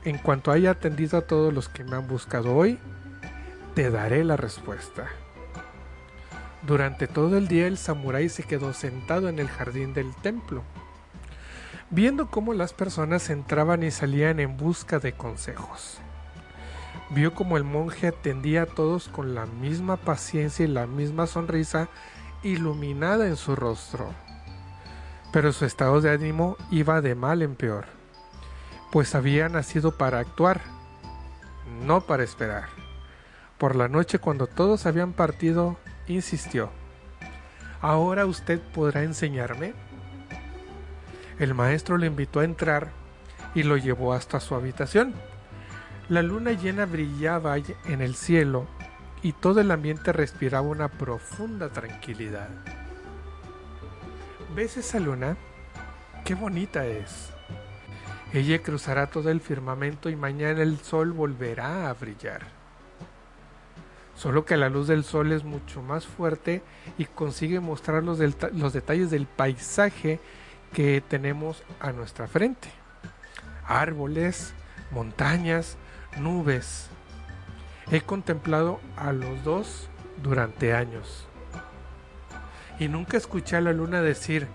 en 0.06 0.18
cuanto 0.18 0.52
haya 0.52 0.72
atendido 0.72 1.20
a 1.20 1.28
todos 1.28 1.54
los 1.54 1.70
que 1.70 1.84
me 1.84 1.98
han 1.98 2.08
buscado 2.08 2.56
hoy, 2.56 2.80
te 3.76 3.92
daré 3.92 4.24
la 4.24 4.38
respuesta. 4.38 5.08
Durante 6.66 7.07
todo 7.07 7.38
el 7.38 7.49
día 7.49 7.68
el 7.68 7.78
samurái 7.78 8.30
se 8.30 8.43
quedó 8.43 8.72
sentado 8.72 9.28
en 9.28 9.38
el 9.39 9.49
jardín 9.49 9.93
del 9.93 10.16
templo, 10.16 10.64
viendo 11.89 12.30
cómo 12.30 12.53
las 12.53 12.72
personas 12.72 13.30
entraban 13.30 13.84
y 13.84 13.91
salían 13.91 14.39
en 14.39 14.55
busca 14.55 14.99
de 14.99 15.11
consejos. 15.11 15.99
Vio 17.09 17.34
como 17.34 17.57
el 17.57 17.66
monje 17.66 18.07
atendía 18.07 18.61
a 18.61 18.66
todos 18.66 19.09
con 19.09 19.36
la 19.36 19.45
misma 19.45 19.97
paciencia 19.97 20.64
y 20.64 20.70
la 20.70 20.88
misma 20.88 21.28
sonrisa 21.28 21.89
iluminada 22.43 23.28
en 23.28 23.36
su 23.36 23.57
rostro. 23.57 24.09
Pero 25.34 25.51
su 25.51 25.66
estado 25.66 25.99
de 25.99 26.11
ánimo 26.11 26.55
iba 26.72 27.01
de 27.01 27.14
mal 27.14 27.41
en 27.41 27.55
peor, 27.55 27.88
pues 28.89 29.16
había 29.16 29.49
nacido 29.49 29.97
para 29.97 30.20
actuar, 30.20 30.61
no 31.86 32.01
para 32.01 32.24
esperar. 32.24 32.70
Por 33.57 33.76
la 33.76 33.89
noche 33.89 34.20
cuando 34.20 34.47
todos 34.47 34.86
habían 34.86 35.11
partido, 35.11 35.78
insistió, 36.08 36.70
¿ahora 37.82 38.26
usted 38.26 38.60
podrá 38.60 39.04
enseñarme? 39.04 39.74
El 41.39 41.54
maestro 41.54 41.97
le 41.97 42.08
invitó 42.08 42.39
a 42.39 42.45
entrar 42.45 42.91
y 43.56 43.64
lo 43.64 43.78
llevó 43.78 44.14
hasta 44.14 44.39
su 44.39 44.56
habitación. 44.56 45.14
La 46.10 46.22
luna 46.22 46.51
llena 46.51 46.86
brillaba 46.86 47.58
en 47.58 48.01
el 48.01 48.16
cielo 48.16 48.68
y 49.22 49.32
todo 49.32 49.62
el 49.62 49.72
ambiente 49.72 50.12
respiraba 50.12 50.68
una 50.68 50.89
profunda 50.89 51.70
tranquilidad. 51.70 52.49
¿Ves 54.56 54.78
esa 54.78 54.99
luna? 54.99 55.38
¡Qué 56.26 56.36
bonita 56.36 56.86
es! 56.86 57.32
Ella 58.34 58.62
cruzará 58.62 59.08
todo 59.08 59.30
el 59.30 59.41
firmamento 59.41 60.10
y 60.10 60.16
mañana 60.16 60.62
el 60.62 60.80
sol 60.80 61.12
volverá 61.12 61.89
a 61.89 61.93
brillar. 61.93 62.53
Solo 64.16 64.45
que 64.45 64.57
la 64.57 64.70
luz 64.70 64.88
del 64.88 65.03
sol 65.03 65.32
es 65.32 65.43
mucho 65.43 65.82
más 65.82 66.05
fuerte 66.05 66.61
y 66.97 67.05
consigue 67.05 67.59
mostrar 67.59 68.03
los, 68.03 68.20
los 68.53 68.74
detalles 68.74 69.09
del 69.09 69.26
paisaje 69.26 70.20
que 70.72 71.01
tenemos 71.07 71.64
a 71.80 71.91
nuestra 71.91 72.28
frente. 72.28 72.70
Árboles, 73.66 74.53
montañas, 74.91 75.78
nubes. 76.18 76.89
He 77.91 78.01
contemplado 78.01 78.80
a 78.95 79.14
los 79.14 79.43
dos 79.43 79.89
durante 80.22 80.74
años. 80.74 81.28
Y 82.80 82.88
nunca 82.88 83.18
escuché 83.18 83.55
a 83.55 83.61
la 83.61 83.74
luna 83.74 84.01
decir, 84.01 84.48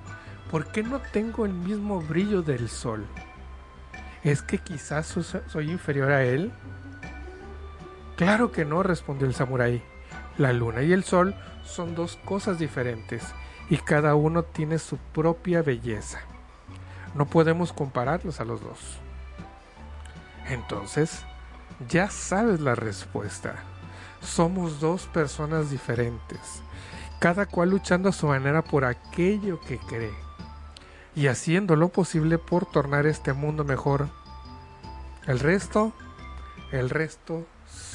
¿por 0.51 0.73
qué 0.73 0.83
no 0.83 1.01
tengo 1.13 1.47
el 1.47 1.53
mismo 1.53 2.01
brillo 2.01 2.43
del 2.43 2.69
sol? 2.69 3.07
¿Es 4.25 4.43
que 4.43 4.59
quizás 4.59 5.07
soy 5.47 5.71
inferior 5.71 6.11
a 6.11 6.25
él? 6.25 6.53
Claro 8.19 8.51
que 8.51 8.65
no, 8.65 8.83
respondió 8.83 9.29
el 9.29 9.35
samurái. 9.35 9.81
La 10.39 10.53
luna 10.53 10.83
y 10.83 10.93
el 10.93 11.05
sol 11.05 11.37
son 11.63 11.95
dos 11.95 12.19
cosas 12.25 12.59
diferentes 12.59 13.23
y 13.71 13.77
cada 13.77 14.17
uno 14.17 14.43
tiene 14.43 14.81
su 14.81 14.97
propia 14.97 15.63
belleza. 15.63 16.19
No 17.15 17.27
podemos 17.27 17.73
compararlos 17.73 18.41
a 18.41 18.45
los 18.45 18.61
dos. 18.61 18.99
Entonces, 20.49 21.23
ya 21.89 22.11
sabes 22.11 22.59
la 22.59 22.75
respuesta. 22.75 23.55
Somos 24.21 24.81
dos 24.81 25.07
personas 25.07 25.71
diferentes, 25.71 26.61
cada 27.21 27.47
cual 27.47 27.71
luchando 27.71 28.09
a 28.09 28.13
su 28.13 28.27
manera 28.27 28.65
por 28.65 28.85
aquello 28.85 29.61
que 29.61 29.79
cree 29.79 30.13
y 31.15 31.29
haciendo 31.29 31.77
lo 31.77 31.91
posible 31.91 32.39
por 32.39 32.67
tornar 32.67 33.07
este 33.07 33.33
mundo 33.33 33.63
mejor. 33.63 34.09
El 35.29 35.39
resto, 35.39 35.93
el 36.73 36.91
resto 36.91 37.47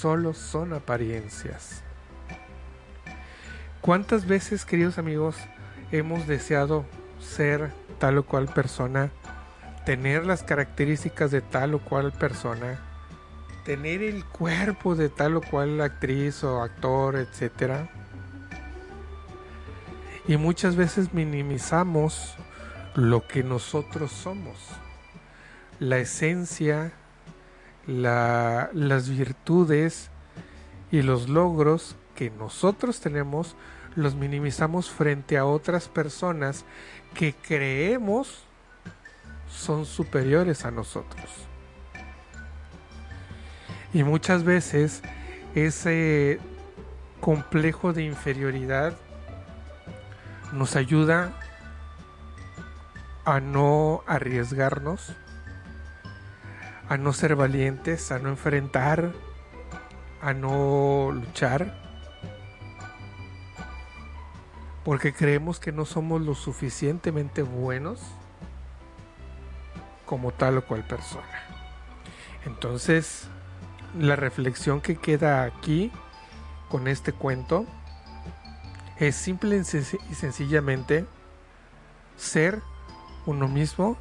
solo 0.03 0.33
son 0.33 0.73
apariencias. 0.73 1.81
¿Cuántas 3.79 4.27
veces, 4.27 4.65
queridos 4.65 4.97
amigos, 4.97 5.37
hemos 5.93 6.27
deseado 6.27 6.83
ser 7.21 7.71
tal 7.99 8.17
o 8.17 8.25
cual 8.25 8.49
persona, 8.49 9.11
tener 9.85 10.25
las 10.25 10.43
características 10.43 11.31
de 11.31 11.39
tal 11.39 11.75
o 11.75 11.79
cual 11.79 12.11
persona, 12.11 12.81
tener 13.63 14.03
el 14.03 14.25
cuerpo 14.25 14.95
de 14.95 15.07
tal 15.07 15.37
o 15.37 15.41
cual 15.41 15.79
actriz 15.79 16.43
o 16.43 16.61
actor, 16.61 17.15
etcétera? 17.15 17.89
Y 20.27 20.35
muchas 20.35 20.75
veces 20.75 21.13
minimizamos 21.13 22.35
lo 22.93 23.25
que 23.25 23.41
nosotros 23.41 24.11
somos, 24.11 24.57
la 25.79 25.99
esencia, 25.99 26.91
las 27.87 29.09
virtudes 29.09 30.09
y 30.91 31.01
los 31.01 31.29
logros 31.29 31.95
que 32.15 32.29
nosotros 32.29 32.99
tenemos 32.99 33.55
los 33.95 34.15
minimizamos 34.15 34.89
frente 34.89 35.37
a 35.37 35.45
otras 35.45 35.87
personas 35.87 36.65
que 37.13 37.33
creemos 37.33 38.43
son 39.49 39.85
superiores 39.85 40.65
a 40.65 40.71
nosotros. 40.71 41.29
Y 43.93 44.03
muchas 44.03 44.43
veces 44.43 45.03
ese 45.53 46.39
complejo 47.19 47.93
de 47.93 48.03
inferioridad 48.03 48.97
nos 50.51 50.75
ayuda 50.75 51.33
a 53.25 53.39
no 53.39 54.03
arriesgarnos, 54.07 55.15
a 56.89 56.97
no 56.97 57.13
ser 57.13 57.35
valientes, 57.35 58.11
a 58.11 58.19
no 58.19 58.29
enfrentar, 58.29 59.11
a 60.21 60.33
no 60.33 61.11
luchar 61.11 61.83
porque 64.83 65.13
creemos 65.13 65.59
que 65.59 65.71
no 65.71 65.85
somos 65.85 66.21
lo 66.21 66.35
suficientemente 66.35 67.41
buenos 67.41 68.01
como 70.05 70.31
tal 70.31 70.57
o 70.57 70.65
cual 70.65 70.85
persona. 70.85 71.43
Entonces, 72.45 73.27
la 73.97 74.15
reflexión 74.15 74.81
que 74.81 74.97
queda 74.97 75.43
aquí 75.43 75.91
con 76.69 76.87
este 76.87 77.13
cuento 77.13 77.65
es 78.97 79.15
simple 79.15 79.57
y 79.57 80.15
sencillamente 80.15 81.05
ser 82.17 82.61
uno 83.25 83.47
mismo, 83.47 83.97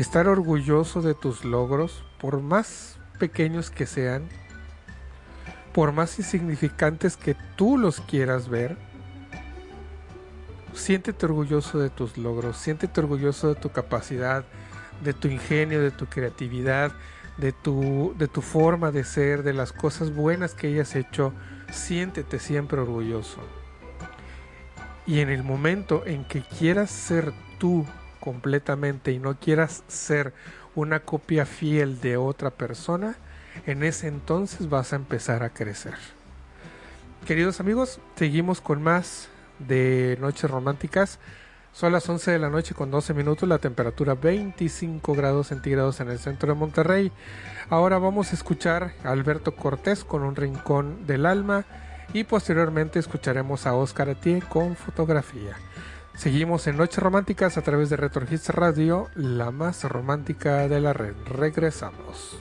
estar 0.00 0.28
orgulloso 0.28 1.02
de 1.02 1.14
tus 1.14 1.44
logros, 1.44 2.04
por 2.20 2.40
más 2.40 2.98
pequeños 3.18 3.70
que 3.70 3.86
sean, 3.86 4.28
por 5.72 5.92
más 5.92 6.18
insignificantes 6.18 7.16
que 7.16 7.36
tú 7.56 7.76
los 7.76 8.00
quieras 8.00 8.48
ver, 8.48 8.76
siéntete 10.72 11.26
orgulloso 11.26 11.78
de 11.80 11.90
tus 11.90 12.16
logros, 12.16 12.56
siéntete 12.56 13.00
orgulloso 13.00 13.48
de 13.48 13.60
tu 13.60 13.70
capacidad, 13.70 14.44
de 15.02 15.14
tu 15.14 15.28
ingenio, 15.28 15.82
de 15.82 15.90
tu 15.90 16.06
creatividad, 16.06 16.92
de 17.36 17.52
tu, 17.52 18.14
de 18.18 18.28
tu 18.28 18.40
forma 18.40 18.92
de 18.92 19.02
ser, 19.02 19.42
de 19.42 19.52
las 19.52 19.72
cosas 19.72 20.14
buenas 20.14 20.54
que 20.54 20.68
hayas 20.68 20.94
hecho, 20.94 21.32
siéntete 21.72 22.38
siempre 22.38 22.80
orgulloso. 22.80 23.40
Y 25.06 25.20
en 25.20 25.30
el 25.30 25.42
momento 25.42 26.04
en 26.06 26.24
que 26.24 26.42
quieras 26.42 26.90
ser 26.90 27.32
tú 27.58 27.84
completamente 28.28 29.10
y 29.10 29.18
no 29.18 29.38
quieras 29.40 29.84
ser 29.88 30.34
una 30.74 31.00
copia 31.00 31.46
fiel 31.46 31.98
de 32.02 32.18
otra 32.18 32.50
persona, 32.50 33.16
en 33.64 33.82
ese 33.82 34.06
entonces 34.06 34.68
vas 34.68 34.92
a 34.92 34.96
empezar 34.96 35.42
a 35.42 35.48
crecer. 35.48 35.94
Queridos 37.26 37.58
amigos, 37.58 38.00
seguimos 38.16 38.60
con 38.60 38.82
más 38.82 39.30
de 39.60 40.18
Noches 40.20 40.50
Románticas. 40.50 41.18
Son 41.72 41.90
las 41.90 42.06
11 42.06 42.32
de 42.32 42.38
la 42.38 42.50
noche 42.50 42.74
con 42.74 42.90
12 42.90 43.14
minutos, 43.14 43.48
la 43.48 43.60
temperatura 43.60 44.12
25 44.12 45.14
grados 45.14 45.46
centígrados 45.46 46.00
en 46.00 46.10
el 46.10 46.18
centro 46.18 46.52
de 46.52 46.60
Monterrey. 46.60 47.10
Ahora 47.70 47.96
vamos 47.96 48.32
a 48.32 48.34
escuchar 48.34 48.92
a 49.04 49.10
Alberto 49.12 49.56
Cortés 49.56 50.04
con 50.04 50.22
un 50.22 50.36
rincón 50.36 51.06
del 51.06 51.24
alma 51.24 51.64
y 52.12 52.24
posteriormente 52.24 52.98
escucharemos 52.98 53.66
a 53.66 53.72
Oscar 53.72 54.10
Atié 54.10 54.42
con 54.42 54.76
fotografía. 54.76 55.56
Seguimos 56.18 56.66
en 56.66 56.76
Noches 56.76 57.02
Románticas 57.02 57.56
a 57.56 57.62
través 57.62 57.90
de 57.90 57.96
Retro 57.96 58.26
Hits 58.28 58.50
Radio, 58.50 59.08
la 59.14 59.50
más 59.50 59.84
romántica 59.84 60.68
de 60.68 60.80
la 60.80 60.92
red. 60.92 61.14
Regresamos. 61.26 62.38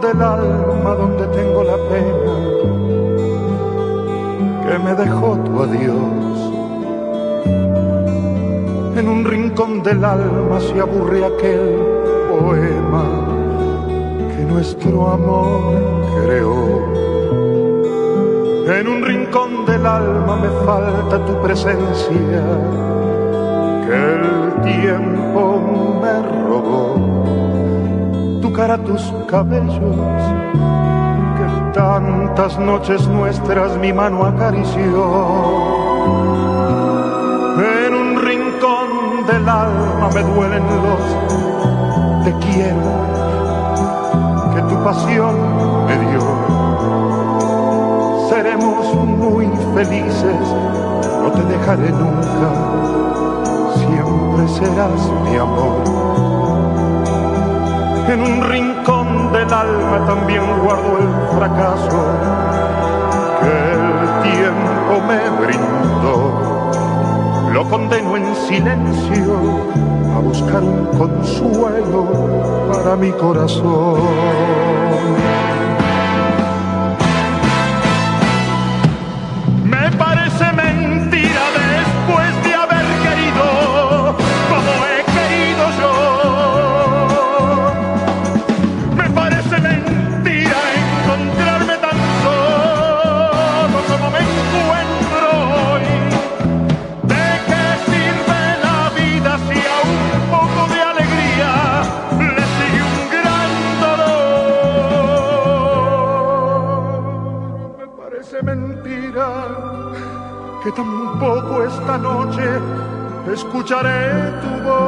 del 0.00 0.22
alma 0.22 0.94
donde 0.94 1.26
tengo 1.28 1.64
la 1.64 1.76
pena 1.88 2.34
que 4.64 4.78
me 4.78 4.94
dejó 4.94 5.36
tu 5.38 5.62
adiós. 5.62 6.37
En 9.08 9.14
un 9.20 9.24
rincón 9.24 9.82
del 9.82 10.04
alma 10.04 10.60
se 10.60 10.78
aburre 10.78 11.24
aquel 11.24 11.78
poema 12.28 13.04
que 14.28 14.44
nuestro 14.44 15.08
amor 15.08 15.72
creó. 16.26 16.92
En 18.78 18.86
un 18.86 19.02
rincón 19.02 19.64
del 19.64 19.86
alma 19.86 20.36
me 20.36 20.50
falta 20.66 21.24
tu 21.24 21.40
presencia, 21.40 22.42
que 23.86 23.94
el 24.12 24.60
tiempo 24.60 25.58
me 26.02 26.22
robó. 26.46 26.84
Tu 28.42 28.52
cara, 28.52 28.76
tus 28.76 29.10
cabellos, 29.26 30.20
que 31.38 31.46
tantas 31.72 32.58
noches 32.58 33.08
nuestras 33.08 33.74
mi 33.78 33.90
mano 33.90 34.26
acarició. 34.26 35.02
En 37.56 38.07
del 39.28 39.48
alma 39.48 40.08
me 40.12 40.22
duelen 40.22 40.64
los 40.84 41.04
te 42.24 42.32
quiero 42.46 42.90
que 44.54 44.60
tu 44.62 44.82
pasión 44.82 45.34
me 45.86 45.98
dio 46.10 46.68
seremos 48.28 48.94
muy 48.94 49.46
felices, 49.74 50.36
no 51.22 51.32
te 51.32 51.42
dejaré 51.42 51.90
nunca, 51.90 52.50
siempre 53.74 54.48
serás 54.48 55.00
mi 55.24 55.36
amor. 55.36 55.82
En 58.06 58.20
un 58.22 58.48
rincón 58.48 59.32
del 59.32 59.52
alma 59.52 60.06
también 60.06 60.42
guardo 60.62 60.98
el 60.98 61.08
fracaso 61.36 62.00
que 63.40 63.52
el 63.72 63.86
tiempo 64.30 64.92
me 65.08 65.20
brindó. 65.44 66.18
Lo 67.52 67.62
en 67.96 67.97
silencio 68.46 69.36
a 70.14 70.20
buscar 70.20 70.62
un 70.62 70.86
consuelo 70.98 72.06
para 72.72 72.96
mi 72.96 73.10
corazón. 73.12 74.00
Tampoco 111.18 111.64
esta 111.64 111.98
noche 111.98 112.44
escucharé 113.32 114.32
tu 114.40 114.50
voz 114.62 114.78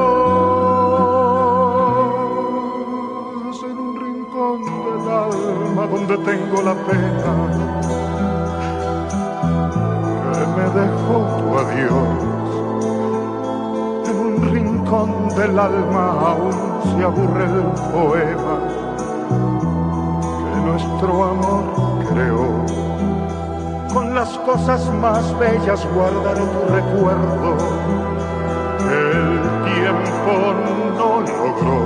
en 3.64 3.76
un 3.76 3.96
rincón 4.00 4.62
del 4.62 5.08
alma 5.10 5.86
donde 5.88 6.16
tengo 6.18 6.62
la 6.62 6.74
pena 6.86 7.34
que 10.32 10.44
me 10.56 10.66
dejó 10.80 11.16
tu 11.38 11.46
adiós. 11.58 12.18
En 14.08 14.16
un 14.26 14.34
rincón 14.52 15.10
del 15.30 15.58
alma 15.58 16.04
aún 16.30 16.54
se 16.84 16.98
aburre 17.02 17.44
el 17.44 17.60
poema 17.92 18.56
que 20.52 20.58
nuestro 20.60 21.10
amor 21.24 21.64
creó 22.08 22.59
las 24.20 24.36
cosas 24.40 24.86
más 24.96 25.24
bellas 25.38 25.80
guardaré 25.94 26.42
tu 26.54 26.62
recuerdo. 26.78 27.56
El 29.02 29.30
tiempo 29.72 30.32
no 30.98 31.10
logró 31.22 31.78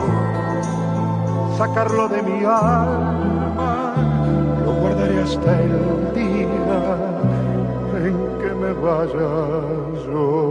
sacarlo 1.56 2.08
de 2.08 2.22
mi 2.22 2.44
alma, 2.44 3.94
lo 4.64 4.72
guardaré 4.80 5.22
hasta 5.22 5.60
el 5.62 6.12
día 6.12 6.80
en 8.04 8.16
que 8.40 8.50
me 8.62 8.72
vaya 8.84 9.30
yo. 10.04 10.43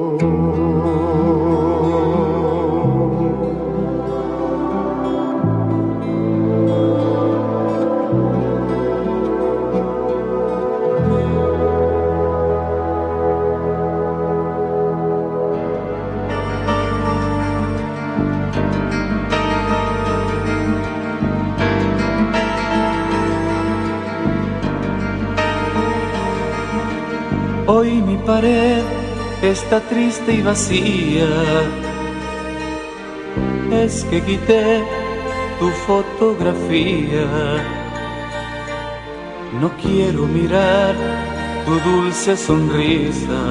Está 29.43 29.81
triste 29.81 30.33
y 30.33 30.41
vacía. 30.41 31.27
Es 33.71 34.05
que 34.05 34.21
quité 34.21 34.83
tu 35.59 35.69
fotografía. 35.85 37.27
No 39.59 39.69
quiero 39.81 40.25
mirar 40.27 40.95
tu 41.65 41.73
dulce 41.89 42.37
sonrisa. 42.37 43.41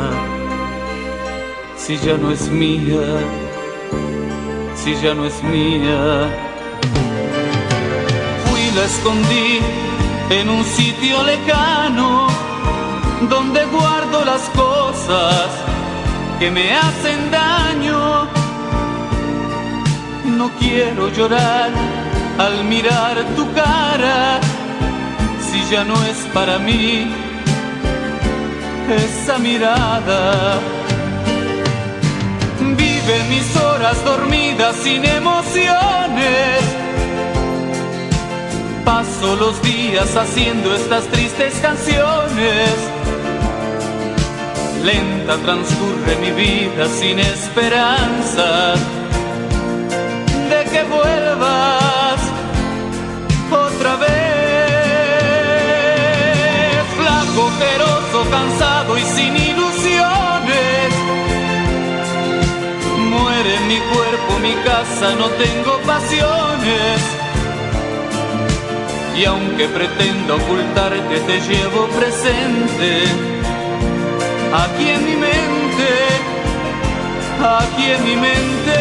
Si 1.76 1.96
ya 1.98 2.16
no 2.16 2.30
es 2.30 2.48
mía, 2.48 3.04
si 4.74 4.94
ya 5.02 5.14
no 5.14 5.26
es 5.26 5.42
mía. 5.42 6.30
Fui 8.46 8.64
la 8.76 8.84
escondí 8.84 9.60
en 10.30 10.48
un 10.48 10.64
sitio 10.64 11.22
lejano 11.22 12.28
donde 13.28 13.64
guardo 13.66 14.24
las 14.24 14.42
cosas 14.50 15.71
que 16.42 16.50
me 16.50 16.72
hacen 16.72 17.30
daño. 17.30 18.26
No 20.38 20.50
quiero 20.58 21.08
llorar 21.16 21.70
al 22.36 22.64
mirar 22.64 23.14
tu 23.36 23.44
cara, 23.52 24.40
si 25.46 25.58
ya 25.70 25.84
no 25.84 25.94
es 26.10 26.18
para 26.34 26.58
mí 26.58 27.12
esa 29.04 29.38
mirada. 29.38 30.58
Vive 32.76 33.16
mis 33.32 33.48
horas 33.56 34.04
dormidas 34.04 34.74
sin 34.82 35.04
emociones. 35.04 36.58
Paso 38.84 39.36
los 39.36 39.62
días 39.62 40.16
haciendo 40.16 40.74
estas 40.74 41.04
tristes 41.06 41.54
canciones 41.62 42.91
lenta 44.84 45.36
transcurre 45.38 46.16
mi 46.16 46.30
vida 46.32 46.88
sin 46.88 47.18
esperanza 47.20 48.74
de 50.50 50.64
que 50.70 50.82
vuelvas 50.84 52.20
otra 53.50 53.96
vez. 53.96 54.10
Flaco, 56.98 57.40
ojeroso, 57.46 58.18
cansado 58.30 58.98
y 58.98 59.02
sin 59.02 59.36
ilusiones. 59.36 60.92
Muere 63.10 63.60
mi 63.68 63.78
cuerpo, 63.92 64.38
mi 64.42 64.54
casa, 64.64 65.14
no 65.14 65.28
tengo 65.44 65.78
pasiones. 65.86 67.00
Y 69.16 69.24
aunque 69.26 69.68
pretendo 69.68 70.36
ocultarte, 70.36 71.20
te 71.20 71.40
llevo 71.40 71.86
presente 71.98 73.41
aquí 74.52 74.88
en 74.88 75.04
mi 75.04 75.16
mente, 75.16 75.90
aquí 77.40 77.84
en 77.90 78.04
mi 78.04 78.16
mente. 78.16 78.78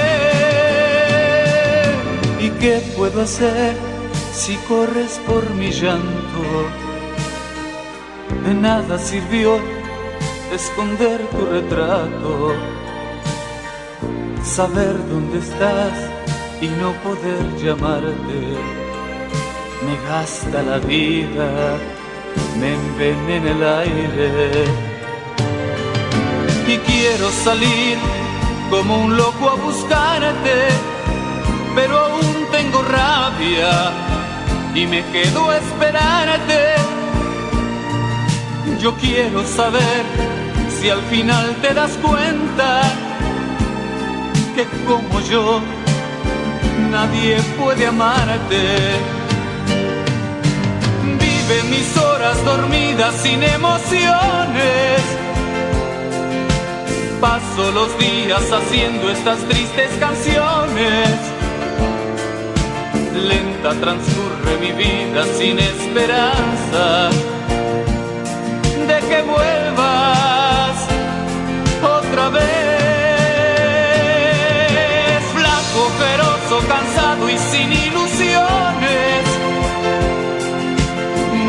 ¿Y 2.39 2.49
qué 2.59 2.81
puedo 2.97 3.21
hacer 3.21 3.75
si 4.33 4.55
corres 4.67 5.19
por 5.27 5.49
mi 5.51 5.71
llanto? 5.71 6.43
De 8.45 8.53
nada 8.53 8.97
sirvió 8.97 9.59
esconder 10.53 11.21
tu 11.29 11.45
retrato, 11.45 12.53
saber 14.43 14.97
dónde 15.09 15.39
estás 15.39 15.93
y 16.59 16.67
no 16.67 16.91
poder 17.03 17.43
llamarte. 17.57 18.39
Me 19.85 19.95
gasta 20.09 20.61
la 20.63 20.77
vida, 20.79 21.77
me 22.59 22.73
envenena 22.73 23.51
el 23.51 23.63
aire 23.63 24.90
quiero 26.85 27.29
salir 27.31 27.97
como 28.69 28.97
un 28.97 29.17
loco 29.17 29.49
a 29.49 29.55
buscarte, 29.55 30.69
pero 31.75 31.97
aún 31.97 32.47
tengo 32.51 32.81
rabia 32.83 33.91
y 34.73 34.85
me 34.87 35.03
quedo 35.11 35.51
a. 35.53 36.75
Yo 38.79 38.95
quiero 38.95 39.45
saber 39.45 40.03
si 40.79 40.89
al 40.89 41.01
final 41.03 41.55
te 41.61 41.73
das 41.73 41.91
cuenta 42.01 42.81
que 44.55 44.65
como 44.87 45.19
yo 45.21 45.61
nadie 46.89 47.37
puede 47.59 47.85
amarte. 47.87 48.63
Vive 51.03 51.63
mis 51.69 51.97
horas 51.97 52.43
dormidas 52.43 53.13
sin 53.21 53.43
emociones. 53.43 55.01
Paso 57.21 57.71
los 57.71 57.97
días 57.99 58.51
haciendo 58.51 59.11
estas 59.11 59.37
tristes 59.41 59.91
canciones. 59.99 61.07
Lenta 63.13 63.75
transcurre 63.79 64.57
mi 64.59 64.71
vida 64.71 65.23
sin 65.37 65.59
esperanza 65.59 67.11
de 68.87 68.99
que 69.07 69.21
vuelvas 69.21 70.87
otra 71.83 72.29
vez. 72.29 72.41
Flaco, 75.35 75.91
feroz, 75.99 76.65
cansado 76.67 77.29
y 77.29 77.37
sin 77.37 77.71
ilusiones. 77.71 79.25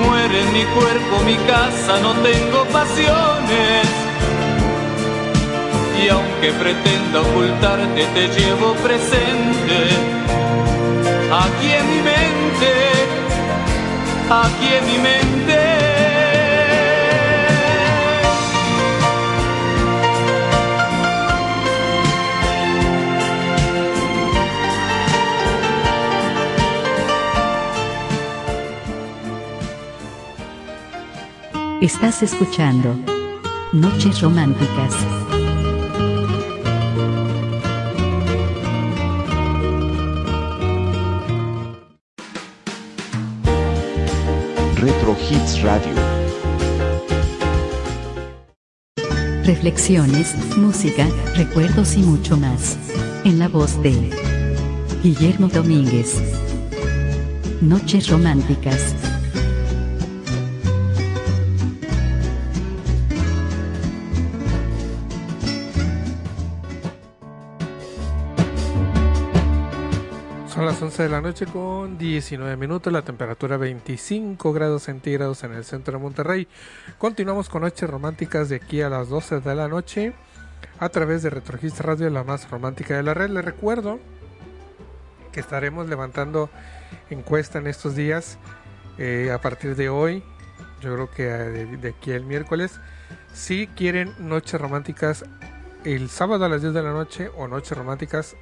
Muere 0.05 0.45
mi 0.53 0.65
cuerpo, 0.65 1.19
mi 1.25 1.37
casa, 1.47 1.99
no 2.03 2.13
tengo 2.21 2.67
pasiones. 2.67 4.02
Y 6.03 6.09
aunque 6.09 6.51
pretenda 6.53 7.21
ocultarte, 7.21 8.05
te 8.15 8.29
llevo 8.29 8.75
presente. 8.75 9.79
Aquí 11.31 11.71
en 11.71 11.89
mi 11.91 12.03
mente, 12.03 12.73
aquí 14.29 14.69
en 14.75 14.87
mi 14.87 14.99
mente. 14.99 15.83
Estás 31.81 32.23
escuchando 32.23 32.97
Noches 33.73 34.21
Románticas. 34.21 35.22
Radio. 45.63 45.95
Reflexiones, 49.45 50.35
música, 50.59 51.09
recuerdos 51.35 51.97
y 51.97 52.01
mucho 52.01 52.37
más. 52.37 52.77
En 53.25 53.39
la 53.39 53.49
voz 53.49 53.83
de 53.83 54.11
Guillermo 55.03 55.49
Domínguez. 55.49 56.21
Noches 57.63 58.09
Románticas. 58.09 58.95
11 70.93 71.03
de 71.05 71.09
la 71.09 71.23
noche 71.23 71.47
con 71.47 71.97
19 71.97 72.55
minutos, 72.59 72.93
la 72.93 73.01
temperatura 73.01 73.57
25 73.57 74.53
grados 74.53 74.83
centígrados 74.83 75.43
en 75.43 75.55
el 75.55 75.65
centro 75.65 75.97
de 75.97 76.03
Monterrey. 76.03 76.47
Continuamos 76.99 77.49
con 77.49 77.63
noches 77.63 77.89
románticas 77.89 78.51
de 78.51 78.57
aquí 78.57 78.83
a 78.83 78.91
las 78.91 79.09
12 79.09 79.41
de 79.41 79.55
la 79.55 79.69
noche 79.69 80.13
a 80.79 80.91
través 80.91 81.23
de 81.23 81.31
Retrogista 81.31 81.83
Radio, 81.83 82.11
la 82.11 82.25
más 82.25 82.51
romántica 82.51 82.95
de 82.95 83.03
la 83.05 83.15
red. 83.15 83.31
Les 83.31 83.43
recuerdo 83.43 84.01
que 85.33 85.41
estaremos 85.41 85.89
levantando 85.89 86.51
encuesta 87.09 87.59
en 87.59 87.69
estos 87.69 87.97
días 87.97 88.37
eh, 88.99 89.31
a 89.33 89.41
partir 89.41 89.77
de 89.77 89.89
hoy, 89.89 90.23
yo 90.83 90.93
creo 90.93 91.11
que 91.11 91.25
eh, 91.25 91.67
de, 91.69 91.77
de 91.79 91.89
aquí 91.89 92.13
al 92.13 92.27
miércoles. 92.27 92.79
Si 93.33 93.67
quieren 93.67 94.13
noches 94.19 94.61
románticas 94.61 95.25
el 95.85 96.11
sábado 96.11 96.45
a 96.45 96.51
las 96.51 96.61
10 96.61 96.75
de 96.75 96.83
la 96.83 96.93
noche 96.93 97.31
o 97.35 97.49
noches 97.49 97.79
románticas 97.79 98.37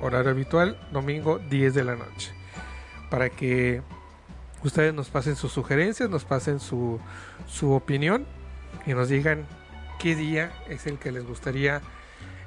horario 0.00 0.30
habitual, 0.30 0.78
domingo 0.92 1.38
10 1.38 1.74
de 1.74 1.84
la 1.84 1.96
noche. 1.96 2.32
Para 3.10 3.30
que 3.30 3.82
ustedes 4.62 4.94
nos 4.94 5.08
pasen 5.08 5.36
sus 5.36 5.52
sugerencias, 5.52 6.10
nos 6.10 6.24
pasen 6.24 6.60
su, 6.60 7.00
su 7.46 7.72
opinión 7.72 8.26
y 8.86 8.94
nos 8.94 9.08
digan 9.08 9.46
qué 9.98 10.14
día 10.14 10.52
es 10.68 10.86
el 10.86 10.98
que 10.98 11.12
les 11.12 11.26
gustaría 11.26 11.80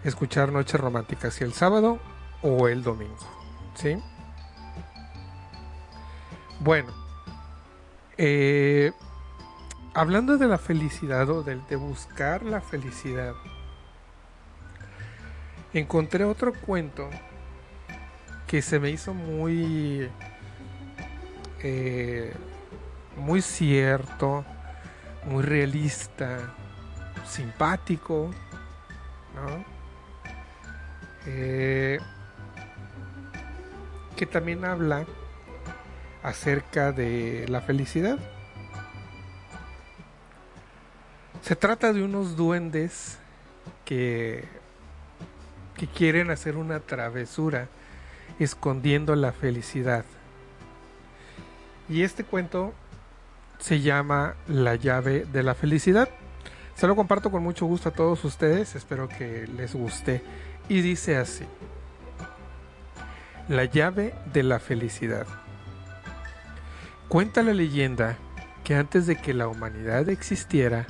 escuchar 0.04 0.52
Noches 0.52 0.80
Románticas, 0.80 1.34
si 1.34 1.44
el 1.44 1.54
sábado 1.54 2.00
o 2.42 2.68
el 2.68 2.84
domingo. 2.84 3.16
¿Sí? 3.76 3.98
Bueno, 6.60 6.94
eh, 8.18 8.92
hablando 9.94 10.38
de 10.38 10.48
la 10.48 10.58
felicidad 10.58 11.30
o 11.30 11.44
de, 11.44 11.60
de 11.70 11.76
buscar 11.76 12.44
la 12.44 12.62
felicidad, 12.62 13.34
encontré 15.74 16.26
otro 16.26 16.54
cuento 16.54 17.10
que 18.52 18.62
se 18.62 18.82
me 18.82 18.90
hizo 18.90 19.14
muy 19.14 20.10
eh, 21.64 22.34
muy 23.16 23.42
cierto 23.42 24.44
muy 25.24 25.42
realista 25.42 26.54
simpático. 27.26 28.30
Eh, 31.28 31.98
que 34.18 34.26
también 34.26 34.66
habla 34.66 35.06
acerca 36.22 36.92
de 36.92 37.46
la 37.48 37.62
felicidad 37.62 38.20
se 41.42 41.56
trata 41.56 41.94
de 41.94 42.04
unos 42.04 42.36
duendes 42.36 43.18
que 43.86 44.44
que 45.78 45.88
quieren 45.88 46.32
hacer 46.32 46.58
una 46.58 46.82
travesura 46.82 47.70
escondiendo 48.44 49.16
la 49.16 49.32
felicidad. 49.32 50.06
Y 51.90 52.04
este 52.04 52.24
cuento 52.24 52.74
se 53.60 53.82
llama 53.82 54.36
La 54.48 54.76
llave 54.76 55.26
de 55.26 55.44
la 55.44 55.54
felicidad. 55.54 56.10
Se 56.76 56.88
lo 56.88 56.96
comparto 56.96 57.30
con 57.30 57.44
mucho 57.44 57.66
gusto 57.66 57.90
a 57.90 57.94
todos 57.94 58.24
ustedes, 58.26 58.76
espero 58.76 59.08
que 59.08 59.48
les 59.48 59.76
guste. 59.76 60.24
Y 60.70 60.82
dice 60.82 61.18
así, 61.18 61.46
La 63.48 63.66
llave 63.66 64.16
de 64.34 64.44
la 64.44 64.60
felicidad. 64.60 65.28
Cuenta 67.08 67.44
la 67.44 67.54
leyenda 67.54 68.18
que 68.64 68.76
antes 68.76 69.06
de 69.06 69.18
que 69.18 69.34
la 69.34 69.48
humanidad 69.48 70.08
existiera, 70.10 70.88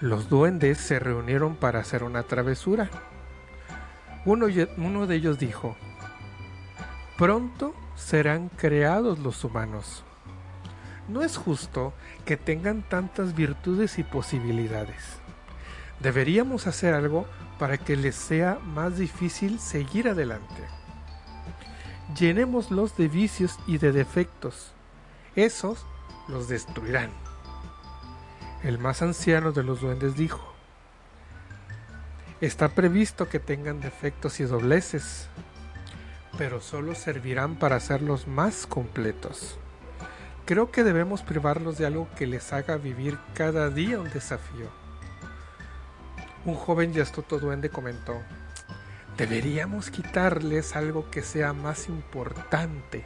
los 0.00 0.28
duendes 0.28 0.78
se 0.78 0.98
reunieron 0.98 1.56
para 1.56 1.80
hacer 1.80 2.04
una 2.04 2.22
travesura. 2.22 2.90
Uno, 4.24 4.46
uno 4.76 5.06
de 5.06 5.16
ellos 5.16 5.38
dijo, 5.38 5.76
pronto 7.18 7.74
serán 7.96 8.48
creados 8.48 9.18
los 9.18 9.42
humanos. 9.42 10.04
No 11.08 11.22
es 11.22 11.36
justo 11.36 11.92
que 12.24 12.36
tengan 12.36 12.88
tantas 12.88 13.34
virtudes 13.34 13.98
y 13.98 14.04
posibilidades. 14.04 15.02
Deberíamos 15.98 16.68
hacer 16.68 16.94
algo 16.94 17.26
para 17.58 17.76
que 17.76 17.96
les 17.96 18.14
sea 18.14 18.60
más 18.64 18.98
difícil 18.98 19.58
seguir 19.58 20.08
adelante. 20.08 20.62
Llenémoslos 22.16 22.96
de 22.96 23.08
vicios 23.08 23.58
y 23.66 23.78
de 23.78 23.90
defectos. 23.90 24.72
Esos 25.34 25.84
los 26.28 26.48
destruirán. 26.48 27.10
El 28.62 28.78
más 28.78 29.02
anciano 29.02 29.50
de 29.50 29.64
los 29.64 29.80
duendes 29.80 30.14
dijo, 30.14 30.54
Está 32.40 32.68
previsto 32.68 33.28
que 33.28 33.40
tengan 33.40 33.80
defectos 33.80 34.38
y 34.38 34.44
dobleces, 34.44 35.28
pero 36.36 36.60
solo 36.60 36.94
servirán 36.94 37.56
para 37.56 37.76
hacerlos 37.76 38.26
más 38.26 38.66
completos. 38.66 39.58
Creo 40.44 40.70
que 40.70 40.84
debemos 40.84 41.22
privarlos 41.22 41.78
de 41.78 41.86
algo 41.86 42.08
que 42.16 42.26
les 42.26 42.52
haga 42.52 42.76
vivir 42.76 43.18
cada 43.34 43.70
día 43.70 44.00
un 44.00 44.10
desafío. 44.10 44.68
Un 46.44 46.54
joven 46.54 46.92
y 46.94 47.00
astuto 47.00 47.38
duende 47.38 47.70
comentó, 47.70 48.22
deberíamos 49.16 49.90
quitarles 49.90 50.76
algo 50.76 51.10
que 51.10 51.22
sea 51.22 51.52
más 51.52 51.88
importante. 51.88 53.04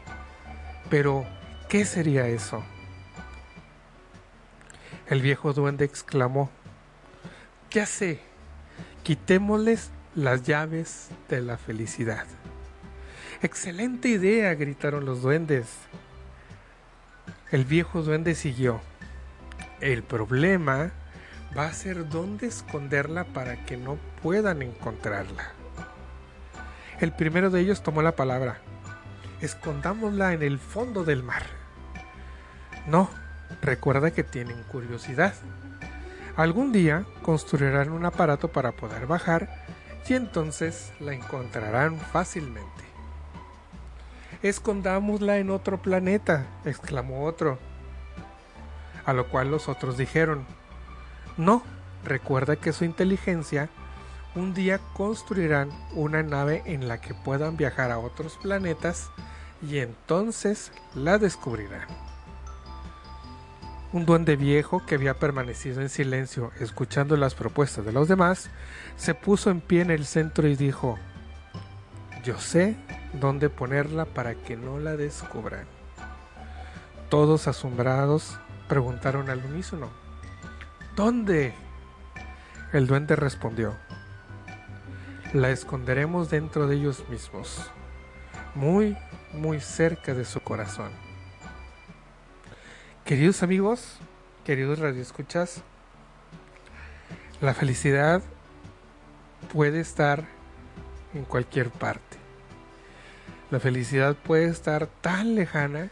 Pero, 0.91 1.27
¿qué 1.69 1.85
sería 1.85 2.29
eso? 2.29 2.63
El 5.09 5.21
viejo 5.21 5.53
duende 5.53 5.85
exclamó, 5.85 6.51
ya 7.71 7.87
sé, 7.87 8.21
quitémosles 9.03 9.91
las 10.15 10.43
llaves 10.43 11.09
de 11.29 11.41
la 11.41 11.57
felicidad. 11.57 12.27
Excelente 13.43 14.09
idea, 14.09 14.55
gritaron 14.55 15.05
los 15.05 15.21
duendes. 15.21 15.67
El 17.51 17.65
viejo 17.65 18.03
duende 18.03 18.37
siguió. 18.37 18.81
El 19.81 20.05
problema 20.05 20.93
va 21.59 21.67
a 21.67 21.73
ser 21.73 22.09
dónde 22.09 22.47
esconderla 22.47 23.25
para 23.25 23.67
que 23.67 23.77
no 23.77 23.99
puedan 24.23 24.63
encontrarla. 24.63 25.51
El 27.01 27.13
primero 27.13 27.51
de 27.51 27.63
ellos 27.63 27.83
tomó 27.83 28.01
la 28.01 28.15
palabra. 28.15 28.59
Escondámosla 29.41 30.35
en 30.35 30.45
el 30.45 30.61
fondo 30.61 31.03
del 31.03 31.25
mar. 31.25 31.43
No, 32.87 33.11
recuerda 33.61 34.13
que 34.13 34.23
tienen 34.23 34.63
curiosidad. 34.71 35.35
Algún 36.37 36.71
día 36.71 37.05
construirán 37.23 37.91
un 37.91 38.07
aparato 38.07 38.53
para 38.53 38.71
poder 38.71 39.09
bajar 39.09 39.67
y 40.09 40.15
entonces 40.15 40.93
la 41.01 41.13
encontrarán 41.13 41.99
fácilmente. 41.99 42.72
Escondámosla 44.43 45.39
en 45.39 45.51
otro 45.51 45.81
planeta, 45.81 46.47
exclamó 46.65 47.25
otro. 47.25 47.59
A 49.05 49.13
lo 49.13 49.29
cual 49.29 49.51
los 49.51 49.69
otros 49.69 49.97
dijeron, 49.97 50.45
no, 51.37 51.63
recuerda 52.05 52.57
que 52.57 52.73
su 52.73 52.85
inteligencia 52.85 53.69
un 54.35 54.55
día 54.55 54.81
construirán 54.95 55.71
una 55.93 56.23
nave 56.23 56.63
en 56.67 56.89
la 56.89 57.01
que 57.01 57.15
puedan 57.15 57.57
viajar 57.57 57.91
a 57.91 57.99
otros 57.99 58.39
planetas 58.41 59.11
y 59.61 59.79
entonces 59.79 60.73
la 60.95 61.19
descubrirán. 61.19 61.87
Un 63.93 64.07
duende 64.07 64.37
viejo 64.37 64.85
que 64.87 64.95
había 64.95 65.19
permanecido 65.19 65.83
en 65.83 65.91
silencio 65.91 66.51
escuchando 66.61 67.17
las 67.17 67.35
propuestas 67.35 67.85
de 67.85 67.93
los 67.93 68.09
demás, 68.09 68.49
se 68.97 69.15
puso 69.15 69.51
en 69.51 69.61
pie 69.61 69.83
en 69.83 69.91
el 69.91 70.07
centro 70.07 70.49
y 70.49 70.57
dijo, 70.57 70.99
yo 72.25 72.39
sé 72.39 72.75
dónde 73.13 73.51
ponerla 73.51 74.05
para 74.05 74.35
que 74.35 74.57
no 74.57 74.79
la 74.79 74.97
descubran. 74.97 75.67
Todos 77.09 77.47
asombrados 77.47 78.39
preguntaron 78.69 79.29
al 79.29 79.45
unísono, 79.45 79.91
¿dónde? 80.97 81.53
El 82.73 82.87
duende 82.87 83.17
respondió, 83.17 83.77
la 85.35 85.51
esconderemos 85.51 86.31
dentro 86.31 86.67
de 86.67 86.77
ellos 86.77 87.07
mismos, 87.11 87.71
muy, 88.55 88.97
muy 89.35 89.61
cerca 89.61 90.15
de 90.15 90.25
su 90.25 90.41
corazón. 90.41 90.91
Queridos 93.05 93.43
amigos, 93.43 93.99
queridos 94.45 94.79
radioescuchas, 94.79 95.63
la 97.43 97.53
felicidad 97.53 98.23
puede 99.53 99.81
estar 99.81 100.25
en 101.13 101.25
cualquier 101.25 101.69
parte. 101.71 102.22
La 103.53 103.61
felicidad 103.61 104.17
puede 104.17 104.47
estar 104.47 104.87
tan 105.03 105.35
lejana 105.35 105.91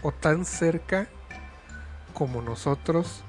o 0.00 0.12
tan 0.12 0.44
cerca 0.44 1.08
como 2.12 2.40
nosotros 2.40 3.24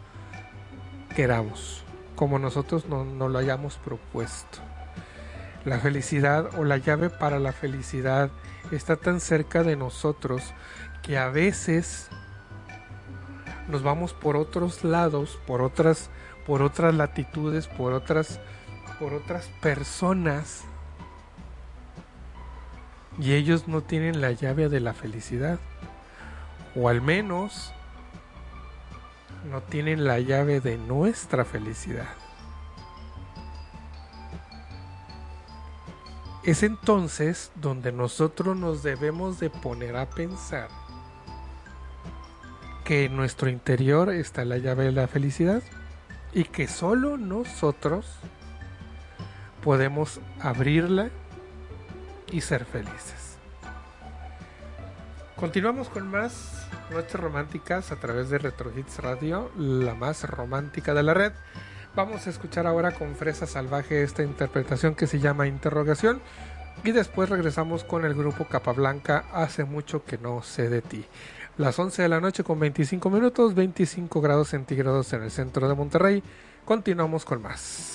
queramos, 1.15 1.83
como 2.15 2.37
nosotros 2.37 2.85
no, 2.85 3.03
no 3.03 3.27
lo 3.27 3.39
hayamos 3.39 3.77
propuesto. 3.77 4.59
La 5.65 5.79
felicidad 5.79 6.59
o 6.59 6.63
la 6.63 6.77
llave 6.77 7.09
para 7.09 7.39
la 7.39 7.53
felicidad 7.53 8.29
está 8.69 8.97
tan 8.97 9.19
cerca 9.19 9.63
de 9.63 9.75
nosotros 9.75 10.53
que 11.01 11.17
a 11.17 11.29
veces 11.29 12.09
nos 13.67 13.81
vamos 13.81 14.13
por 14.13 14.37
otros 14.37 14.83
lados, 14.83 15.39
por 15.47 15.63
otras, 15.63 16.11
por 16.45 16.61
otras 16.61 16.93
latitudes, 16.93 17.65
por 17.65 17.93
otras, 17.93 18.39
por 18.99 19.15
otras 19.15 19.47
personas. 19.59 20.65
Y 23.19 23.33
ellos 23.33 23.67
no 23.67 23.81
tienen 23.81 24.21
la 24.21 24.31
llave 24.31 24.69
de 24.69 24.79
la 24.79 24.93
felicidad. 24.93 25.59
O 26.75 26.89
al 26.89 27.01
menos 27.01 27.73
no 29.49 29.61
tienen 29.61 30.05
la 30.05 30.19
llave 30.19 30.59
de 30.59 30.77
nuestra 30.77 31.45
felicidad. 31.45 32.07
Es 36.43 36.61
entonces 36.61 37.51
donde 37.55 37.91
nosotros 37.91 38.55
nos 38.55 38.83
debemos 38.83 39.39
de 39.39 39.49
poner 39.49 39.95
a 39.95 40.09
pensar 40.09 40.69
que 42.83 43.05
en 43.05 43.15
nuestro 43.15 43.49
interior 43.49 44.11
está 44.11 44.45
la 44.45 44.59
llave 44.59 44.85
de 44.85 44.91
la 44.91 45.07
felicidad 45.07 45.63
y 46.33 46.43
que 46.43 46.67
solo 46.67 47.17
nosotros 47.17 48.05
podemos 49.63 50.19
abrirla 50.39 51.09
y 52.31 52.41
ser 52.41 52.65
felices. 52.65 53.37
Continuamos 55.35 55.89
con 55.89 56.07
más 56.09 56.67
noches 56.91 57.19
románticas 57.19 57.91
a 57.91 57.97
través 57.97 58.29
de 58.29 58.37
Retro 58.37 58.71
Hits 58.75 58.99
Radio, 58.99 59.51
la 59.57 59.93
más 59.93 60.23
romántica 60.23 60.93
de 60.93 61.03
la 61.03 61.13
red. 61.13 61.33
Vamos 61.95 62.27
a 62.27 62.29
escuchar 62.29 62.67
ahora 62.67 62.91
con 62.91 63.15
Fresa 63.15 63.45
Salvaje 63.45 64.03
esta 64.03 64.23
interpretación 64.23 64.95
que 64.95 65.07
se 65.07 65.19
llama 65.19 65.47
Interrogación 65.47 66.21
y 66.83 66.91
después 66.91 67.29
regresamos 67.29 67.83
con 67.83 68.05
el 68.05 68.13
grupo 68.13 68.45
Capablanca 68.45 69.25
Hace 69.33 69.63
mucho 69.63 70.03
que 70.03 70.17
no 70.17 70.41
sé 70.41 70.69
de 70.69 70.81
ti 70.81 71.05
las 71.57 71.79
11 71.79 72.01
de 72.01 72.09
la 72.09 72.19
noche 72.19 72.43
con 72.43 72.59
25 72.59 73.09
minutos, 73.09 73.53
25 73.53 74.21
grados 74.21 74.49
centígrados 74.49 75.11
en 75.13 75.23
el 75.23 75.31
centro 75.31 75.67
de 75.69 75.75
Monterrey. 75.75 76.23
Continuamos 76.65 77.23
con 77.23 77.41
más. 77.41 77.94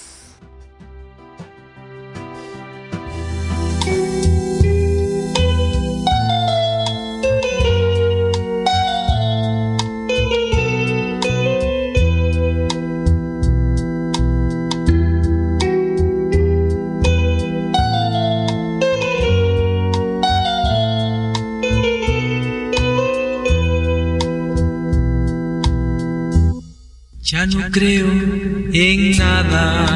Creo 27.71 28.09
en 28.73 29.17
nada 29.19 29.87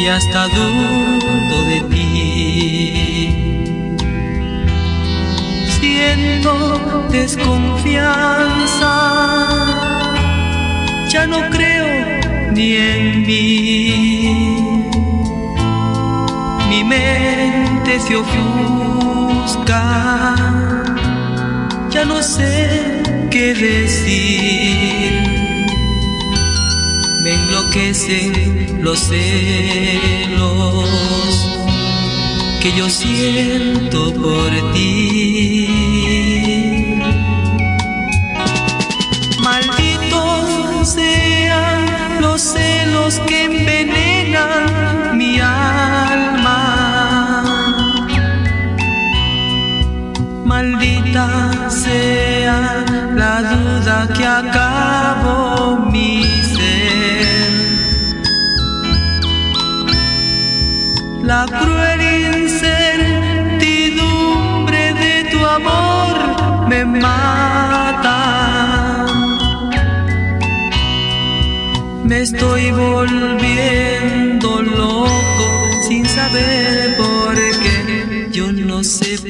y 0.00 0.06
hasta 0.06 0.48
dudo 0.48 1.62
de 1.70 1.80
ti. 1.90 3.32
Siento 5.80 7.08
desconfianza, 7.10 8.92
ya 11.08 11.26
no 11.26 11.48
creo 11.50 12.52
ni 12.52 12.76
en 12.76 13.26
mí. 13.26 14.88
Mi 16.68 16.84
mente 16.84 17.98
se 18.00 18.16
ofusca, 18.16 19.74
ya 21.90 22.04
no 22.04 22.22
sé 22.22 22.95
qué 23.36 23.52
decir. 23.54 25.12
Me 27.22 27.34
enloquecen 27.34 28.82
los 28.82 28.98
celos 28.98 30.88
que 32.62 32.72
yo 32.78 32.88
siento 32.88 34.14
por 34.14 34.72
ti. 34.72 35.85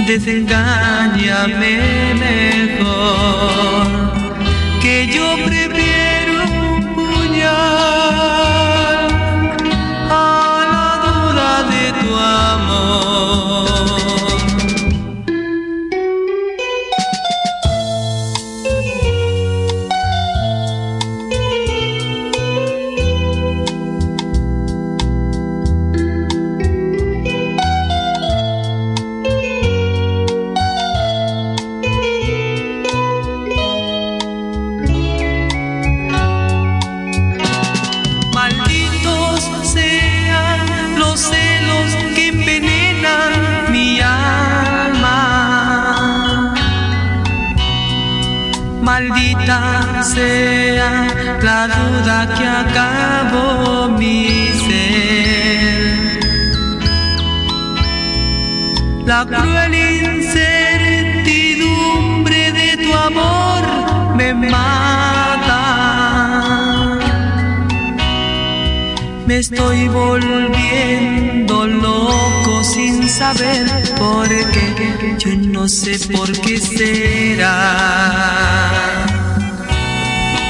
Desengáñame 0.08 1.74
mejor, 2.24 2.75
no 75.66 75.70
sé 75.70 75.98
por 76.14 76.32
qué 76.42 76.60
será 76.60 77.50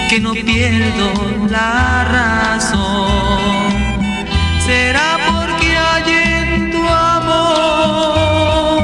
que 0.10 0.20
no 0.20 0.34
pierdo 0.34 1.14
la 1.50 2.04
razón. 2.04 3.72
Será 4.66 5.18
porque 5.26 5.78
hay 5.78 6.12
en 6.12 6.72
tu 6.72 6.86
amor 6.86 8.84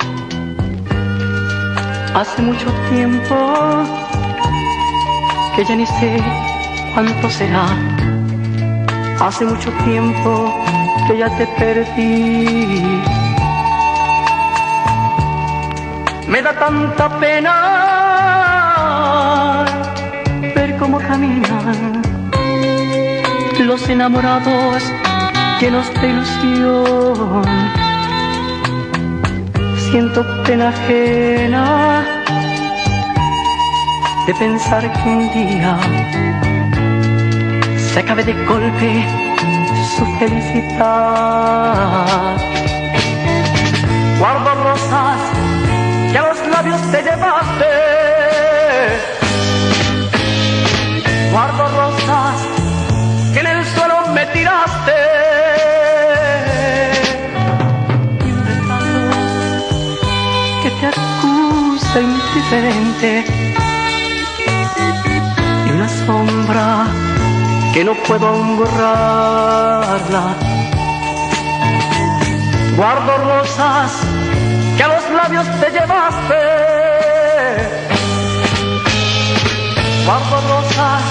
Hace 2.15 2.41
mucho 2.41 2.73
tiempo 2.89 3.37
que 5.55 5.65
ya 5.65 5.77
ni 5.77 5.85
sé 5.85 6.17
cuánto 6.95 7.29
será. 7.29 7.67
Hace 9.21 9.45
mucho 9.45 9.71
tiempo 9.85 10.55
que 11.07 11.19
ya 11.19 11.29
te 11.37 11.47
perdí. 11.59 13.03
Me 16.27 16.41
da 16.41 16.59
tanta 16.59 17.19
pena 17.19 17.55
ver 20.55 20.79
cómo 20.79 20.99
caminan 20.99 22.01
los 23.59 23.87
enamorados 23.89 24.83
llenos 25.61 25.93
de 26.01 26.09
ilusión. 26.09 27.43
Siento 29.91 30.25
pena 30.45 30.69
ajena 30.71 32.03
de 34.27 34.35
pensar 34.35 34.91
que 34.93 35.09
un 35.09 35.31
día 35.33 35.79
se 37.93 38.01
acabe 38.01 38.25
de 38.25 38.33
golpe 38.47 39.05
su 39.97 40.07
felicidad. 40.19 41.57
Guardo 44.19 44.55
rosas 44.65 45.19
que 46.11 46.19
a 46.19 46.23
los 46.29 46.39
labios 46.49 46.81
te 46.91 47.03
llevaste. 47.03 47.67
Guardo 51.33 51.70
acusa 61.91 62.01
indiferente. 62.01 63.25
Y 65.67 65.71
una 65.71 65.89
sombra 65.89 66.87
que 67.73 67.85
no 67.85 67.95
puedo 67.95 68.29
aún 68.29 68.59
borrarla. 68.59 70.35
Guardo 72.77 73.19
rosas 73.19 73.93
que 74.77 74.83
a 74.83 74.89
los 74.89 75.11
labios 75.11 75.47
te 75.61 75.71
llevaste. 75.71 76.43
Guardo 80.05 80.37
rosas 80.49 81.03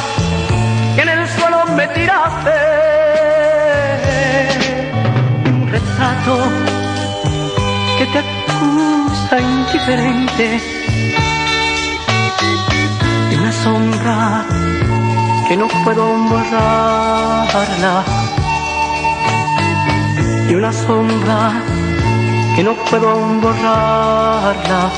que 0.96 1.02
en 1.02 1.10
el 1.10 1.28
suelo 1.28 1.66
me 1.76 1.88
tiraste. 1.88 2.58
Un 5.46 5.68
retrato 5.72 6.38
que 7.98 8.06
te 8.06 8.40
acusa 9.30 9.40
indiferente. 9.40 10.60
Una 13.38 13.52
sombra 13.52 14.46
que 15.48 15.58
no 15.58 15.68
puedo 15.84 16.06
borrarla. 16.30 18.04
Y 20.50 20.56
una 20.56 20.74
sombra 20.74 21.52
que 22.56 22.64
no 22.64 22.74
puedo 22.90 23.16
borrarla. 23.42 24.92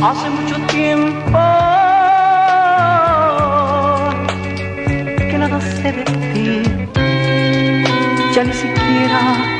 Hace 0.00 0.30
mucho 0.30 0.56
tiempo 0.68 1.38
que 5.30 5.38
nada 5.38 5.60
sé 5.60 5.92
de 5.92 6.04
ti, 6.04 6.62
ya 8.32 8.44
ni 8.44 8.52
siquiera 8.52 9.57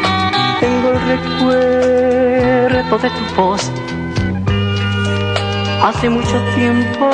tengo 0.60 0.90
el 0.90 1.00
recuerdo 1.14 2.98
de 2.98 3.10
tu 3.10 3.34
voz. 3.36 3.70
Hace 5.82 6.10
mucho 6.10 6.38
tiempo 6.54 7.10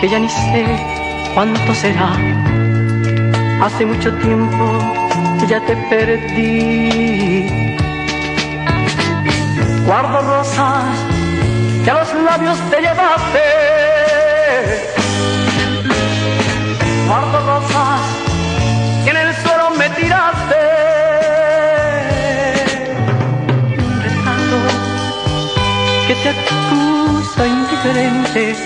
que 0.00 0.08
ya 0.08 0.18
ni 0.18 0.28
sé 0.28 0.64
cuánto 1.34 1.74
será. 1.74 2.10
Hace 3.62 3.86
mucho 3.86 4.12
tiempo 4.18 4.78
que 5.40 5.46
ya 5.46 5.60
te 5.60 5.76
perdí. 5.90 7.48
Guardo 9.86 10.20
rosas 10.20 10.84
que 11.84 11.90
a 11.90 11.94
los 11.94 12.14
labios 12.14 12.58
te 12.70 12.80
llevaste. 12.80 13.44
Guardo 17.06 17.38
rosas 17.46 18.00
que 19.04 19.10
en 19.10 19.16
el 19.16 19.34
suelo 19.36 19.70
me 19.78 19.88
tiraste. 19.90 20.57
Te 26.22 26.28
acusa 26.30 27.46
indiferente, 27.46 28.56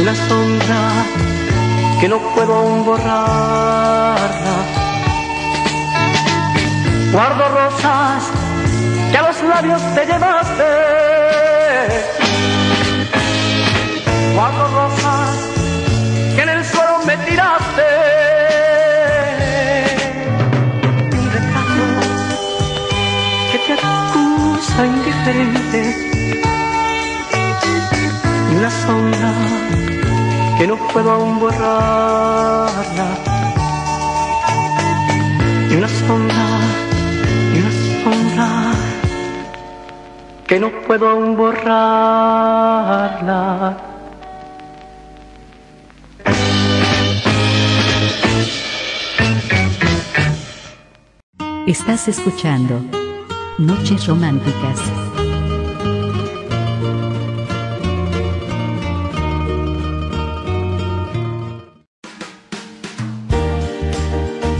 una 0.00 0.14
sombra 0.14 1.04
que 2.00 2.08
no 2.08 2.18
puedo 2.34 2.54
aún. 2.54 2.84
Guardo 7.12 7.48
rosas 7.48 8.24
que 9.10 9.18
a 9.18 9.22
los 9.22 9.42
labios 9.42 9.82
te 9.94 10.06
llevaste. 10.06 10.64
Guardo 14.34 14.66
rosas 14.68 15.30
que 16.34 16.42
en 16.42 16.48
el 16.48 16.64
suelo 16.64 16.98
me 17.04 17.16
tiraste. 17.18 18.01
Indiferente. 24.80 25.80
Y 28.50 28.54
una 28.56 28.70
sombra 28.70 29.32
que 30.58 30.66
no 30.66 30.76
puedo 30.92 31.12
aún 31.12 31.38
borrarla. 31.38 33.08
Y 35.70 35.74
una 35.74 35.88
sombra, 35.88 36.46
y 37.54 37.58
una 37.58 37.70
sombra 38.02 38.48
que 40.46 40.58
no 40.60 40.70
puedo 40.86 41.08
aún 41.08 41.36
borrarla. 41.36 41.76
Estás 51.66 52.08
escuchando 52.08 53.01
Noches 53.62 54.08
Románticas. 54.08 54.80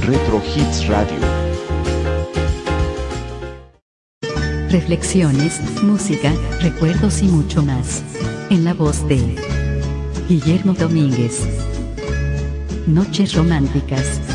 Retro 0.03 0.41
Hits 0.55 0.87
Radio. 0.87 1.19
Reflexiones, 4.71 5.61
música, 5.83 6.33
recuerdos 6.61 7.23
y 7.23 7.27
mucho 7.27 7.61
más. 7.65 8.05
En 8.51 8.65
la 8.65 8.73
voz 8.73 9.05
de 9.09 9.35
Guillermo 10.29 10.75
Domínguez. 10.75 11.41
Noches 12.87 13.35
Románticas. 13.35 14.32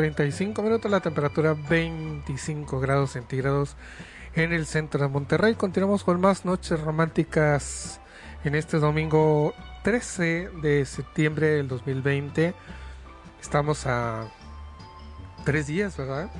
35 0.00 0.62
minutos, 0.62 0.90
la 0.90 1.00
temperatura 1.00 1.52
25 1.52 2.80
grados 2.80 3.10
centígrados 3.10 3.76
en 4.34 4.54
el 4.54 4.64
centro 4.64 5.02
de 5.02 5.08
Monterrey. 5.08 5.56
Continuamos 5.56 6.04
con 6.04 6.18
más 6.22 6.46
noches 6.46 6.80
románticas 6.80 8.00
en 8.42 8.54
este 8.54 8.78
domingo 8.78 9.52
13 9.82 10.52
de 10.62 10.86
septiembre 10.86 11.48
del 11.48 11.68
2020. 11.68 12.54
Estamos 13.42 13.86
a 13.86 14.26
tres 15.44 15.66
días, 15.66 15.98
¿verdad? 15.98 16.30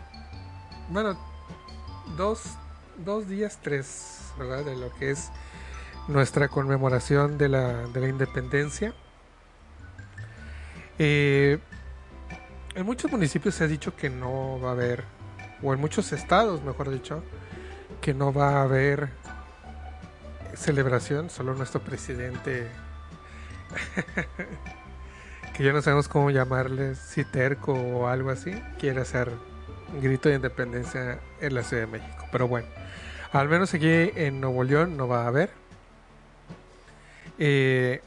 Bueno, 0.88 1.18
dos, 2.16 2.40
dos 2.96 3.28
días, 3.28 3.58
tres, 3.60 4.32
¿verdad? 4.38 4.64
De 4.64 4.74
lo 4.74 4.90
que 4.94 5.10
es 5.10 5.30
nuestra 6.08 6.48
conmemoración 6.48 7.36
de 7.36 7.50
la, 7.50 7.88
de 7.88 8.00
la 8.00 8.08
independencia. 8.08 8.94
Eh, 10.98 11.58
en 12.74 12.86
muchos 12.86 13.10
municipios 13.10 13.54
se 13.54 13.64
ha 13.64 13.66
dicho 13.66 13.94
que 13.96 14.10
no 14.10 14.60
va 14.60 14.70
a 14.70 14.72
haber, 14.72 15.04
o 15.62 15.74
en 15.74 15.80
muchos 15.80 16.12
estados, 16.12 16.62
mejor 16.62 16.90
dicho, 16.90 17.22
que 18.00 18.14
no 18.14 18.32
va 18.32 18.58
a 18.58 18.62
haber 18.62 19.10
celebración, 20.54 21.30
solo 21.30 21.54
nuestro 21.54 21.80
presidente, 21.80 22.66
que 25.56 25.64
ya 25.64 25.72
no 25.72 25.82
sabemos 25.82 26.08
cómo 26.08 26.30
llamarle, 26.30 26.94
si 26.94 27.24
terco 27.24 27.72
o 27.72 28.08
algo 28.08 28.30
así, 28.30 28.52
quiere 28.78 29.00
hacer 29.00 29.30
un 29.92 30.00
grito 30.00 30.28
de 30.28 30.36
independencia 30.36 31.20
en 31.40 31.54
la 31.54 31.62
Ciudad 31.62 31.86
de 31.86 31.98
México. 31.98 32.26
Pero 32.30 32.48
bueno, 32.48 32.68
al 33.32 33.48
menos 33.48 33.74
aquí 33.74 33.88
en 33.88 34.40
Nuevo 34.40 34.64
León 34.64 34.96
no 34.96 35.08
va 35.08 35.24
a 35.24 35.26
haber. 35.26 35.50
Eh, 37.38 38.00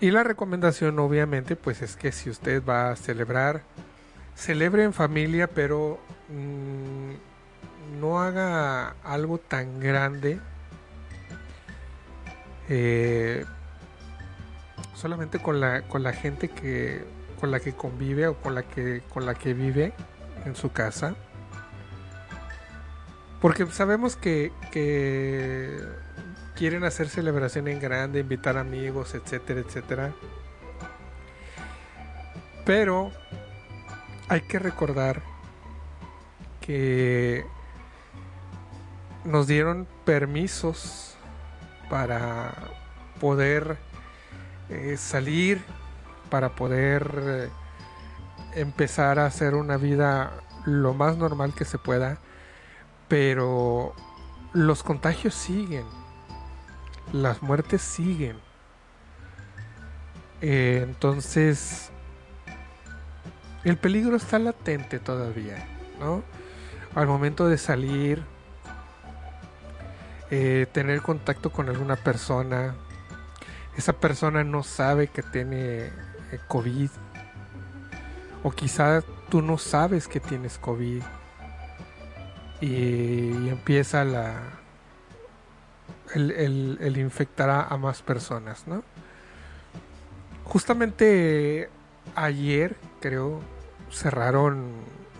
y 0.00 0.10
la 0.10 0.22
recomendación 0.22 0.98
obviamente 0.98 1.56
pues 1.56 1.82
es 1.82 1.96
que 1.96 2.12
si 2.12 2.30
usted 2.30 2.62
va 2.64 2.90
a 2.90 2.96
celebrar, 2.96 3.62
celebre 4.34 4.84
en 4.84 4.92
familia, 4.92 5.46
pero 5.48 5.98
mmm, 6.28 7.12
no 8.00 8.20
haga 8.20 8.94
algo 9.04 9.38
tan 9.38 9.80
grande. 9.80 10.38
Eh, 12.68 13.44
solamente 14.94 15.40
con 15.40 15.60
la, 15.60 15.82
con 15.82 16.02
la 16.02 16.12
gente 16.12 16.48
que 16.48 17.04
con 17.40 17.50
la 17.50 17.58
que 17.58 17.72
convive 17.72 18.26
o 18.28 18.34
con 18.34 18.54
la 18.54 18.62
que 18.62 19.02
con 19.08 19.24
la 19.26 19.34
que 19.34 19.54
vive 19.54 19.92
en 20.44 20.54
su 20.54 20.72
casa. 20.72 21.14
Porque 23.40 23.66
sabemos 23.66 24.16
que, 24.16 24.52
que 24.70 25.80
quieren 26.60 26.84
hacer 26.84 27.08
celebración 27.08 27.68
en 27.68 27.80
grande, 27.80 28.20
invitar 28.20 28.58
amigos, 28.58 29.14
etcétera, 29.14 29.60
etcétera. 29.60 30.12
Pero 32.66 33.12
hay 34.28 34.42
que 34.42 34.58
recordar 34.58 35.22
que 36.60 37.46
nos 39.24 39.46
dieron 39.46 39.88
permisos 40.04 41.16
para 41.88 42.52
poder 43.22 43.78
eh, 44.68 44.98
salir, 44.98 45.62
para 46.28 46.50
poder 46.50 47.10
eh, 47.22 47.48
empezar 48.54 49.18
a 49.18 49.24
hacer 49.24 49.54
una 49.54 49.78
vida 49.78 50.42
lo 50.66 50.92
más 50.92 51.16
normal 51.16 51.54
que 51.54 51.64
se 51.64 51.78
pueda, 51.78 52.18
pero 53.08 53.94
los 54.52 54.82
contagios 54.82 55.34
siguen 55.34 55.99
las 57.12 57.42
muertes 57.42 57.82
siguen. 57.82 58.36
Eh, 60.40 60.80
entonces, 60.86 61.90
el 63.64 63.76
peligro 63.76 64.16
está 64.16 64.38
latente 64.38 64.98
todavía, 64.98 65.66
¿no? 65.98 66.22
Al 66.94 67.06
momento 67.06 67.48
de 67.48 67.58
salir, 67.58 68.22
eh, 70.30 70.66
tener 70.72 71.02
contacto 71.02 71.50
con 71.50 71.68
alguna 71.68 71.96
persona, 71.96 72.74
esa 73.76 73.92
persona 73.92 74.44
no 74.44 74.62
sabe 74.62 75.08
que 75.08 75.22
tiene 75.22 75.86
eh, 75.86 75.90
COVID, 76.48 76.90
o 78.42 78.50
quizá 78.50 79.02
tú 79.28 79.42
no 79.42 79.58
sabes 79.58 80.08
que 80.08 80.20
tienes 80.20 80.58
COVID, 80.58 81.02
y, 82.62 82.66
y 82.66 83.48
empieza 83.50 84.04
la, 84.04 84.59
el, 86.14 86.78
el, 86.80 86.96
infectará 86.98 87.62
a 87.62 87.76
más 87.76 88.02
personas, 88.02 88.66
¿no? 88.66 88.82
Justamente 90.44 91.70
ayer, 92.14 92.76
creo, 93.00 93.40
cerraron 93.90 94.72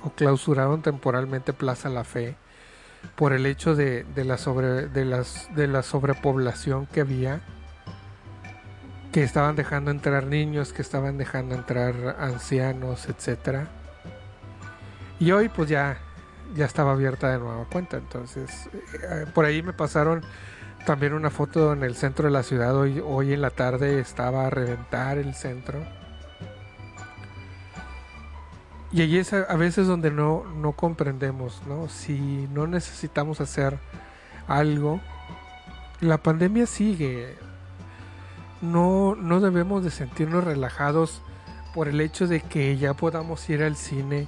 o 0.02 0.10
clausuraron 0.10 0.82
temporalmente 0.82 1.52
Plaza 1.52 1.88
La 1.88 2.04
Fe 2.04 2.36
por 3.16 3.32
el 3.32 3.46
hecho 3.46 3.74
de, 3.74 4.04
de, 4.14 4.24
la, 4.24 4.38
sobre, 4.38 4.88
de, 4.88 5.04
las, 5.04 5.48
de 5.54 5.66
la 5.66 5.82
sobrepoblación 5.82 6.86
que 6.86 7.00
había, 7.00 7.40
que 9.12 9.22
estaban 9.22 9.56
dejando 9.56 9.90
entrar 9.90 10.26
niños, 10.26 10.72
que 10.72 10.82
estaban 10.82 11.18
dejando 11.18 11.54
entrar 11.54 12.16
ancianos, 12.18 13.08
etcétera. 13.08 13.68
Y 15.18 15.32
hoy 15.32 15.48
pues 15.48 15.68
ya, 15.68 15.98
ya 16.54 16.64
estaba 16.64 16.92
abierta 16.92 17.30
de 17.30 17.38
nueva 17.38 17.64
cuenta, 17.66 17.98
entonces 17.98 18.68
eh, 19.02 19.26
por 19.34 19.44
ahí 19.44 19.62
me 19.62 19.72
pasaron 19.72 20.22
También 20.86 21.12
una 21.12 21.30
foto 21.30 21.72
en 21.72 21.82
el 21.82 21.94
centro 21.94 22.26
de 22.26 22.32
la 22.32 22.42
ciudad 22.42 22.74
hoy, 22.74 23.02
hoy 23.04 23.32
en 23.32 23.42
la 23.42 23.50
tarde 23.50 24.00
estaba 24.00 24.46
a 24.46 24.50
reventar 24.50 25.18
el 25.18 25.34
centro. 25.34 25.80
Y 28.92 29.02
allí 29.02 29.18
es 29.18 29.32
a, 29.32 29.42
a 29.42 29.56
veces 29.56 29.86
donde 29.86 30.10
no, 30.10 30.44
no 30.56 30.72
comprendemos, 30.72 31.62
¿no? 31.66 31.88
Si 31.88 32.48
no 32.52 32.66
necesitamos 32.66 33.40
hacer 33.40 33.78
algo, 34.48 35.00
la 36.00 36.18
pandemia 36.18 36.66
sigue. 36.66 37.36
No, 38.62 39.14
no 39.14 39.40
debemos 39.40 39.84
de 39.84 39.90
sentirnos 39.90 40.44
relajados 40.44 41.22
por 41.74 41.88
el 41.88 42.00
hecho 42.00 42.26
de 42.26 42.40
que 42.40 42.76
ya 42.76 42.94
podamos 42.94 43.48
ir 43.48 43.62
al 43.62 43.76
cine. 43.76 44.26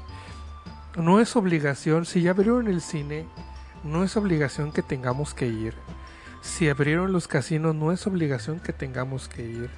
No 0.96 1.20
es 1.20 1.34
obligación, 1.34 2.04
si 2.04 2.22
ya 2.22 2.30
abrieron 2.30 2.68
el 2.68 2.80
cine, 2.80 3.26
no 3.82 4.04
es 4.04 4.16
obligación 4.16 4.70
que 4.70 4.82
tengamos 4.82 5.34
que 5.34 5.46
ir. 5.46 5.74
Si 6.42 6.68
abrieron 6.68 7.12
los 7.12 7.28
casinos, 7.28 7.74
no 7.76 7.92
es 7.92 8.04
obligación 8.06 8.58
que 8.58 8.72
tengamos 8.72 9.28
que 9.28 9.42
ir. 9.42 9.70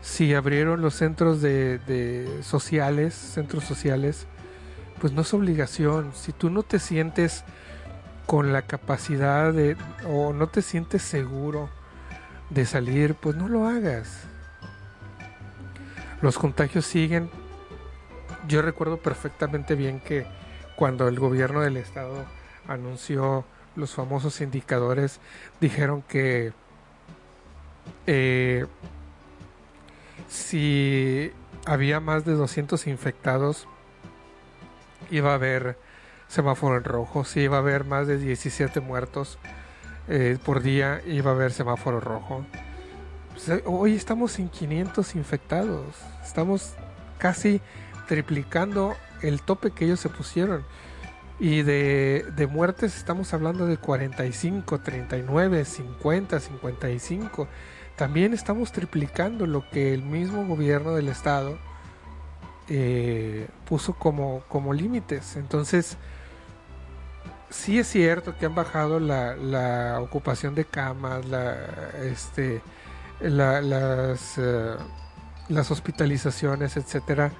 Si 0.00 0.32
abrieron 0.32 0.80
los 0.80 0.94
centros 0.94 1.42
de, 1.42 2.38
sociales, 2.42 3.14
centros 3.14 3.64
sociales, 3.64 4.28
pues 5.00 5.12
no 5.12 5.22
es 5.22 5.34
obligación. 5.34 6.12
Si 6.14 6.32
tú 6.32 6.50
no 6.50 6.62
te 6.62 6.78
sientes 6.78 7.42
con 8.26 8.52
la 8.52 8.62
capacidad 8.62 9.52
de 9.52 9.76
o 10.08 10.32
no 10.32 10.46
te 10.46 10.62
sientes 10.62 11.02
seguro 11.02 11.68
de 12.50 12.64
salir, 12.64 13.16
pues 13.16 13.34
no 13.34 13.48
lo 13.48 13.66
hagas. 13.66 14.20
Los 16.22 16.38
contagios 16.38 16.86
siguen. 16.86 17.28
Yo 18.46 18.62
recuerdo 18.62 18.98
perfectamente 18.98 19.74
bien 19.74 19.98
que 19.98 20.26
cuando 20.76 21.08
el 21.08 21.18
gobierno 21.18 21.60
del 21.60 21.76
estado 21.76 22.24
anunció 22.68 23.44
los 23.76 23.94
famosos 23.94 24.40
indicadores, 24.40 25.20
dijeron 25.60 26.02
que 26.02 26.52
eh, 28.06 28.66
si 30.28 31.32
había 31.66 32.00
más 32.00 32.24
de 32.24 32.32
200 32.32 32.86
infectados, 32.86 33.68
iba 35.10 35.32
a 35.32 35.34
haber 35.34 35.78
semáforo 36.28 36.76
en 36.76 36.84
rojo. 36.84 37.24
Si 37.24 37.40
iba 37.40 37.56
a 37.56 37.60
haber 37.60 37.84
más 37.84 38.06
de 38.06 38.18
17 38.18 38.80
muertos 38.80 39.38
eh, 40.08 40.38
por 40.44 40.62
día, 40.62 41.02
iba 41.06 41.30
a 41.30 41.34
haber 41.34 41.52
semáforo 41.52 42.00
rojo. 42.00 42.44
Pues, 43.32 43.62
hoy 43.66 43.94
estamos 43.94 44.38
en 44.38 44.48
500 44.48 45.14
infectados. 45.14 45.96
Estamos 46.24 46.74
casi 47.18 47.60
triplicando 48.08 48.94
el 49.22 49.42
tope 49.42 49.70
que 49.70 49.84
ellos 49.84 50.00
se 50.00 50.08
pusieron. 50.08 50.64
Y 51.38 51.62
de, 51.62 52.24
de, 52.34 52.46
muertes 52.46 52.96
estamos 52.96 53.34
hablando 53.34 53.66
de 53.66 53.76
45, 53.76 54.80
39, 54.80 55.64
50, 55.64 56.40
55. 56.40 57.48
También 57.96 58.32
estamos 58.32 58.72
triplicando 58.72 59.46
lo 59.46 59.68
que 59.68 59.92
el 59.92 60.02
mismo 60.02 60.46
gobierno 60.46 60.94
del 60.94 61.08
estado 61.08 61.58
eh, 62.68 63.48
puso 63.68 63.94
como, 63.94 64.42
como 64.48 64.72
límites. 64.72 65.36
Entonces, 65.36 65.98
sí 67.50 67.78
es 67.78 67.86
cierto 67.86 68.36
que 68.38 68.46
han 68.46 68.54
bajado 68.54 68.98
la, 68.98 69.36
la 69.36 70.00
ocupación 70.00 70.54
de 70.54 70.64
camas, 70.64 71.26
la, 71.26 71.54
este, 72.02 72.62
la, 73.20 73.60
las, 73.60 74.38
uh, 74.38 74.76
las 75.48 75.70
hospitalizaciones, 75.70 76.76
etcétera. 76.76 77.32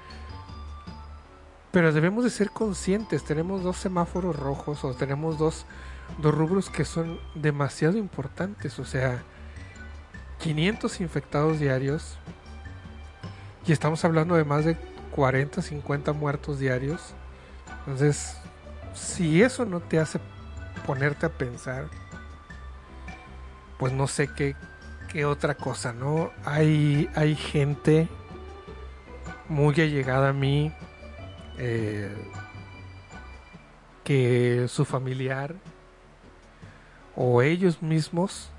Pero 1.77 1.93
debemos 1.93 2.23
de 2.23 2.31
ser 2.31 2.49
conscientes, 2.49 3.23
tenemos 3.23 3.61
dos 3.61 3.77
semáforos 3.77 4.35
rojos 4.35 4.83
o 4.83 4.95
tenemos 4.95 5.37
dos, 5.37 5.67
dos 6.17 6.33
rubros 6.33 6.71
que 6.71 6.83
son 6.85 7.19
demasiado 7.35 7.99
importantes, 7.99 8.79
o 8.79 8.83
sea, 8.83 9.21
500 10.39 11.01
infectados 11.01 11.59
diarios 11.59 12.17
y 13.67 13.73
estamos 13.73 14.03
hablando 14.03 14.33
de 14.33 14.43
más 14.43 14.65
de 14.65 14.75
40, 15.11 15.61
50 15.61 16.13
muertos 16.13 16.57
diarios. 16.57 17.13
Entonces, 17.81 18.37
si 18.95 19.43
eso 19.43 19.63
no 19.63 19.79
te 19.79 19.99
hace 19.99 20.19
ponerte 20.87 21.27
a 21.27 21.29
pensar, 21.29 21.89
pues 23.77 23.93
no 23.93 24.07
sé 24.07 24.29
qué, 24.35 24.55
qué 25.11 25.25
otra 25.25 25.53
cosa, 25.53 25.93
¿no? 25.93 26.31
Hay, 26.43 27.07
hay 27.13 27.35
gente 27.35 28.07
muy 29.47 29.75
allegada 29.79 30.29
a 30.29 30.33
mí 30.33 30.73
eh, 31.57 32.09
que 34.03 34.67
su 34.67 34.85
familiar 34.85 35.55
o 37.15 37.41
ellos 37.41 37.81
mismos 37.81 38.49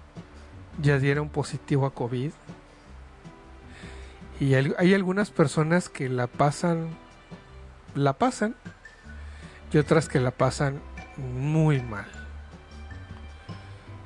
ya 0.81 0.99
dieron 0.99 1.29
positivo 1.29 1.87
a 1.87 1.95
COVID. 1.95 2.33
Y 4.41 4.55
hay, 4.55 4.95
algunas 4.95 5.31
personas 5.31 5.89
que 5.89 6.09
la 6.09 6.29
pasan, 6.29 6.91
la 7.95 8.13
pasan, 8.13 8.55
y 9.73 9.79
otras 9.79 10.09
que 10.09 10.21
la 10.21 10.31
pasan 10.31 10.81
muy 11.17 11.81
mal. 11.83 12.07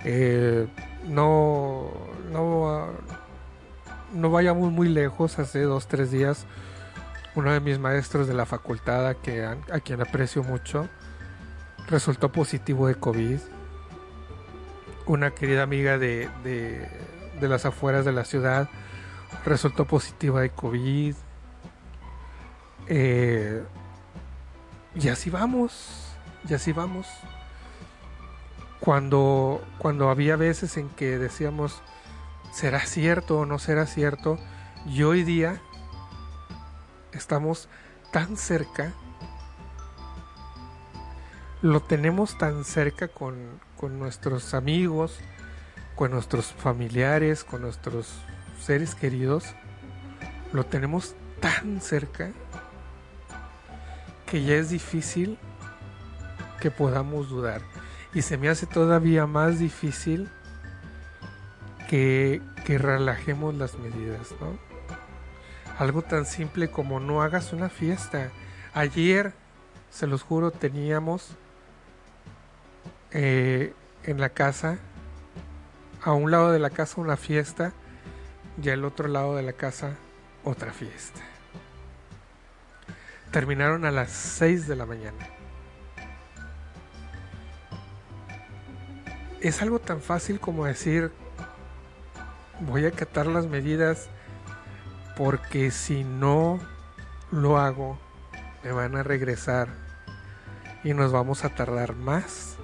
Eh, 0.04 0.66
no, 1.06 1.90
no, 2.30 2.86
no 4.14 4.30
vayamos 4.30 4.72
muy 4.72 4.88
lejos. 4.88 5.38
Hace 5.38 5.62
dos, 5.62 5.86
tres 5.86 6.10
días, 6.10 6.46
uno 7.34 7.52
de 7.52 7.60
mis 7.60 7.78
maestros 7.78 8.26
de 8.26 8.34
la 8.34 8.46
facultad, 8.46 9.06
a, 9.06 9.14
que, 9.14 9.44
a, 9.44 9.80
quien 9.80 10.00
aprecio 10.00 10.42
mucho, 10.42 10.88
resultó 11.88 12.30
positivo 12.30 12.86
de 12.86 12.94
COVID. 12.94 13.38
Una 15.06 15.30
querida 15.32 15.62
amiga 15.62 15.98
de, 15.98 16.28
de, 16.44 16.88
de 17.40 17.48
las 17.48 17.64
afueras 17.64 18.04
de 18.04 18.12
la 18.12 18.24
ciudad 18.24 18.68
resultó 19.44 19.86
positiva 19.86 20.40
de 20.40 20.50
COVID. 20.50 21.14
Eh, 22.88 23.62
y 24.94 25.08
así 25.08 25.30
vamos, 25.30 26.14
y 26.48 26.54
así 26.54 26.72
vamos. 26.72 27.06
Cuando, 28.80 29.64
cuando 29.78 30.10
había 30.10 30.36
veces 30.36 30.76
en 30.76 30.88
que 30.90 31.18
decíamos, 31.18 31.82
¿será 32.52 32.80
cierto 32.80 33.38
o 33.38 33.46
no 33.46 33.58
será 33.58 33.86
cierto? 33.86 34.38
Y 34.86 35.04
hoy 35.04 35.22
día 35.22 35.60
estamos 37.12 37.68
tan 38.12 38.36
cerca, 38.36 38.92
lo 41.60 41.80
tenemos 41.80 42.36
tan 42.38 42.64
cerca 42.64 43.08
con, 43.08 43.60
con 43.76 43.98
nuestros 43.98 44.54
amigos, 44.54 45.18
con 45.94 46.10
nuestros 46.10 46.52
familiares, 46.52 47.44
con 47.44 47.62
nuestros 47.62 48.12
seres 48.60 48.94
queridos, 48.94 49.44
lo 50.52 50.64
tenemos 50.64 51.14
tan 51.40 51.80
cerca 51.80 52.30
que 54.26 54.44
ya 54.44 54.54
es 54.54 54.70
difícil 54.70 55.38
que 56.60 56.70
podamos 56.70 57.28
dudar. 57.28 57.60
Y 58.14 58.22
se 58.22 58.38
me 58.38 58.48
hace 58.48 58.66
todavía 58.66 59.26
más 59.26 59.58
difícil 59.58 60.28
que, 61.88 62.40
que 62.64 62.78
relajemos 62.78 63.54
las 63.54 63.78
medidas, 63.78 64.34
¿no? 64.40 64.71
Algo 65.78 66.02
tan 66.02 66.26
simple 66.26 66.70
como 66.70 67.00
no 67.00 67.22
hagas 67.22 67.52
una 67.52 67.68
fiesta. 67.68 68.30
Ayer, 68.74 69.32
se 69.90 70.06
los 70.06 70.22
juro, 70.22 70.50
teníamos 70.50 71.36
eh, 73.10 73.74
en 74.04 74.20
la 74.20 74.30
casa, 74.30 74.78
a 76.02 76.12
un 76.12 76.30
lado 76.30 76.50
de 76.52 76.58
la 76.58 76.70
casa 76.70 77.00
una 77.00 77.16
fiesta 77.16 77.72
y 78.62 78.70
al 78.70 78.84
otro 78.84 79.08
lado 79.08 79.36
de 79.36 79.42
la 79.42 79.52
casa 79.52 79.96
otra 80.44 80.72
fiesta. 80.72 81.20
Terminaron 83.30 83.84
a 83.84 83.90
las 83.90 84.10
6 84.10 84.66
de 84.66 84.76
la 84.76 84.86
mañana. 84.86 85.28
Es 89.40 89.62
algo 89.62 89.78
tan 89.78 90.00
fácil 90.00 90.38
como 90.38 90.66
decir, 90.66 91.10
voy 92.60 92.84
a 92.84 92.88
acatar 92.88 93.26
las 93.26 93.46
medidas 93.46 94.08
porque 95.16 95.70
si 95.70 96.04
no 96.04 96.58
lo 97.30 97.58
hago, 97.58 97.98
me 98.64 98.72
van 98.72 98.96
a 98.96 99.02
regresar 99.02 99.68
y 100.84 100.94
nos 100.94 101.12
vamos 101.12 101.44
a 101.44 101.50
tardar 101.50 101.94
más 101.94 102.56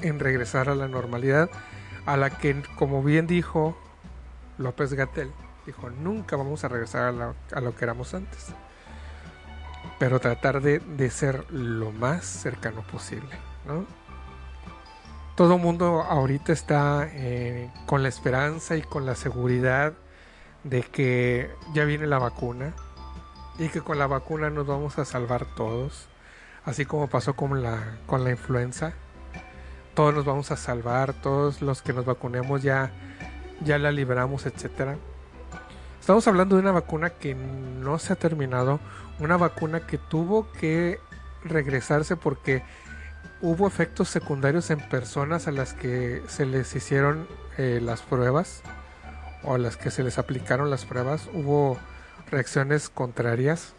en 0.00 0.18
regresar 0.18 0.68
a 0.68 0.74
la 0.74 0.88
normalidad 0.88 1.50
a 2.06 2.16
la 2.16 2.30
que, 2.30 2.62
como 2.76 3.02
bien 3.02 3.26
dijo 3.26 3.76
López 4.58 4.94
Gatel, 4.94 5.30
dijo, 5.66 5.90
nunca 5.90 6.36
vamos 6.36 6.64
a 6.64 6.68
regresar 6.68 7.02
a 7.02 7.12
lo, 7.12 7.34
a 7.52 7.60
lo 7.60 7.74
que 7.74 7.84
éramos 7.84 8.14
antes. 8.14 8.48
Pero 9.98 10.20
tratar 10.20 10.60
de, 10.60 10.80
de, 10.80 11.10
ser 11.10 11.50
lo 11.52 11.92
más 11.92 12.24
cercano 12.24 12.82
posible, 12.82 13.36
¿no? 13.66 13.86
Todo 15.34 15.58
mundo 15.58 16.02
ahorita 16.02 16.52
está 16.52 17.08
eh, 17.10 17.70
con 17.86 18.02
la 18.02 18.08
esperanza 18.08 18.76
y 18.76 18.82
con 18.82 19.06
la 19.06 19.14
seguridad 19.14 19.94
de 20.64 20.82
que 20.82 21.50
ya 21.74 21.84
viene 21.84 22.06
la 22.06 22.18
vacuna 22.18 22.74
y 23.58 23.68
que 23.68 23.80
con 23.80 23.98
la 23.98 24.06
vacuna 24.06 24.50
nos 24.50 24.66
vamos 24.66 24.98
a 24.98 25.04
salvar 25.04 25.46
todos, 25.56 26.08
así 26.64 26.84
como 26.84 27.08
pasó 27.08 27.34
con 27.34 27.62
la, 27.62 27.98
con 28.06 28.24
la 28.24 28.30
influenza 28.30 28.94
todos 29.94 30.14
nos 30.14 30.24
vamos 30.24 30.50
a 30.50 30.56
salvar, 30.56 31.12
todos 31.12 31.60
los 31.60 31.82
que 31.82 31.92
nos 31.92 32.04
vacunemos 32.04 32.62
ya, 32.62 32.90
ya 33.60 33.78
la 33.78 33.92
libramos, 33.92 34.46
etcétera. 34.46 34.96
Estamos 36.00 36.26
hablando 36.26 36.56
de 36.56 36.62
una 36.62 36.72
vacuna 36.72 37.10
que 37.10 37.34
no 37.34 37.98
se 37.98 38.12
ha 38.12 38.16
terminado, 38.16 38.80
una 39.20 39.36
vacuna 39.36 39.86
que 39.86 39.98
tuvo 39.98 40.50
que 40.52 40.98
regresarse 41.44 42.16
porque 42.16 42.62
hubo 43.42 43.66
efectos 43.66 44.08
secundarios 44.08 44.70
en 44.70 44.78
personas 44.88 45.48
a 45.48 45.52
las 45.52 45.74
que 45.74 46.22
se 46.28 46.46
les 46.46 46.74
hicieron 46.74 47.26
eh, 47.58 47.80
las 47.82 48.00
pruebas 48.00 48.62
o 49.42 49.54
a 49.54 49.58
las 49.58 49.76
que 49.76 49.90
se 49.90 50.04
les 50.04 50.18
aplicaron 50.18 50.70
las 50.70 50.84
pruebas. 50.84 51.28
Hubo 51.34 51.76
reacciones 52.30 52.88
contrarias. 52.88 53.74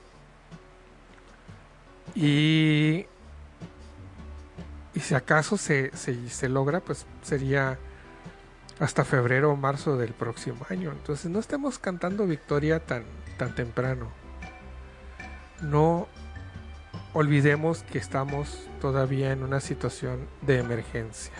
Y, 2.13 3.07
y 4.93 4.99
si 4.99 5.15
acaso 5.15 5.57
se, 5.57 5.95
se, 5.95 6.29
se 6.29 6.49
logra, 6.49 6.81
pues 6.81 7.05
sería 7.23 7.79
hasta 8.79 9.05
febrero 9.05 9.51
o 9.51 9.55
marzo 9.55 9.95
del 9.95 10.13
próximo 10.13 10.65
año. 10.69 10.91
Entonces 10.91 11.31
no 11.31 11.39
estemos 11.39 11.79
cantando 11.79 12.27
victoria 12.27 12.85
tan, 12.85 13.05
tan 13.37 13.55
temprano. 13.55 14.09
No 15.61 16.09
olvidemos 17.13 17.83
que 17.83 17.99
estamos 17.99 18.67
todavía 18.81 19.31
en 19.31 19.43
una 19.43 19.59
situación 19.59 20.27
de 20.41 20.59
emergencia. 20.59 21.33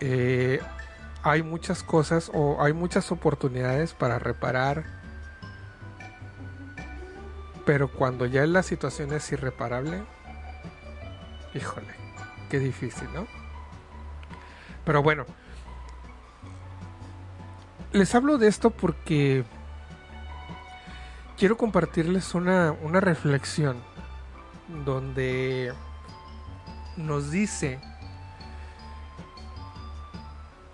Eh, 0.00 0.60
hay 1.22 1.42
muchas 1.42 1.82
cosas 1.82 2.30
o 2.32 2.62
hay 2.62 2.72
muchas 2.72 3.10
oportunidades 3.10 3.94
para 3.94 4.18
reparar, 4.18 4.84
pero 7.64 7.90
cuando 7.90 8.26
ya 8.26 8.46
la 8.46 8.62
situación 8.62 9.12
es 9.12 9.32
irreparable, 9.32 10.04
híjole, 11.54 11.94
qué 12.48 12.60
difícil, 12.60 13.08
¿no? 13.12 13.26
Pero 14.84 15.02
bueno, 15.02 15.26
les 17.92 18.14
hablo 18.14 18.38
de 18.38 18.46
esto 18.46 18.70
porque 18.70 19.44
quiero 21.36 21.56
compartirles 21.56 22.34
una, 22.34 22.72
una 22.72 23.00
reflexión 23.00 23.76
donde 24.84 25.72
nos 26.96 27.30
dice 27.30 27.78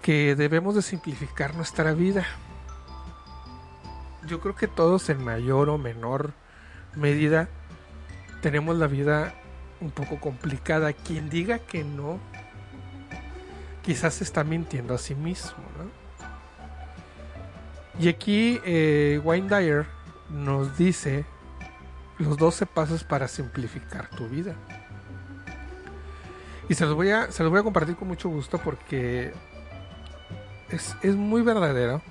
que 0.00 0.34
debemos 0.34 0.74
de 0.74 0.82
simplificar 0.82 1.54
nuestra 1.54 1.92
vida. 1.92 2.26
Yo 4.26 4.40
creo 4.40 4.54
que 4.54 4.68
todos 4.68 5.08
en 5.10 5.24
mayor 5.24 5.68
o 5.68 5.78
menor 5.78 6.32
medida 6.94 7.48
tenemos 8.40 8.76
la 8.76 8.86
vida 8.86 9.34
un 9.80 9.90
poco 9.90 10.20
complicada. 10.20 10.92
Quien 10.92 11.28
diga 11.28 11.58
que 11.58 11.84
no, 11.84 12.18
quizás 13.82 14.22
está 14.22 14.44
mintiendo 14.44 14.94
a 14.94 14.98
sí 14.98 15.14
mismo. 15.14 15.58
¿no? 15.78 16.02
Y 18.00 18.08
aquí 18.08 18.60
eh, 18.64 19.20
Wayne 19.22 19.48
Dyer 19.48 19.86
nos 20.32 20.76
dice 20.76 21.24
los 22.18 22.36
12 22.36 22.66
pasos 22.66 23.04
para 23.04 23.28
simplificar 23.28 24.08
tu 24.10 24.28
vida. 24.28 24.54
Y 26.68 26.74
se 26.74 26.86
los 26.86 26.94
voy 26.94 27.10
a, 27.10 27.30
se 27.30 27.42
los 27.42 27.50
voy 27.50 27.60
a 27.60 27.62
compartir 27.62 27.96
con 27.96 28.08
mucho 28.08 28.28
gusto 28.28 28.58
porque 28.58 29.32
es, 30.70 30.96
es 31.02 31.14
muy 31.14 31.42
verdadero. 31.42 32.02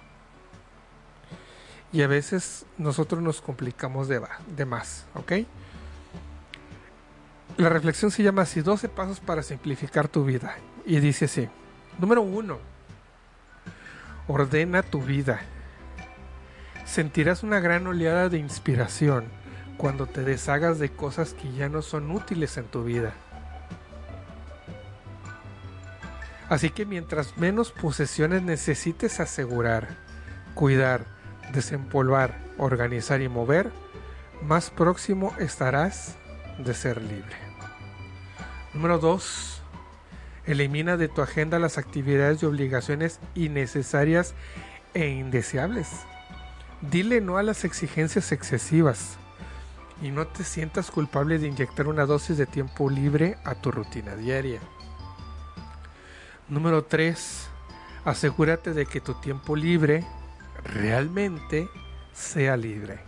Y 1.94 2.04
a 2.04 2.08
veces 2.08 2.66
nosotros 2.78 3.22
nos 3.22 3.42
complicamos 3.42 4.08
de, 4.08 4.22
de 4.56 4.66
más, 4.66 5.06
¿ok? 5.16 5.34
La 7.58 7.70
reflexión 7.70 8.12
se 8.12 8.24
llama 8.24 8.44
así, 8.44 8.62
12 8.62 8.88
pasos 8.88 9.20
para 9.20 9.44
simplificar 9.44 10.08
tu 10.08 10.24
vida. 10.24 10.56
Y 10.86 11.00
dice 11.00 11.26
así, 11.26 11.50
número 12.00 12.22
uno, 12.22 12.60
ordena 14.28 14.84
tu 14.84 15.02
vida. 15.02 15.42
Sentirás 16.92 17.42
una 17.42 17.62
gran 17.62 17.88
oleada 17.88 18.28
de 18.28 18.38
inspiración 18.38 19.24
cuando 19.78 20.08
te 20.08 20.26
deshagas 20.26 20.78
de 20.78 20.90
cosas 20.90 21.34
que 21.34 21.50
ya 21.54 21.70
no 21.70 21.82
son 21.82 22.12
útiles 22.12 22.58
en 22.58 22.66
tu 22.66 22.84
vida. 22.84 23.14
Así 26.50 26.70
que 26.70 26.86
mientras 26.86 27.38
menos 27.38 27.72
posesiones 27.72 28.42
necesites 28.42 29.22
asegurar, 29.22 29.88
cuidar, 30.54 31.06
desempolvar, 31.54 32.38
organizar 32.58 33.22
y 33.22 33.30
mover, 33.30 33.72
más 34.44 34.70
próximo 34.70 35.34
estarás 35.40 36.18
de 36.58 36.74
ser 36.74 37.02
libre. 37.02 37.38
Número 38.74 39.00
2. 39.00 39.62
Elimina 40.46 40.98
de 40.98 41.08
tu 41.08 41.22
agenda 41.22 41.58
las 41.58 41.78
actividades 41.78 42.44
y 42.44 42.48
obligaciones 42.48 43.22
innecesarias 43.34 44.34
e 44.94 45.08
indeseables. 45.08 45.88
Dile 46.82 47.22
no 47.22 47.38
a 47.38 47.44
las 47.44 47.64
exigencias 47.64 48.32
excesivas 48.32 49.18
y 50.02 50.10
no 50.10 50.26
te 50.26 50.44
sientas 50.44 50.90
culpable 50.90 51.38
de 51.38 51.48
inyectar 51.48 51.88
una 51.88 52.08
dosis 52.08 52.38
de 52.38 52.48
tiempo 52.48 52.90
libre 52.90 53.38
a 53.44 53.54
tu 53.54 53.72
rutina 53.72 54.16
diaria. 54.16 54.60
Número 56.50 56.84
3. 56.84 57.50
Asegúrate 58.04 58.74
de 58.74 58.88
que 58.88 59.00
tu 59.00 59.14
tiempo 59.14 59.56
libre 59.56 60.04
realmente 60.64 61.70
sea 62.14 62.58
libre. 62.58 63.00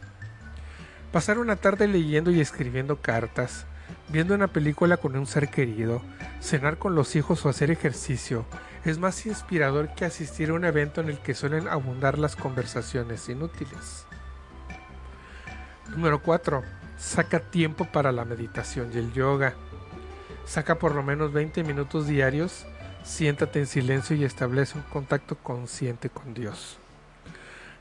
Pasar 1.11 1.39
una 1.39 1.55
tarde 1.55 1.87
leyendo 1.87 2.29
y 2.29 2.41
escribiendo 2.41 3.01
cartas, 3.01 3.65
viendo 4.09 4.35
una 4.35 4.49
película 4.49 4.97
con 4.97 5.15
un 5.15 5.25
ser 5.25 5.49
querido, 5.49 6.01
cenar 6.41 6.77
con 6.77 6.93
los 6.93 7.15
hijos 7.15 7.43
o 7.43 7.49
hacer 7.49 7.71
ejercicio 7.71 8.45
es 8.85 8.97
más 8.97 9.25
inspirador 9.25 9.93
que 9.95 10.05
asistir 10.05 10.49
a 10.49 10.53
un 10.53 10.65
evento 10.65 11.01
en 11.01 11.09
el 11.09 11.19
que 11.19 11.33
suelen 11.33 11.67
abundar 11.67 12.19
las 12.19 12.35
conversaciones 12.35 13.29
inútiles. 13.29 14.05
Número 15.89 16.21
4. 16.21 16.63
Saca 16.97 17.39
tiempo 17.39 17.85
para 17.85 18.11
la 18.11 18.25
meditación 18.25 18.91
y 18.93 18.97
el 18.97 19.13
yoga. 19.13 19.53
Saca 20.45 20.75
por 20.75 20.95
lo 20.95 21.03
menos 21.03 21.31
20 21.31 21.63
minutos 21.63 22.07
diarios, 22.07 22.65
siéntate 23.03 23.59
en 23.59 23.67
silencio 23.67 24.15
y 24.15 24.25
establece 24.25 24.77
un 24.77 24.83
contacto 24.83 25.35
consciente 25.35 26.09
con 26.09 26.33
Dios. 26.33 26.77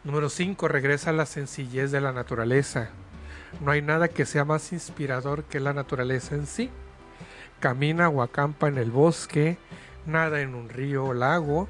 Número 0.04 0.28
5. 0.28 0.68
Regresa 0.68 1.10
a 1.10 1.14
la 1.14 1.26
sencillez 1.26 1.90
de 1.90 2.00
la 2.00 2.12
naturaleza. 2.12 2.90
No 3.60 3.70
hay 3.70 3.82
nada 3.82 4.08
que 4.08 4.26
sea 4.26 4.44
más 4.44 4.72
inspirador 4.72 5.44
que 5.44 5.60
la 5.60 5.72
naturaleza 5.72 6.34
en 6.34 6.46
sí. 6.46 6.70
Camina 7.60 8.08
o 8.08 8.22
acampa 8.22 8.68
en 8.68 8.78
el 8.78 8.90
bosque, 8.90 9.58
nada 10.06 10.40
en 10.40 10.54
un 10.54 10.68
río 10.68 11.04
o 11.04 11.14
lago, 11.14 11.68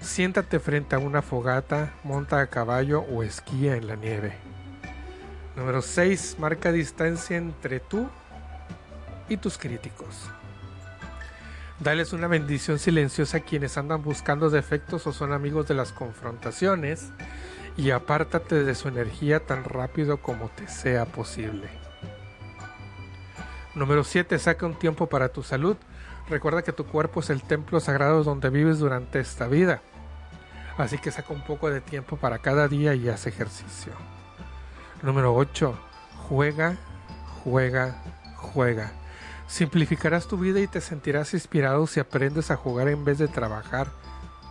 siéntate 0.00 0.58
frente 0.58 0.96
a 0.96 0.98
una 0.98 1.22
fogata, 1.22 1.92
monta 2.04 2.40
a 2.40 2.46
caballo 2.48 3.00
o 3.00 3.22
esquía 3.22 3.76
en 3.76 3.86
la 3.86 3.96
nieve. 3.96 4.34
Número 5.56 5.82
6. 5.82 6.36
Marca 6.38 6.72
distancia 6.72 7.36
entre 7.36 7.80
tú 7.80 8.08
y 9.28 9.36
tus 9.36 9.58
críticos. 9.58 10.28
Dales 11.78 12.12
una 12.12 12.28
bendición 12.28 12.78
silenciosa 12.78 13.38
a 13.38 13.40
quienes 13.40 13.76
andan 13.76 14.02
buscando 14.02 14.50
defectos 14.50 15.06
o 15.06 15.12
son 15.12 15.32
amigos 15.32 15.66
de 15.68 15.74
las 15.74 15.92
confrontaciones 15.92 17.10
y 17.76 17.90
apártate 17.90 18.64
de 18.64 18.74
su 18.74 18.88
energía 18.88 19.40
tan 19.40 19.64
rápido 19.64 20.18
como 20.18 20.48
te 20.48 20.68
sea 20.68 21.06
posible. 21.06 21.68
Número 23.74 24.04
7. 24.04 24.38
Saca 24.38 24.66
un 24.66 24.78
tiempo 24.78 25.08
para 25.08 25.30
tu 25.30 25.42
salud. 25.42 25.76
Recuerda 26.28 26.62
que 26.62 26.72
tu 26.72 26.86
cuerpo 26.86 27.20
es 27.20 27.30
el 27.30 27.42
templo 27.42 27.80
sagrado 27.80 28.22
donde 28.24 28.50
vives 28.50 28.78
durante 28.78 29.20
esta 29.20 29.46
vida. 29.48 29.82
Así 30.78 30.98
que 30.98 31.10
saca 31.10 31.32
un 31.32 31.42
poco 31.42 31.70
de 31.70 31.80
tiempo 31.80 32.16
para 32.16 32.38
cada 32.38 32.68
día 32.68 32.94
y 32.94 33.08
haz 33.08 33.26
ejercicio. 33.26 33.92
Número 35.02 35.34
8. 35.34 35.78
Juega, 36.28 36.76
juega, 37.44 38.02
juega. 38.36 38.92
Simplificarás 39.46 40.28
tu 40.28 40.38
vida 40.38 40.60
y 40.60 40.66
te 40.66 40.80
sentirás 40.80 41.34
inspirado 41.34 41.86
si 41.86 42.00
aprendes 42.00 42.50
a 42.50 42.56
jugar 42.56 42.88
en 42.88 43.04
vez 43.04 43.18
de 43.18 43.28
trabajar 43.28 43.88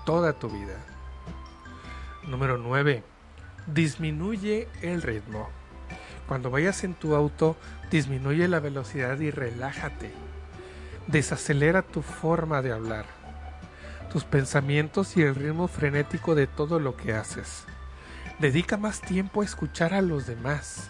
toda 0.05 0.33
tu 0.33 0.49
vida. 0.49 0.77
Número 2.27 2.57
9. 2.57 3.03
Disminuye 3.65 4.67
el 4.81 5.01
ritmo. 5.01 5.49
Cuando 6.27 6.51
vayas 6.51 6.83
en 6.83 6.93
tu 6.93 7.15
auto, 7.15 7.55
disminuye 7.89 8.47
la 8.47 8.59
velocidad 8.59 9.19
y 9.19 9.31
relájate. 9.31 10.13
Desacelera 11.07 11.81
tu 11.81 12.01
forma 12.01 12.61
de 12.61 12.71
hablar, 12.71 13.05
tus 14.11 14.23
pensamientos 14.23 15.17
y 15.17 15.23
el 15.23 15.35
ritmo 15.35 15.67
frenético 15.67 16.35
de 16.35 16.47
todo 16.47 16.79
lo 16.79 16.95
que 16.95 17.13
haces. 17.13 17.65
Dedica 18.39 18.77
más 18.77 19.01
tiempo 19.01 19.41
a 19.41 19.45
escuchar 19.45 19.93
a 19.93 20.01
los 20.01 20.27
demás. 20.27 20.89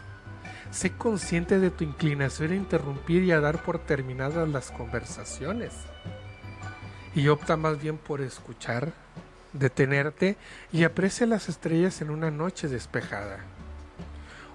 Sé 0.69 0.91
consciente 0.91 1.59
de 1.59 1.69
tu 1.69 1.83
inclinación 1.83 2.51
a 2.51 2.55
interrumpir 2.55 3.23
y 3.23 3.31
a 3.31 3.39
dar 3.39 3.63
por 3.63 3.79
terminadas 3.79 4.47
las 4.47 4.71
conversaciones. 4.71 5.73
Y 7.15 7.27
opta 7.29 7.57
más 7.57 7.81
bien 7.81 7.97
por 7.97 8.21
escuchar, 8.21 8.93
detenerte 9.53 10.37
y 10.71 10.83
aprecia 10.83 11.25
las 11.25 11.49
estrellas 11.49 12.01
en 12.01 12.09
una 12.09 12.31
noche 12.31 12.67
despejada. 12.67 13.39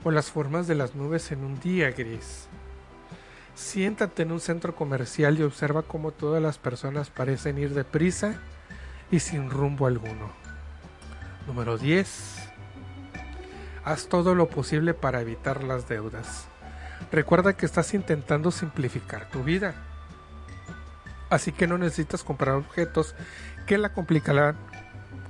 O 0.04 0.10
las 0.10 0.30
formas 0.30 0.66
de 0.66 0.74
las 0.74 0.94
nubes 0.94 1.32
en 1.32 1.44
un 1.44 1.58
día 1.60 1.90
gris. 1.90 2.46
Siéntate 3.56 4.22
en 4.22 4.32
un 4.32 4.40
centro 4.40 4.76
comercial 4.76 5.38
y 5.38 5.42
observa 5.42 5.80
cómo 5.80 6.10
todas 6.10 6.42
las 6.42 6.58
personas 6.58 7.08
parecen 7.08 7.56
ir 7.56 7.72
deprisa 7.72 8.34
y 9.10 9.20
sin 9.20 9.48
rumbo 9.48 9.86
alguno. 9.86 10.30
Número 11.46 11.78
10. 11.78 12.50
Haz 13.82 14.08
todo 14.08 14.34
lo 14.34 14.50
posible 14.50 14.92
para 14.92 15.22
evitar 15.22 15.64
las 15.64 15.88
deudas. 15.88 16.48
Recuerda 17.10 17.56
que 17.56 17.64
estás 17.64 17.94
intentando 17.94 18.50
simplificar 18.50 19.30
tu 19.30 19.42
vida. 19.42 19.74
Así 21.30 21.50
que 21.50 21.66
no 21.66 21.78
necesitas 21.78 22.22
comprar 22.22 22.56
objetos 22.56 23.14
que 23.66 23.78
la 23.78 23.94
complicarán, 23.94 24.58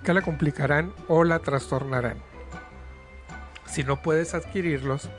que 0.02 0.12
la 0.12 0.22
complicarán 0.22 0.92
o 1.06 1.22
la 1.22 1.38
trastornarán. 1.38 2.18
Si 3.66 3.84
no 3.84 4.02
puedes 4.02 4.34
adquirirlos, 4.34 5.10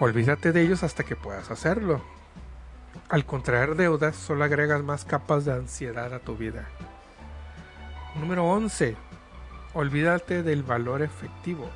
olvídate 0.00 0.50
de 0.50 0.62
ellos 0.62 0.82
hasta 0.82 1.04
que 1.04 1.14
puedas 1.14 1.52
hacerlo. 1.52 2.02
Al 3.08 3.24
contraer 3.24 3.74
deudas, 3.74 4.16
solo 4.16 4.44
agregas 4.44 4.82
más 4.82 5.04
capas 5.04 5.44
de 5.44 5.52
ansiedad 5.52 6.12
a 6.14 6.20
tu 6.20 6.36
vida. 6.36 6.68
Número 8.16 8.44
11. 8.44 8.96
Olvídate 9.74 10.42
del 10.42 10.62
valor 10.62 11.02
efectivo. 11.02 11.68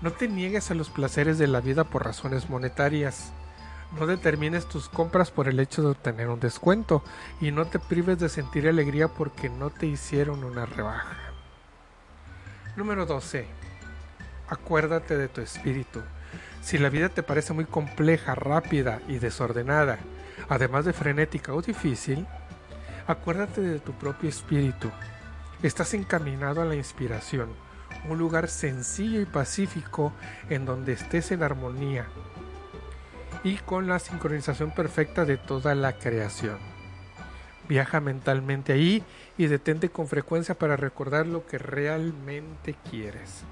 No 0.00 0.10
te 0.10 0.28
niegues 0.28 0.70
a 0.70 0.74
los 0.74 0.90
placeres 0.90 1.38
de 1.38 1.46
la 1.46 1.60
vida 1.60 1.84
por 1.84 2.04
razones 2.04 2.50
monetarias. 2.50 3.32
No 3.98 4.06
determines 4.06 4.66
tus 4.68 4.88
compras 4.88 5.30
por 5.30 5.48
el 5.48 5.60
hecho 5.60 5.82
de 5.82 5.88
obtener 5.88 6.28
un 6.28 6.40
descuento 6.40 7.04
y 7.40 7.52
no 7.52 7.66
te 7.66 7.78
prives 7.78 8.18
de 8.18 8.28
sentir 8.28 8.66
alegría 8.66 9.08
porque 9.08 9.48
no 9.48 9.70
te 9.70 9.86
hicieron 9.86 10.42
una 10.42 10.66
rebaja. 10.66 11.16
Número 12.74 13.06
12. 13.06 13.46
Acuérdate 14.48 15.16
de 15.16 15.28
tu 15.28 15.40
espíritu. 15.40 16.00
Si 16.62 16.78
la 16.78 16.90
vida 16.90 17.08
te 17.08 17.24
parece 17.24 17.52
muy 17.52 17.64
compleja, 17.64 18.36
rápida 18.36 19.02
y 19.08 19.18
desordenada, 19.18 19.98
además 20.48 20.84
de 20.84 20.92
frenética 20.92 21.52
o 21.52 21.60
difícil, 21.60 22.24
acuérdate 23.08 23.60
de 23.60 23.80
tu 23.80 23.92
propio 23.92 24.28
espíritu. 24.28 24.88
Estás 25.64 25.92
encaminado 25.92 26.62
a 26.62 26.64
la 26.64 26.76
inspiración, 26.76 27.48
un 28.08 28.16
lugar 28.16 28.48
sencillo 28.48 29.20
y 29.20 29.26
pacífico 29.26 30.12
en 30.50 30.64
donde 30.64 30.92
estés 30.92 31.32
en 31.32 31.42
armonía 31.42 32.06
y 33.42 33.56
con 33.56 33.88
la 33.88 33.98
sincronización 33.98 34.72
perfecta 34.72 35.24
de 35.24 35.38
toda 35.38 35.74
la 35.74 35.98
creación. 35.98 36.58
Viaja 37.68 38.00
mentalmente 38.00 38.72
ahí 38.72 39.02
y 39.36 39.46
detente 39.46 39.88
con 39.88 40.06
frecuencia 40.06 40.54
para 40.54 40.76
recordar 40.76 41.26
lo 41.26 41.44
que 41.44 41.58
realmente 41.58 42.76
quieres. 42.88 43.42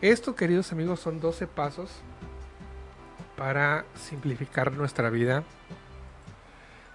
Esto, 0.00 0.34
queridos 0.34 0.72
amigos, 0.72 1.00
son 1.00 1.20
12 1.20 1.46
pasos 1.46 1.90
para 3.36 3.84
simplificar 3.94 4.72
nuestra 4.72 5.10
vida. 5.10 5.44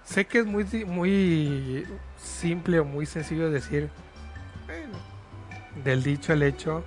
Sé 0.04 0.26
que 0.26 0.38
es 0.38 0.46
muy, 0.46 0.64
muy 0.86 1.86
simple 2.16 2.80
o 2.80 2.84
muy 2.84 3.06
sencillo 3.06 3.50
decir, 3.50 3.90
bueno, 4.66 4.98
del 5.84 6.02
dicho 6.02 6.32
al 6.32 6.42
hecho 6.42 6.84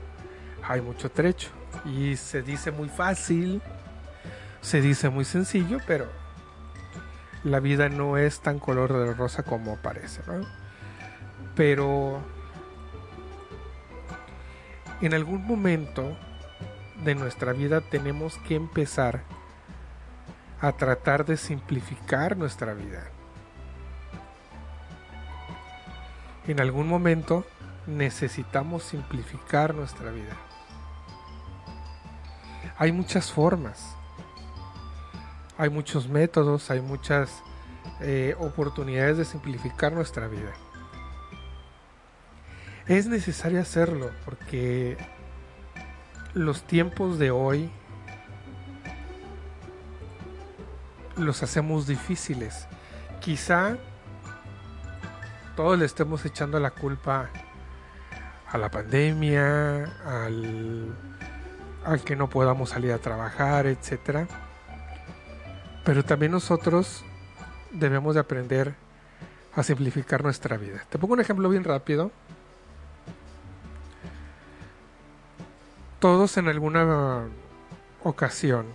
hay 0.64 0.82
mucho 0.82 1.12
trecho. 1.12 1.50
Y 1.86 2.16
se 2.16 2.42
dice 2.42 2.72
muy 2.72 2.90
fácil, 2.90 3.62
se 4.62 4.82
dice 4.82 5.10
muy 5.10 5.26
sencillo, 5.26 5.80
pero 5.88 6.08
la 7.44 7.60
vida 7.60 7.90
no 7.90 8.18
es 8.18 8.40
tan 8.42 8.60
color 8.60 8.94
de 8.94 9.14
rosa 9.14 9.44
como 9.44 9.78
parece, 9.78 10.22
¿no? 10.28 10.46
Pero 11.56 12.22
en 15.02 15.14
algún 15.14 15.46
momento 15.46 16.16
de 17.04 17.16
nuestra 17.16 17.54
vida 17.54 17.82
tenemos 17.82 18.38
que 18.48 18.56
empezar 18.56 19.24
a 20.62 20.72
tratar 20.74 21.26
de 21.26 21.38
simplificar 21.38 22.38
nuestra 22.38 22.74
vida. 22.74 23.10
En 26.48 26.60
algún 26.62 26.88
momento 26.88 27.46
necesitamos 27.88 28.84
simplificar 28.84 29.74
nuestra 29.74 30.12
vida. 30.12 30.36
Hay 32.78 32.92
muchas 32.92 33.32
formas, 33.32 33.96
hay 35.58 35.70
muchos 35.70 36.08
métodos, 36.08 36.70
hay 36.70 36.82
muchas 36.82 37.44
eh, 38.00 38.36
oportunidades 38.40 39.18
de 39.18 39.26
simplificar 39.26 39.94
nuestra 39.94 40.28
vida. 40.28 40.54
Es 42.88 43.08
necesario 43.08 43.62
hacerlo 43.62 44.12
porque 44.26 44.98
los 46.34 46.64
tiempos 46.64 47.20
de 47.20 47.32
hoy 47.32 47.72
los 51.22 51.44
hacemos 51.44 51.88
difíciles. 51.88 52.68
Quizá 53.20 53.78
todos 55.56 55.78
le 55.78 55.86
estemos 55.86 56.26
echando 56.26 56.60
la 56.60 56.72
culpa 56.72 57.30
a 58.48 58.58
la 58.58 58.70
pandemia, 58.70 59.86
al, 60.06 60.94
que 62.04 62.16
no 62.16 62.30
podamos 62.30 62.72
salir 62.72 62.92
a 62.92 62.98
trabajar, 62.98 63.66
etcétera. 63.66 64.28
Pero 65.86 66.04
también 66.04 66.32
nosotros 66.32 67.04
debemos 67.72 68.16
de 68.16 68.22
aprender 68.22 68.76
a 69.56 69.64
simplificar 69.64 70.24
nuestra 70.24 70.58
vida. 70.58 70.84
Te 70.90 70.98
pongo 70.98 71.14
un 71.14 71.22
ejemplo 71.22 71.50
bien 71.50 71.64
rápido. 71.64 72.12
Todos 76.00 76.38
en 76.38 76.48
alguna 76.48 77.28
ocasión, 78.04 78.66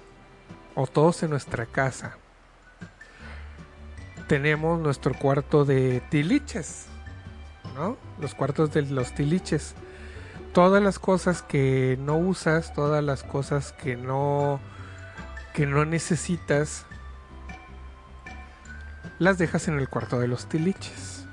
o 0.75 0.87
todos 0.87 1.23
en 1.23 1.31
nuestra 1.31 1.67
casa, 1.67 2.17
tenemos 4.27 4.81
nuestro 4.81 5.15
cuarto 5.15 5.65
de 5.65 6.01
tiliches, 6.11 6.87
¿no? 7.75 7.97
Los 8.21 8.35
cuartos 8.35 8.73
de 8.73 8.83
los 8.83 9.15
tiliches. 9.15 9.75
Todas 10.53 10.83
las 10.83 10.99
cosas 10.99 11.43
que 11.43 11.99
no 12.01 12.17
usas, 12.17 12.73
todas 12.73 13.05
las 13.05 13.23
cosas 13.23 13.73
que 13.73 13.97
no 13.97 14.61
que 15.53 15.67
no 15.67 15.87
necesitas, 15.87 16.85
las 19.19 19.39
dejas 19.39 19.69
en 19.69 19.79
el 19.79 19.89
cuarto 19.89 20.19
de 20.19 20.29
los 20.29 20.51
tiliches. 20.51 21.27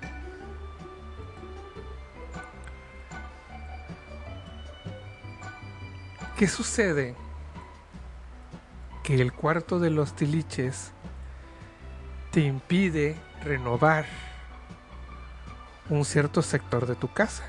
¿Qué 6.37 6.47
sucede? 6.47 7.15
Que 9.03 9.15
el 9.15 9.33
cuarto 9.33 9.79
de 9.79 9.89
los 9.89 10.15
tiliches 10.15 10.92
te 12.33 12.39
impide 12.39 13.15
renovar 13.43 14.05
un 15.87 16.03
cierto 16.03 16.41
sector 16.41 16.87
de 16.87 16.95
tu 16.95 17.13
casa. 17.13 17.43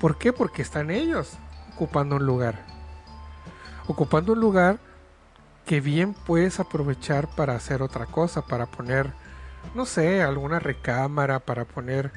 ¿Por 0.00 0.16
qué? 0.16 0.32
Porque 0.32 0.62
están 0.62 0.90
ellos 0.90 1.36
ocupando 1.74 2.16
un 2.16 2.24
lugar. 2.24 2.64
Ocupando 3.88 4.32
un 4.32 4.40
lugar 4.40 4.78
que 5.66 5.82
bien 5.82 6.14
puedes 6.14 6.60
aprovechar 6.60 7.28
para 7.28 7.54
hacer 7.54 7.82
otra 7.82 8.06
cosa, 8.06 8.40
para 8.40 8.64
poner, 8.64 9.12
no 9.74 9.84
sé, 9.84 10.22
alguna 10.22 10.58
recámara, 10.58 11.40
para 11.40 11.66
poner 11.66 12.12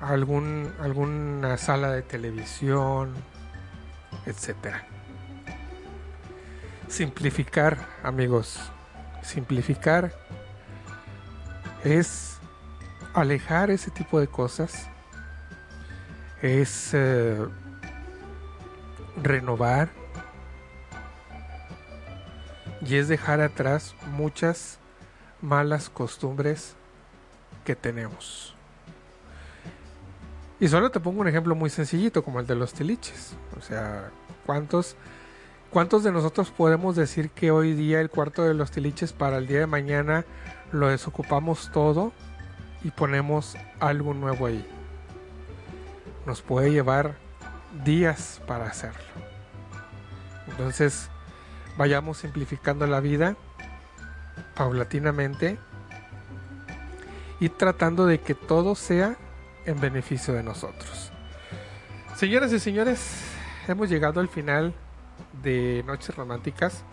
algún, 0.00 0.72
alguna 0.80 1.56
sala 1.56 1.90
de 1.90 2.02
televisión, 2.02 3.14
etcétera. 4.24 4.86
Simplificar, 6.86 7.76
amigos, 8.04 8.60
simplificar 9.22 10.12
es 11.84 12.38
alejar 13.14 13.70
ese 13.70 13.90
tipo 13.90 14.20
de 14.20 14.28
cosas, 14.28 14.88
es 16.42 16.90
eh, 16.92 17.38
renovar 19.22 19.88
y 22.86 22.96
es 22.96 23.08
dejar 23.08 23.40
atrás 23.40 23.94
muchas 24.12 24.78
malas 25.42 25.90
costumbres 25.90 26.74
que 27.64 27.76
tenemos. 27.76 28.54
Y 30.58 30.68
solo 30.68 30.90
te 30.90 31.00
pongo 31.00 31.22
un 31.22 31.28
ejemplo 31.28 31.54
muy 31.54 31.70
sencillito 31.70 32.22
como 32.22 32.40
el 32.40 32.46
de 32.46 32.54
los 32.54 32.74
tiliches. 32.74 33.32
O 33.58 33.62
sea, 33.62 34.10
¿cuántos, 34.44 34.94
¿cuántos 35.70 36.04
de 36.04 36.12
nosotros 36.12 36.50
podemos 36.50 36.96
decir 36.96 37.30
que 37.30 37.50
hoy 37.50 37.72
día 37.72 38.00
el 38.00 38.10
cuarto 38.10 38.44
de 38.44 38.52
los 38.52 38.70
tiliches 38.70 39.14
para 39.14 39.38
el 39.38 39.46
día 39.46 39.60
de 39.60 39.66
mañana 39.66 40.26
lo 40.72 40.88
desocupamos 40.88 41.70
todo 41.72 42.12
y 42.82 42.90
ponemos 42.90 43.56
algo 43.78 44.14
nuevo 44.14 44.46
ahí? 44.46 44.66
Nos 46.26 46.42
puede 46.42 46.70
llevar 46.70 47.16
días 47.84 48.40
para 48.46 48.66
hacerlo. 48.66 49.00
Entonces, 50.48 51.08
vayamos 51.76 52.18
simplificando 52.18 52.86
la 52.86 53.00
vida 53.00 53.36
paulatinamente 54.54 55.58
y 57.40 57.48
tratando 57.48 58.06
de 58.06 58.20
que 58.20 58.34
todo 58.34 58.74
sea 58.74 59.16
en 59.64 59.80
beneficio 59.80 60.34
de 60.34 60.42
nosotros. 60.42 61.10
Señoras 62.14 62.52
y 62.52 62.58
señores, 62.58 63.22
hemos 63.66 63.88
llegado 63.88 64.20
al 64.20 64.28
final 64.28 64.74
de 65.42 65.82
Noches 65.86 66.14
Románticas. 66.14 66.84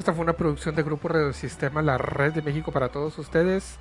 Esta 0.00 0.14
fue 0.14 0.22
una 0.22 0.32
producción 0.32 0.74
de 0.74 0.82
Grupo 0.82 1.08
Radio 1.08 1.30
Sistema, 1.34 1.82
la 1.82 1.98
red 1.98 2.32
de 2.32 2.40
México 2.40 2.72
para 2.72 2.88
todos 2.88 3.18
ustedes 3.18 3.76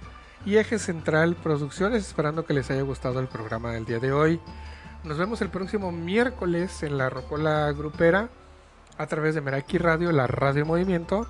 y 0.45 0.57
Eje 0.57 0.77
Central 0.77 1.37
Producciones, 1.37 2.05
esperando 2.05 2.45
que 2.45 2.53
les 2.53 2.69
haya 2.69 2.81
gustado 2.81 3.21
el 3.21 3.29
programa 3.29 3.71
del 3.71 3.85
día 3.85 3.99
de 3.99 4.11
hoy. 4.11 4.41
Nos 5.05 5.17
vemos 5.17 5.39
el 5.39 5.47
próximo 5.47 5.93
miércoles 5.93 6.83
en 6.83 6.97
la 6.97 7.09
Rocola 7.09 7.71
Grupera 7.71 8.27
a 8.97 9.07
través 9.07 9.33
de 9.33 9.39
Meraki 9.39 9.77
Radio, 9.77 10.11
la 10.11 10.27
radio 10.27 10.65
movimiento. 10.65 11.25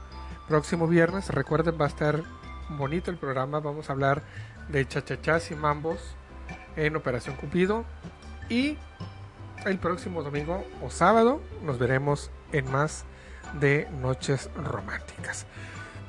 Próximo 0.48 0.88
viernes, 0.88 1.30
recuerden, 1.30 1.80
va 1.80 1.86
a 1.86 1.90
estar 1.90 2.24
bonito 2.70 3.12
el 3.12 3.18
programa. 3.18 3.60
Vamos 3.60 3.92
a 3.92 3.94
hablar 3.94 4.24
de 4.70 4.88
chachachás 4.88 5.52
y 5.52 5.56
mambos 5.56 6.00
en 6.76 6.96
Operación 6.96 7.36
Cupido. 7.36 7.86
Y 8.50 8.76
el 9.68 9.78
próximo 9.78 10.24
domingo 10.24 10.66
o 10.84 10.90
sábado 10.90 11.42
nos 11.64 11.78
veremos 11.78 12.32
en 12.54 12.72
más 12.72 13.06
de 13.54 13.88
Noches 14.02 14.50
Románticas. 14.56 15.46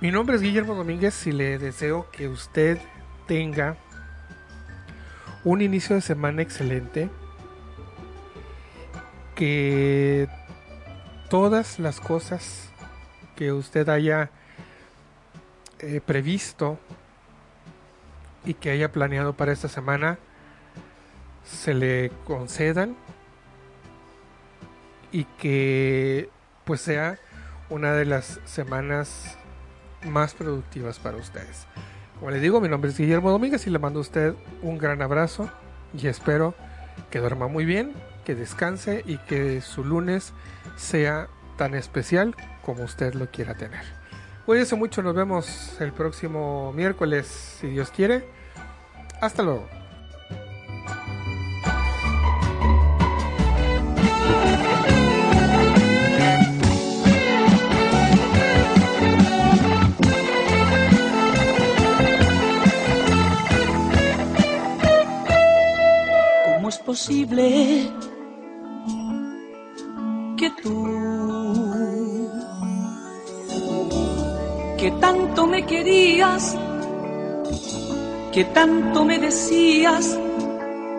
Mi 0.00 0.10
nombre 0.10 0.36
es 0.36 0.42
Guillermo 0.42 0.74
Domínguez 0.74 1.26
y 1.26 1.32
le 1.32 1.58
deseo 1.58 2.10
que 2.10 2.28
usted 2.28 2.78
tenga 3.26 3.76
un 5.44 5.62
inicio 5.62 5.96
de 5.96 6.02
semana 6.02 6.42
excelente. 6.42 7.10
Que 9.34 10.28
todas 11.28 11.78
las 11.78 12.00
cosas 12.00 12.68
que 13.36 13.52
usted 13.52 13.88
haya 13.88 14.30
eh, 15.78 16.00
previsto 16.04 16.78
y 18.44 18.54
que 18.54 18.70
haya 18.70 18.92
planeado 18.92 19.34
para 19.34 19.52
esta 19.52 19.68
semana 19.68 20.18
se 21.44 21.74
le 21.74 22.10
concedan 22.24 22.96
y 25.12 25.24
que 25.24 26.28
pues 26.64 26.80
sea 26.80 27.18
una 27.70 27.92
de 27.92 28.04
las 28.04 28.40
semanas 28.44 29.38
más 30.06 30.34
productivas 30.34 30.98
para 30.98 31.16
ustedes. 31.16 31.66
Como 32.18 32.30
les 32.30 32.42
digo, 32.42 32.60
mi 32.60 32.68
nombre 32.68 32.90
es 32.90 32.98
Guillermo 32.98 33.30
Domínguez 33.30 33.66
y 33.66 33.70
le 33.70 33.78
mando 33.78 34.00
a 34.00 34.02
usted 34.02 34.34
un 34.62 34.76
gran 34.76 35.00
abrazo 35.00 35.48
y 35.94 36.06
espero 36.06 36.54
que 37.10 37.18
duerma 37.18 37.48
muy 37.48 37.64
bien, 37.64 37.94
que 38.24 38.34
descanse 38.34 39.02
y 39.06 39.16
que 39.18 39.60
su 39.62 39.84
lunes 39.84 40.32
sea 40.76 41.28
tan 41.56 41.74
especial 41.74 42.34
como 42.62 42.84
usted 42.84 43.14
lo 43.14 43.30
quiera 43.30 43.54
tener. 43.54 43.82
Cuídense 44.44 44.76
mucho, 44.76 45.02
nos 45.02 45.14
vemos 45.14 45.80
el 45.80 45.92
próximo 45.92 46.72
miércoles, 46.74 47.26
si 47.60 47.68
Dios 47.68 47.90
quiere. 47.90 48.28
Hasta 49.20 49.42
luego. 49.42 49.79
Posible 67.00 67.90
que 70.36 70.50
tú, 70.62 70.86
que 74.76 74.90
tanto 75.00 75.46
me 75.46 75.64
querías, 75.64 76.54
que 78.32 78.44
tanto 78.44 79.06
me 79.06 79.18
decías, 79.18 80.18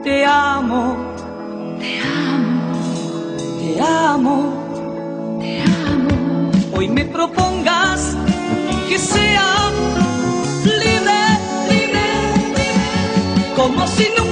te 0.03 0.25
amo, 0.25 0.97
te 1.79 1.99
amo, 1.99 2.71
te 3.59 3.79
amo, 3.79 5.37
te 5.39 5.61
amo, 5.61 6.51
hoy 6.77 6.87
me 6.87 7.05
propongas 7.05 8.17
que 8.89 8.97
sea 8.97 9.71
libre, 10.63 11.21
libre, 11.69 12.01
libre, 12.49 12.65
como 13.55 13.85
si 13.85 14.07
nunca 14.17 14.30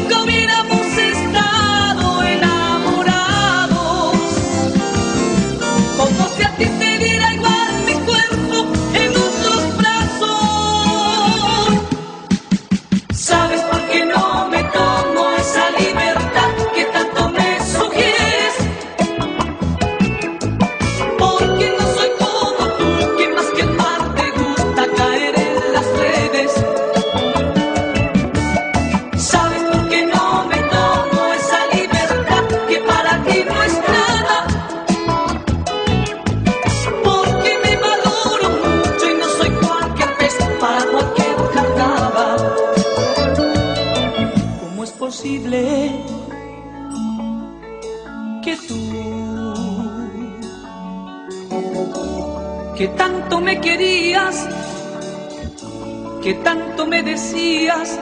que 56.22 56.34
tanto 56.36 56.86
me 56.86 57.02
decías, 57.02 57.98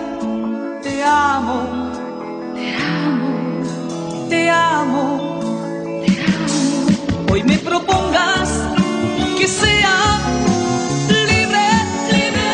te 0.84 1.04
amo, 1.04 1.92
te 2.54 2.76
amo, 2.76 3.32
te 4.30 4.50
amo, 4.50 5.40
te 5.88 6.10
amo. 6.10 6.20
Hoy 7.32 7.44
me 7.44 7.58
propongas 7.60 8.50
que 9.38 9.48
sea 9.48 10.20
libre, 11.08 11.68
libre, 12.12 12.50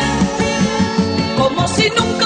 como 1.36 1.66
si 1.66 1.90
nunca... 1.90 2.23